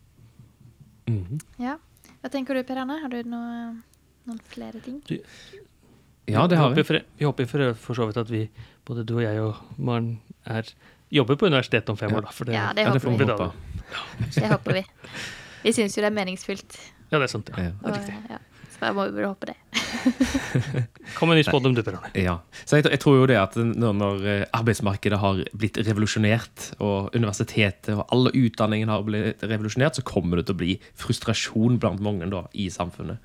[1.06, 1.40] Mhm.
[1.62, 1.76] Ja.
[2.22, 2.96] Hva tenker du, Per Arne?
[3.02, 3.76] Har du noe,
[4.26, 5.00] noen flere ting?
[6.26, 6.82] Ja, det har vi.
[6.82, 8.48] for, vi håper for, for så vidt at vi,
[8.86, 10.66] både du og jeg og Maren, er,
[11.14, 12.26] jobber på universitetet om fem år.
[12.26, 13.26] Da, for det, Ja, det håper det vi.
[13.36, 13.50] da.
[14.34, 14.84] Det håper vi.
[15.62, 16.78] Vi syns jo det er meningsfylt.
[17.12, 17.50] Ja, det er sant.
[17.54, 17.68] Ja.
[17.70, 17.72] Ja.
[17.82, 18.40] Og, ja.
[18.74, 19.56] Så da må vi bare håpe det.
[21.16, 22.36] Kom med en ny spådom, du, Per Ja.
[22.64, 27.14] Så jeg, jeg tror jo det at når, når eh, arbeidsmarkedet har blitt revolusjonert, og
[27.16, 32.02] universitetet og alle utdanningene har blitt revolusjonert, så kommer det til å bli frustrasjon blant
[32.04, 33.22] mange da, i samfunnet.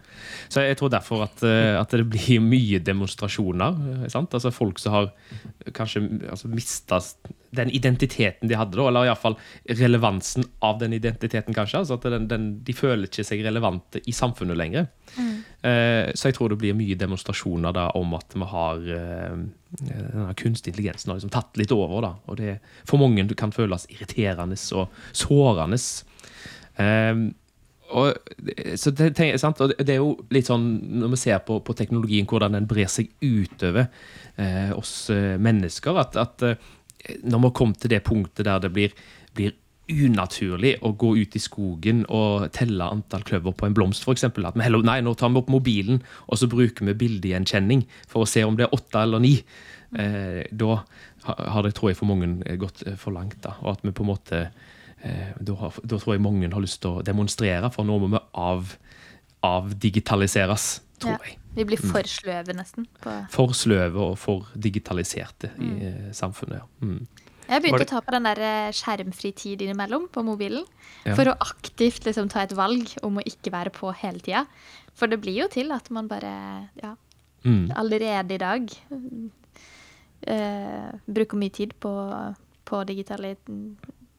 [0.52, 3.82] Så jeg tror derfor at, eh, at det blir mye demonstrasjoner.
[4.06, 4.34] eh, Sant?
[4.38, 5.12] Altså Folk som har
[5.74, 7.02] kanskje altså, mista
[7.52, 9.36] den identiteten de hadde, da, eller iallfall
[9.68, 11.82] relevansen av den identiteten, kanskje.
[11.82, 14.88] altså at den, den, De føler ikke seg relevante i samfunnet lenger.
[15.18, 19.36] Eh, så jeg tror det blir mye demonstrasjoner da om at vi har eh,
[19.82, 22.02] denne kunstig intelligensen har liksom tatt litt over.
[22.02, 22.56] da, Og det
[22.90, 25.78] for mange kan føles irriterende og sårende.
[26.82, 27.30] Eh,
[27.92, 28.14] og,
[28.80, 30.68] så det, og det er jo litt sånn
[31.02, 33.90] når vi ser på, på teknologien, hvordan den brer seg utover
[34.40, 36.70] eh, oss eh, mennesker, at, at eh,
[37.24, 38.96] når vi har kommet til det punktet der det blir,
[39.36, 39.58] blir
[39.92, 44.24] unaturlig å gå ut i skogen og telle antall kløver på en blomst, f.eks.
[44.30, 48.24] At vi heller, nei, nå tar vi opp mobilen og så bruker vi bildegjenkjenning for
[48.26, 49.36] å se om det er åtte eller ni.
[49.98, 50.78] Eh, da
[51.26, 53.42] har det, tror jeg, for mange gått eh, for langt.
[53.44, 54.40] da, Og at vi på en måte
[55.04, 58.10] eh, da, har, da tror jeg mange har lyst til å demonstrere, for nå må
[58.16, 58.76] vi av,
[59.44, 61.18] avdigitaliseres, tror Ja.
[61.26, 61.38] jeg.
[61.56, 62.86] Vi blir for sløve, nesten.
[63.04, 63.12] På.
[63.30, 66.62] For sløve og for digitaliserte i eh, samfunnet.
[66.62, 66.86] ja.
[66.88, 67.08] Mm.
[67.52, 70.64] Jeg begynte det- å ta på den der eh, skjermfri tid innimellom på mobilen.
[71.06, 71.16] Ja.
[71.16, 74.46] For å aktivt liksom ta et valg om å ikke være på hele tida.
[74.96, 76.96] For det blir jo til at man bare ja,
[77.44, 77.72] Mm.
[77.76, 78.70] allerede i dag
[80.30, 81.92] uh, bruker mye tid på,
[82.70, 83.36] på digitale,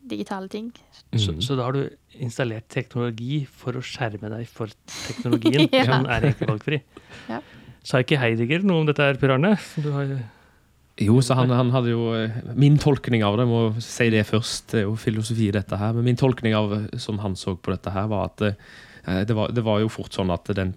[0.03, 0.73] digitale ting.
[1.15, 1.41] Så, Mm.
[1.41, 5.69] så da har du installert teknologi for å skjerme deg for teknologien.
[5.73, 5.85] Ja.
[5.87, 6.83] Den er egentlig valgfri.
[7.29, 7.41] Ja.
[7.85, 9.57] Sa ikke Heidegger noe om dette her, Per Arne?
[9.83, 10.19] Du har jo
[11.01, 14.75] Jo, så han, han hadde jo eh, Min tolkning av det, må si det først,
[14.75, 17.73] det er jo filosofi dette her, men min tolkning av eh, sånn han så på
[17.73, 20.75] dette her, var at eh, det var, det var jo fort sånn at den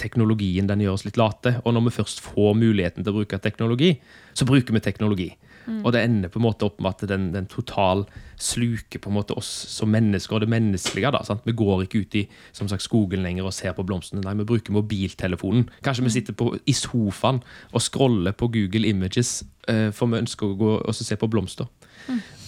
[0.00, 1.54] teknologien den gjør oss litt late.
[1.62, 3.94] Og når vi først får muligheten til å bruke teknologi,
[4.36, 5.28] så bruker vi teknologi.
[5.70, 8.04] Og det ender på en måte opp med at den, den total
[8.42, 11.12] sluker på en måte oss som mennesker og det menneskelige.
[11.14, 11.44] da, sant?
[11.46, 14.24] Vi går ikke ut i som sagt, skogen lenger og ser på blomstene.
[14.24, 15.68] Nei, vi bruker mobiltelefonen.
[15.86, 17.42] Kanskje vi sitter på, i sofaen
[17.72, 21.70] og scroller på Google Images, uh, for vi ønsker å gå og se på blomster.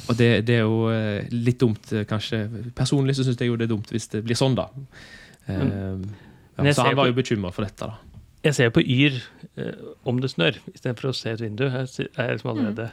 [0.05, 2.43] Og det, det er jo uh, litt dumt, eh, kanskje.
[2.77, 4.67] Personlig så syns jeg jo det er dumt hvis det blir sånn, da.
[5.49, 6.03] Uh,
[6.59, 8.14] Men ja, så han var jo bekymra for dette, da.
[8.45, 9.15] Jeg ser på Yr
[9.57, 11.65] eh, om det snør, istedenfor å se et vindu.
[11.71, 12.91] Jeg er liksom allerede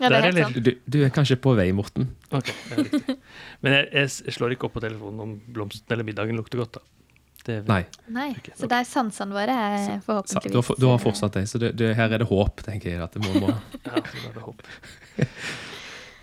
[0.00, 0.56] Ja, det er eller?
[0.62, 2.08] Du, du er kanskje på vei, Morten.
[2.34, 3.16] Ok, det er riktig.
[3.62, 3.88] Men jeg,
[4.26, 6.80] jeg slår ikke opp på telefonen om blomsten eller middagen lukter godt.
[6.80, 6.84] da.
[7.44, 7.82] Det, Nei.
[8.08, 11.58] Nei, Okay, så der sansene våre er forhåpentligvis Du har, du har fortsatt det, så
[11.60, 13.02] det, det, her er det håp, tenker jeg.
[13.04, 13.52] at det må, må.
[13.84, 14.62] Ja, så da er det håp.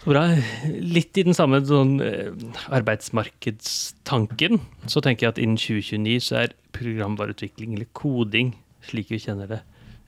[0.02, 0.23] Så bra.
[0.65, 2.32] Litt i den samme sånn, eh,
[2.73, 4.57] arbeidsmarkedstanken,
[4.90, 9.60] så tenker jeg at innen 2029 så er programvareutvikling, eller koding, slik vi kjenner det,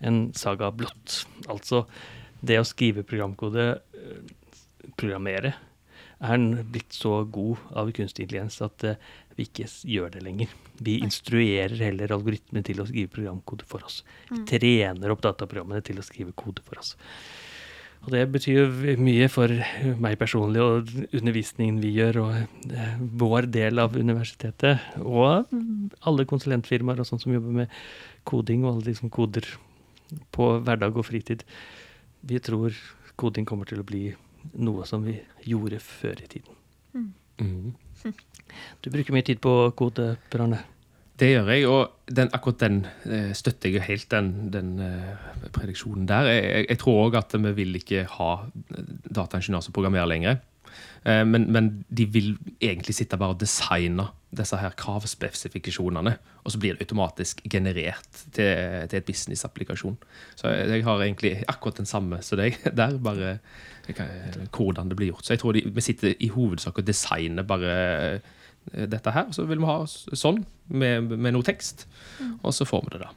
[0.02, 1.28] en saga blått.
[1.46, 1.86] Altså
[2.42, 5.54] det å skrive programkode, eh, programmere,
[6.24, 8.96] er blitt så god av kunstig intelligens at eh,
[9.38, 10.48] vi ikke gjør det lenger.
[10.82, 14.02] Vi instruerer heller algoritmene til å skrive programkode for oss.
[14.32, 16.96] Vi trener opp dataprogrammene til å skrive kode for oss.
[18.04, 19.52] Og det betyr jo mye for
[20.04, 24.84] meg personlig og undervisningen vi gjør, og eh, vår del av universitetet.
[25.00, 25.48] Og
[26.04, 27.78] alle konsulentfirmaer og sånn som jobber med
[28.28, 29.48] koding, og alle de som koder
[30.36, 31.46] på hverdag og fritid.
[32.28, 32.76] Vi tror
[33.20, 34.10] koding kommer til å bli
[34.60, 35.16] noe som vi
[35.48, 36.60] gjorde før i tiden.
[37.40, 37.72] Mm.
[38.84, 40.60] Du bruker mye tid på kode, Per Arne.
[41.20, 45.28] Det gjør jeg, og den, akkurat den eh, støtter jeg jo helt, den, den eh,
[45.54, 46.30] prediksjonen der.
[46.32, 48.32] Jeg, jeg, tror òg at vi vil ikke ha
[49.14, 50.42] dataingeniører som programmerer lenger.
[51.06, 56.60] Eh, men, men de vil egentlig sitte bare og designe disse her kravspesifikasjonene, og så
[56.60, 60.00] blir det automatisk generert til, til et businessapplikasjon.
[60.34, 63.38] Så jeg, jeg har egentlig akkurat den samme som deg der, bare
[63.94, 65.28] kan- hvordan det blir gjort.
[65.28, 67.76] Så jeg tror de, vi sitter i hovedsak og designer bare
[68.16, 68.34] eh,
[68.72, 71.86] dette her, så vil vi ha sånn, med, med noe tekst,
[72.42, 73.12] og så får vi det da.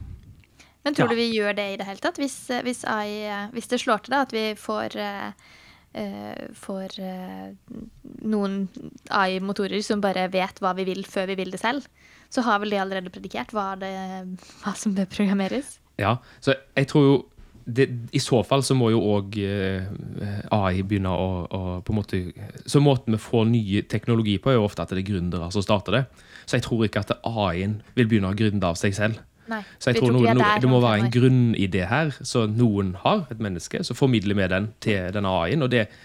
[0.87, 1.15] Men tror Ja.
[1.15, 2.15] du vi gjør det i det hele tatt?
[2.15, 5.31] Hvis, eh, hvis, AI, eh, hvis det slår til, da, at vi får, uh,
[5.99, 7.49] eh, får eh,
[8.23, 8.69] noen
[9.11, 11.83] AI-motorer som bare vet hva vi vil før vi vil det selv,
[12.29, 13.91] så har vel de allerede predikert hva, det,
[14.63, 15.79] hva som bør programmeres?
[15.99, 17.17] Ja, så jeg tror jo
[17.67, 19.35] det, I så fall så må jo òg
[20.55, 22.19] AI begynne å, å på en måte
[22.63, 25.65] Så måten vi får ny teknologi på, er jo ofte at det er gründere som
[25.65, 26.03] starter det.
[26.47, 29.19] Så jeg tror ikke at AI-en vil begynne å gründe av seg selv.
[29.51, 29.61] Nei.
[29.79, 33.43] Så jeg tror noen, der det må være en grunnidé her, så noen har, et
[33.43, 35.63] menneske, så formidler vi den til denne AI-en.
[35.67, 35.99] Og det er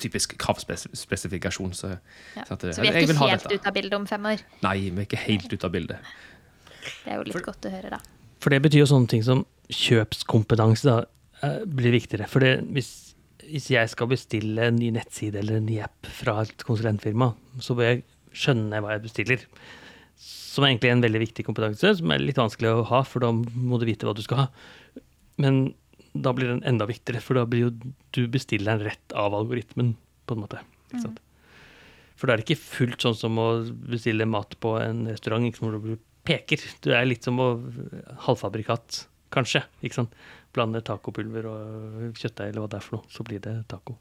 [0.00, 1.74] typisk kravspesifikasjon.
[1.76, 1.94] Så,
[2.36, 2.44] Ja.
[2.44, 4.44] så, at det, Så vi er ikke helt ut ute av bildet om fem år.
[4.62, 6.12] Nei, vi er ikke helt ute av bildet.
[7.04, 7.98] Det er jo litt godt å høre, da.
[8.40, 10.96] For det betyr jo sånne ting som kjøpskompetanse da,
[11.42, 12.28] eh, blir viktigere.
[12.30, 12.44] For
[12.74, 13.14] hvis,
[13.46, 17.32] hvis jeg skal bestille en ny nettside eller en ny app fra et konsulentfirma,
[17.62, 18.02] så bør jeg
[18.36, 19.46] skjønne hva jeg bestiller.
[20.20, 23.30] Som er egentlig en veldig viktig kompetanse, som er litt vanskelig å ha, for da
[23.32, 24.48] må du vite hva du skal ha.
[25.40, 25.72] Men
[26.12, 27.72] da blir den enda viktigere, for da blir jo
[28.16, 29.94] du bestilleren rett av algoritmen,
[30.26, 30.62] på en måte.
[30.90, 31.20] Ikke sant?
[32.18, 33.48] For da er det ikke fullt sånn som å
[33.88, 36.60] bestille mat på en restaurant, ikke som hvor du peker.
[36.84, 37.48] Du er litt som å
[38.26, 39.04] halvfabrikat,
[39.34, 39.64] kanskje.
[39.82, 40.14] ikke sant?
[40.54, 43.96] Blande tacopulver og kjøttdeig eller hva det er for noe, så blir det taco.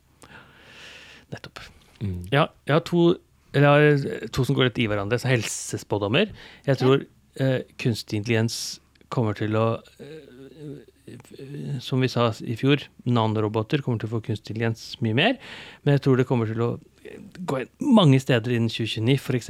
[1.29, 1.61] Nettopp.
[1.99, 2.21] Mm.
[2.33, 3.05] Ja, jeg har to,
[3.53, 6.31] eller jeg har to som går litt i hverandre, så helsespådommer.
[6.65, 7.03] Jeg tror
[7.43, 8.79] eh, kunstig intelligens
[9.13, 9.67] kommer til å
[10.01, 10.79] eh,
[11.83, 15.39] som vi sa i fjor, nanoroboter kommer til å få kunstig intelligens mye mer.
[15.83, 16.71] Men jeg tror det kommer til å
[17.49, 19.49] gå mange steder innen 2029, f.eks.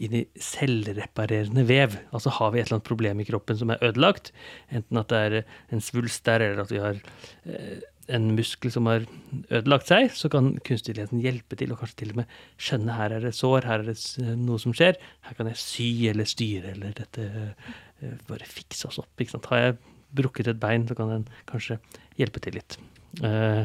[0.00, 1.96] inn i selvreparerende vev.
[2.14, 4.32] Altså har vi et eller annet problem i kroppen som er ødelagt,
[4.72, 5.38] enten at det er
[5.74, 7.00] en svulst der, eller at vi har
[7.44, 9.06] eh, en muskel som har
[9.52, 13.28] ødelagt seg, så kan kunstig hjelpe til, og kanskje til og med skjønne her er
[13.28, 14.98] det sår, her er det noe som skjer,
[15.28, 19.12] her kan jeg sy eller styre, eller dette eh, bare fikse oss opp.
[19.20, 19.50] ikke sant?
[19.52, 19.78] Har jeg
[20.14, 21.78] brukket et bein, så kan den kanskje
[22.18, 22.76] hjelpe til litt.
[23.22, 23.64] Eh,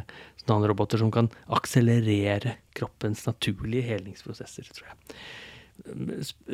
[0.49, 5.25] nanoroboter som kan akselerere kroppens naturlige helingsprosesser, tror jeg.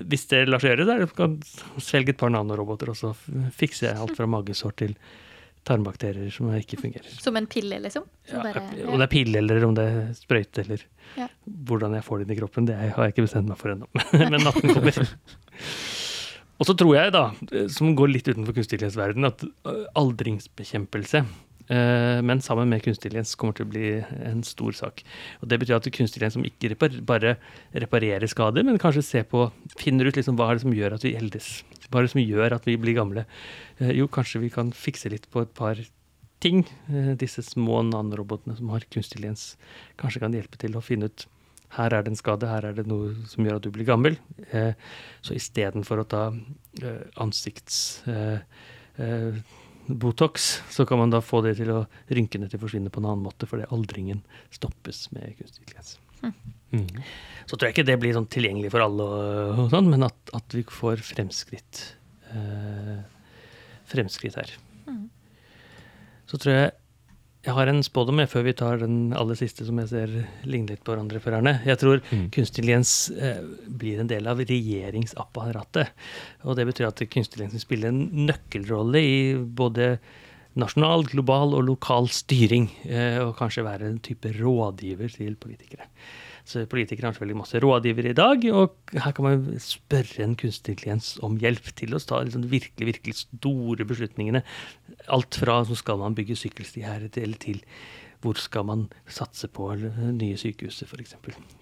[0.09, 1.35] Hvis det lar seg gjøre, så er det kan
[1.83, 3.11] svelge et par nanoroboter, og så
[3.53, 4.95] fikse alt fra magesår til
[5.67, 7.05] tarmbakterier som ikke fungerer.
[7.21, 8.07] Som en pille, liksom?
[8.25, 10.81] Som Ja, bare- om det er pille eller om det er sprøyte eller
[11.17, 11.27] Ja.
[11.45, 13.87] hvordan jeg får det inn i kroppen, det har jeg ikke bestemt meg for ennå.
[14.31, 14.91] Men natten kommer.
[16.61, 17.23] Og så tror jeg, da,
[17.73, 21.23] som går litt utenfor kunstig at øh, aldringsbekjempelse,
[21.73, 23.87] øh, men sammen med kunstig kommer til å bli
[24.29, 25.01] en stor sak.
[25.41, 27.37] Og Det betyr at kunstig som ikke bare
[27.73, 31.07] reparerer skader, men kanskje ser på, finner ut liksom hva er det som gjør at
[31.07, 31.63] vi eldes.
[31.89, 33.25] Hva er det som gjør at vi blir gamle?
[33.79, 35.81] Eh, Jo, kanskje vi kan fikse litt på et par
[36.41, 36.61] ting.
[36.93, 39.33] Eh, Disse små nanorobotene som har kunstig
[39.97, 41.25] kanskje kan hjelpe til å finne ut
[41.77, 44.17] her er det en skade, her er det noe som gjør at du blir gammel.
[44.51, 44.73] Eh,
[45.23, 46.23] så istedenfor å ta
[46.83, 48.07] eh, ansiktsbotox,
[49.01, 53.01] Eh, eh, så kan man da få det til å rynkene til å forsvinne på
[53.01, 54.23] en annen måte, fordi aldringen
[54.53, 55.97] stoppes med kunstig intelligens.
[56.71, 57.01] Mm.
[57.49, 60.19] Så tror jeg ikke det blir sånn tilgjengelig for alle, og, og sånn, men at,
[60.37, 61.81] at vi får fremskritt.
[62.31, 62.99] Eh,
[63.91, 64.53] fremskritt her.
[66.31, 66.71] Så tror jeg
[67.41, 70.11] jeg har en spådom jeg, før vi tar den aller siste, som jeg ser
[70.45, 71.19] ligner litt på hverandre.
[71.21, 71.55] for Arne.
[71.65, 72.29] Jeg tror Mm.
[72.29, 75.89] kunstig intelligens eh, blir en del av regjeringsapparatet.
[76.45, 79.97] Og det betyr at kunstig intelligens spiller en nøkkelrolle i både
[80.55, 82.69] nasjonal, global og lokal styring.
[82.85, 85.87] Eh, og kanskje være en type rådgiver til politikere.
[86.47, 90.75] Så Politikere har selvfølgelig masse rådgivere i dag, og her kan man spørre en kunstig
[90.75, 94.43] intelligens om hjelp til å ta liksom virkelig virkelig store beslutningene.
[95.13, 97.61] Alt fra så skal man bygge sykkelsti her eller til
[98.21, 101.15] hvor skal man satse på nye sykehuset, f.eks.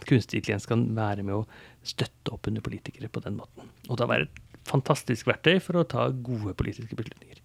[0.03, 1.45] Kunstig intelligens kan være med å
[1.87, 3.69] støtte opp under politikere på den måten.
[3.87, 7.39] Og da være et fantastisk verktøy for å ta gode politiske beslutninger.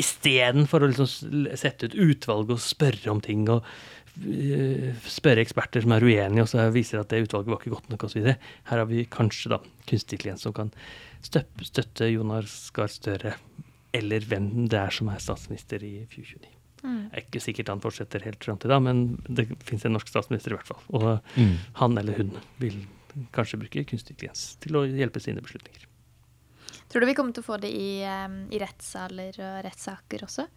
[0.00, 3.66] Istedenfor å liksom sette ut utvalg og spørre om ting og
[5.08, 8.04] spørre eksperter som er uenige, og så viser at det utvalget var ikke godt nok
[8.08, 8.26] osv.
[8.28, 9.58] Her har vi kanskje da
[9.88, 10.72] kunstig klient som kan
[11.24, 13.36] støtte, støtte Jonas Gahr Støre
[13.96, 16.50] eller hvem det er som er statsminister i 2029.
[16.82, 17.02] Mm.
[17.12, 20.10] Det er ikke sikkert han fortsetter helt fram til da, men det fins en norsk
[20.10, 20.82] statsminister i hvert fall.
[20.98, 21.54] Og mm.
[21.78, 22.32] han eller hun
[22.62, 22.80] vil
[23.36, 25.86] kanskje bruke kunstig intelligens til å hjelpe sine beslutninger.
[26.90, 30.48] Tror du vi kommer til å få det i, um, i rettssaler og rettssaker også?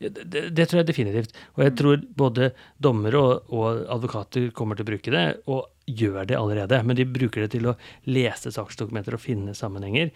[0.00, 1.36] Det, det, tror jeg definitivt.
[1.56, 1.78] Og jeg mm.
[1.80, 2.50] tror både
[2.82, 6.82] dommere og, og, advokater kommer til å bruke det, og gjør det allerede.
[6.86, 7.76] Men de bruker det til å
[8.08, 10.12] lese saksdokumenter og finne sammenhenger.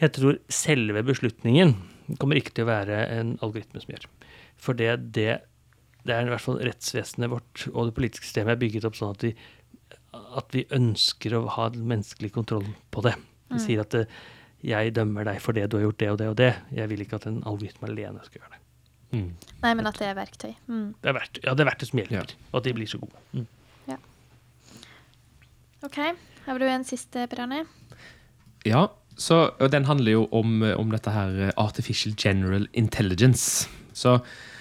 [0.00, 1.76] Jeg tror selve beslutningen
[2.18, 4.08] kommer ikke til å være en algoritme som gjør.
[4.60, 5.30] For det, det,
[6.06, 9.14] det er i hvert fall rettsvesenet vårt og det politiske systemet er bygget opp sånn
[9.14, 9.34] at vi,
[10.40, 13.14] at vi ønsker å ha menneskelig kontroll på det.
[13.50, 13.64] Vi mm.
[13.64, 14.06] sier at det,
[14.66, 16.50] jeg dømmer deg for det du har gjort det og det og det.
[16.76, 18.59] Jeg vil ikke at en algoritme alene skal gjøre det.
[19.10, 19.30] Mm.
[19.62, 20.52] Nei, men at det er verktøy.
[20.70, 20.86] Mm.
[21.02, 21.42] Det er verktøy.
[21.44, 22.32] Ja, det er verktøy som hjelper.
[22.32, 22.48] Ja.
[22.52, 23.24] Og at de blir så gode.
[23.32, 23.46] Mm.
[23.90, 23.98] Ja.
[25.86, 26.00] OK.
[26.46, 27.64] Har du en siste, Per Arne?
[28.68, 28.86] Ja,
[29.20, 33.68] så, og den handler jo om, om, dette her eh, artificial general intelligence.
[33.92, 34.18] Så,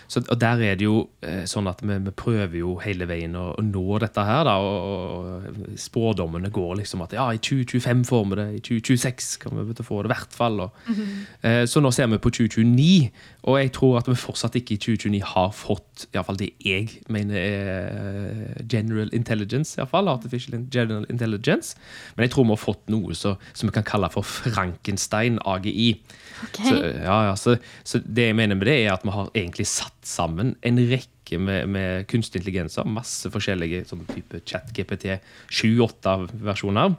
[0.10, 3.36] så, og der er det jo eh, sånn at vi, vi, prøver jo hele veien
[3.38, 4.42] å, å nå dette her.
[4.48, 9.28] da, og, og Spådommene går liksom at ja, i 2025 får vi det, i 2026
[9.44, 10.60] kan vi få det i hvert fall.
[10.66, 11.20] Og, mm -hmm.
[11.50, 13.12] eh, så nå ser vi på 2029,
[13.44, 17.36] og jeg tror at vi fortsatt ikke i 2029 har fått iallfall det jeg mener
[17.38, 19.82] er general intelligence.
[19.82, 21.78] I fall, artificial general intelligence.
[22.16, 26.02] Men jeg tror vi har fått noe så, som vi kan kalle for Frankenstein AGI.
[26.48, 26.66] Okay.
[26.66, 29.68] Så, ja, ja, så, så, det jeg mener med det, er at vi har egentlig
[29.70, 32.88] satt sammen en rekke med, med kunstig intelligenser.
[32.90, 35.20] Masse forskjellige som type chat-GPT,
[35.52, 36.16] 7-8
[36.46, 36.96] versjoner.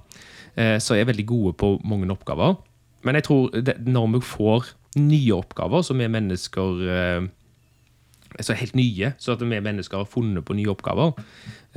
[0.54, 2.58] Eh, så er veldig gode på mange oppgaver.
[3.06, 7.28] Men jeg tror det, når vi får nye oppgaver som er mennesker eh,
[8.40, 11.16] så helt nye, så at vi mennesker har funnet på nye oppgaver,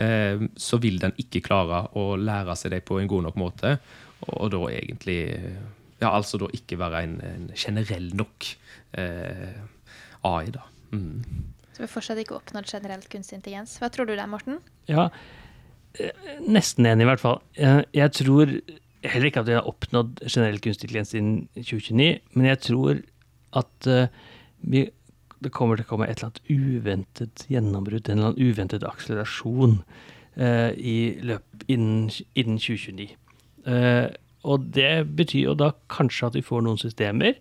[0.01, 3.77] eh, så vil den ikke klare å lære seg det på en god nok måte.
[4.27, 5.19] Og, og da egentlig
[6.03, 8.49] ja, altså da ikke være en, en generell nok
[8.99, 9.57] eh,
[10.27, 10.67] AI, da.
[10.93, 11.23] Mm.
[11.73, 13.79] Så vi fortsatt ikke oppnådd generelt kunstig intelligens.
[13.81, 14.59] Hva tror du det Morten?
[14.91, 15.07] Ja,
[15.97, 17.39] eh, nesten enig, i hvert fall.
[17.57, 18.51] Jeg tror
[19.03, 23.01] heller ikke at vi har oppnådd generell kunstig intelligens innen 2029, men jeg tror
[23.59, 24.05] at uh,
[24.63, 24.85] vi,
[25.43, 29.79] det kommer til å komme et eller annet uventet gjennombrudd, en eller annen uventet akselerasjon
[30.39, 32.09] uh, i løp innen,
[32.39, 33.11] innen 2029.
[33.67, 34.07] Uh,
[34.43, 37.37] og det betyr jo da kanskje at vi får noen systemer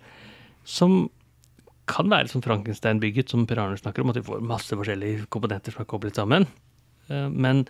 [0.68, 1.08] som
[1.90, 5.74] kan være som Frankenstein-bygget, som Per Arne snakker om, at vi får masse forskjellige komponenter
[5.74, 6.46] som er koblet sammen.
[7.10, 7.64] Eh, men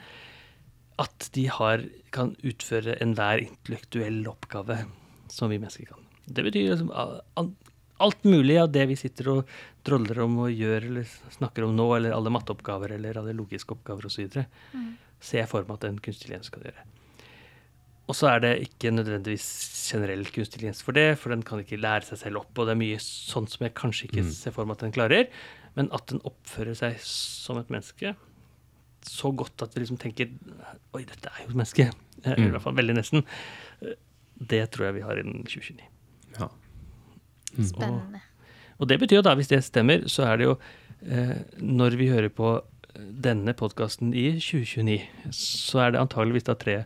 [1.00, 1.84] at de har,
[2.14, 4.82] kan utføre enhver intellektuell oppgave
[5.32, 6.09] som vi mennesker kan.
[6.28, 6.92] Det betyr liksom
[8.02, 9.52] alt mulig av det vi sitter og
[9.86, 14.06] droller om og gjør eller snakker om nå, eller alle matteoppgaver eller alle logiske oppgaver
[14.10, 14.90] osv., mm.
[15.22, 16.84] ser jeg for meg at en kunstig intelligens skal gjøre.
[18.11, 19.47] Og så er det ikke nødvendigvis
[19.93, 22.74] generell kunstig intelligens for det, for den kan ikke lære seg selv opp, og det
[22.74, 24.33] er mye sånn som jeg kanskje ikke mm.
[24.35, 25.29] ser for meg at den klarer.
[25.79, 28.15] Men at den oppfører seg som et menneske
[29.09, 30.29] så godt at vi liksom tenker
[30.95, 31.91] Oi, dette er jo et menneske.
[32.23, 32.39] Mm.
[32.39, 33.24] I hvert fall veldig nesten.
[34.39, 35.81] Det tror jeg vi har innen 2029.
[36.37, 36.47] Ja.
[37.57, 37.65] Mm.
[37.66, 38.20] Spennende.
[38.20, 40.53] Og, og, det betyr jo da, hvis det stemmer, så er det jo
[41.03, 42.53] eh, Når vi hører på
[43.27, 45.01] denne podkasten i 2029,
[45.35, 46.77] så er det antageligvis da tre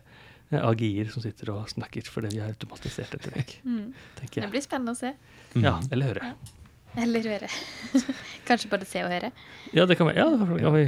[0.55, 3.57] AGI-er som sitter og snakker fordi vi har automatisert etter vekk.
[3.67, 3.91] Mm.
[4.33, 5.11] Det blir spennende å se.
[5.53, 5.63] Mm.
[5.65, 6.29] Ja, eller høre.
[6.31, 7.01] Ja.
[7.03, 7.49] Eller høre.
[8.47, 9.31] Kanskje både se og høre.
[9.75, 10.85] Ja, det kan vi, ja, da, kan vi,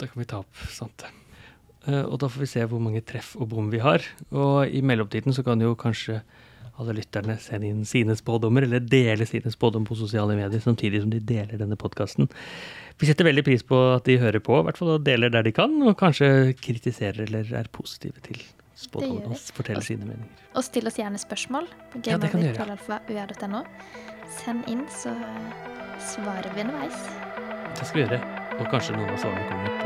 [0.00, 1.06] da kan vi ta opp sånt.
[1.86, 4.04] Uh, og da får vi se hvor mange treff og bom vi har.
[4.34, 6.20] Og i mellomtiden så kan jo kanskje
[6.76, 11.12] alle lytterne sende inn sine spådommer, eller dele sine spådommer på sosiale medier samtidig som
[11.12, 12.28] de deler denne podkasten.
[13.00, 15.46] Vi setter veldig pris på at de hører på, i hvert fall og deler der
[15.46, 18.40] de kan, og kanskje kritiserer eller er positive til
[18.76, 20.42] spådommen og fortelle sine meninger.
[20.56, 23.64] Og still oss gjerne spørsmål på gjøre.
[24.36, 25.14] Send inn, så
[26.12, 27.06] svarer vi underveis.
[27.76, 28.20] Det skal vi gjøre.
[28.56, 29.85] Og kanskje noen av svarene kommer på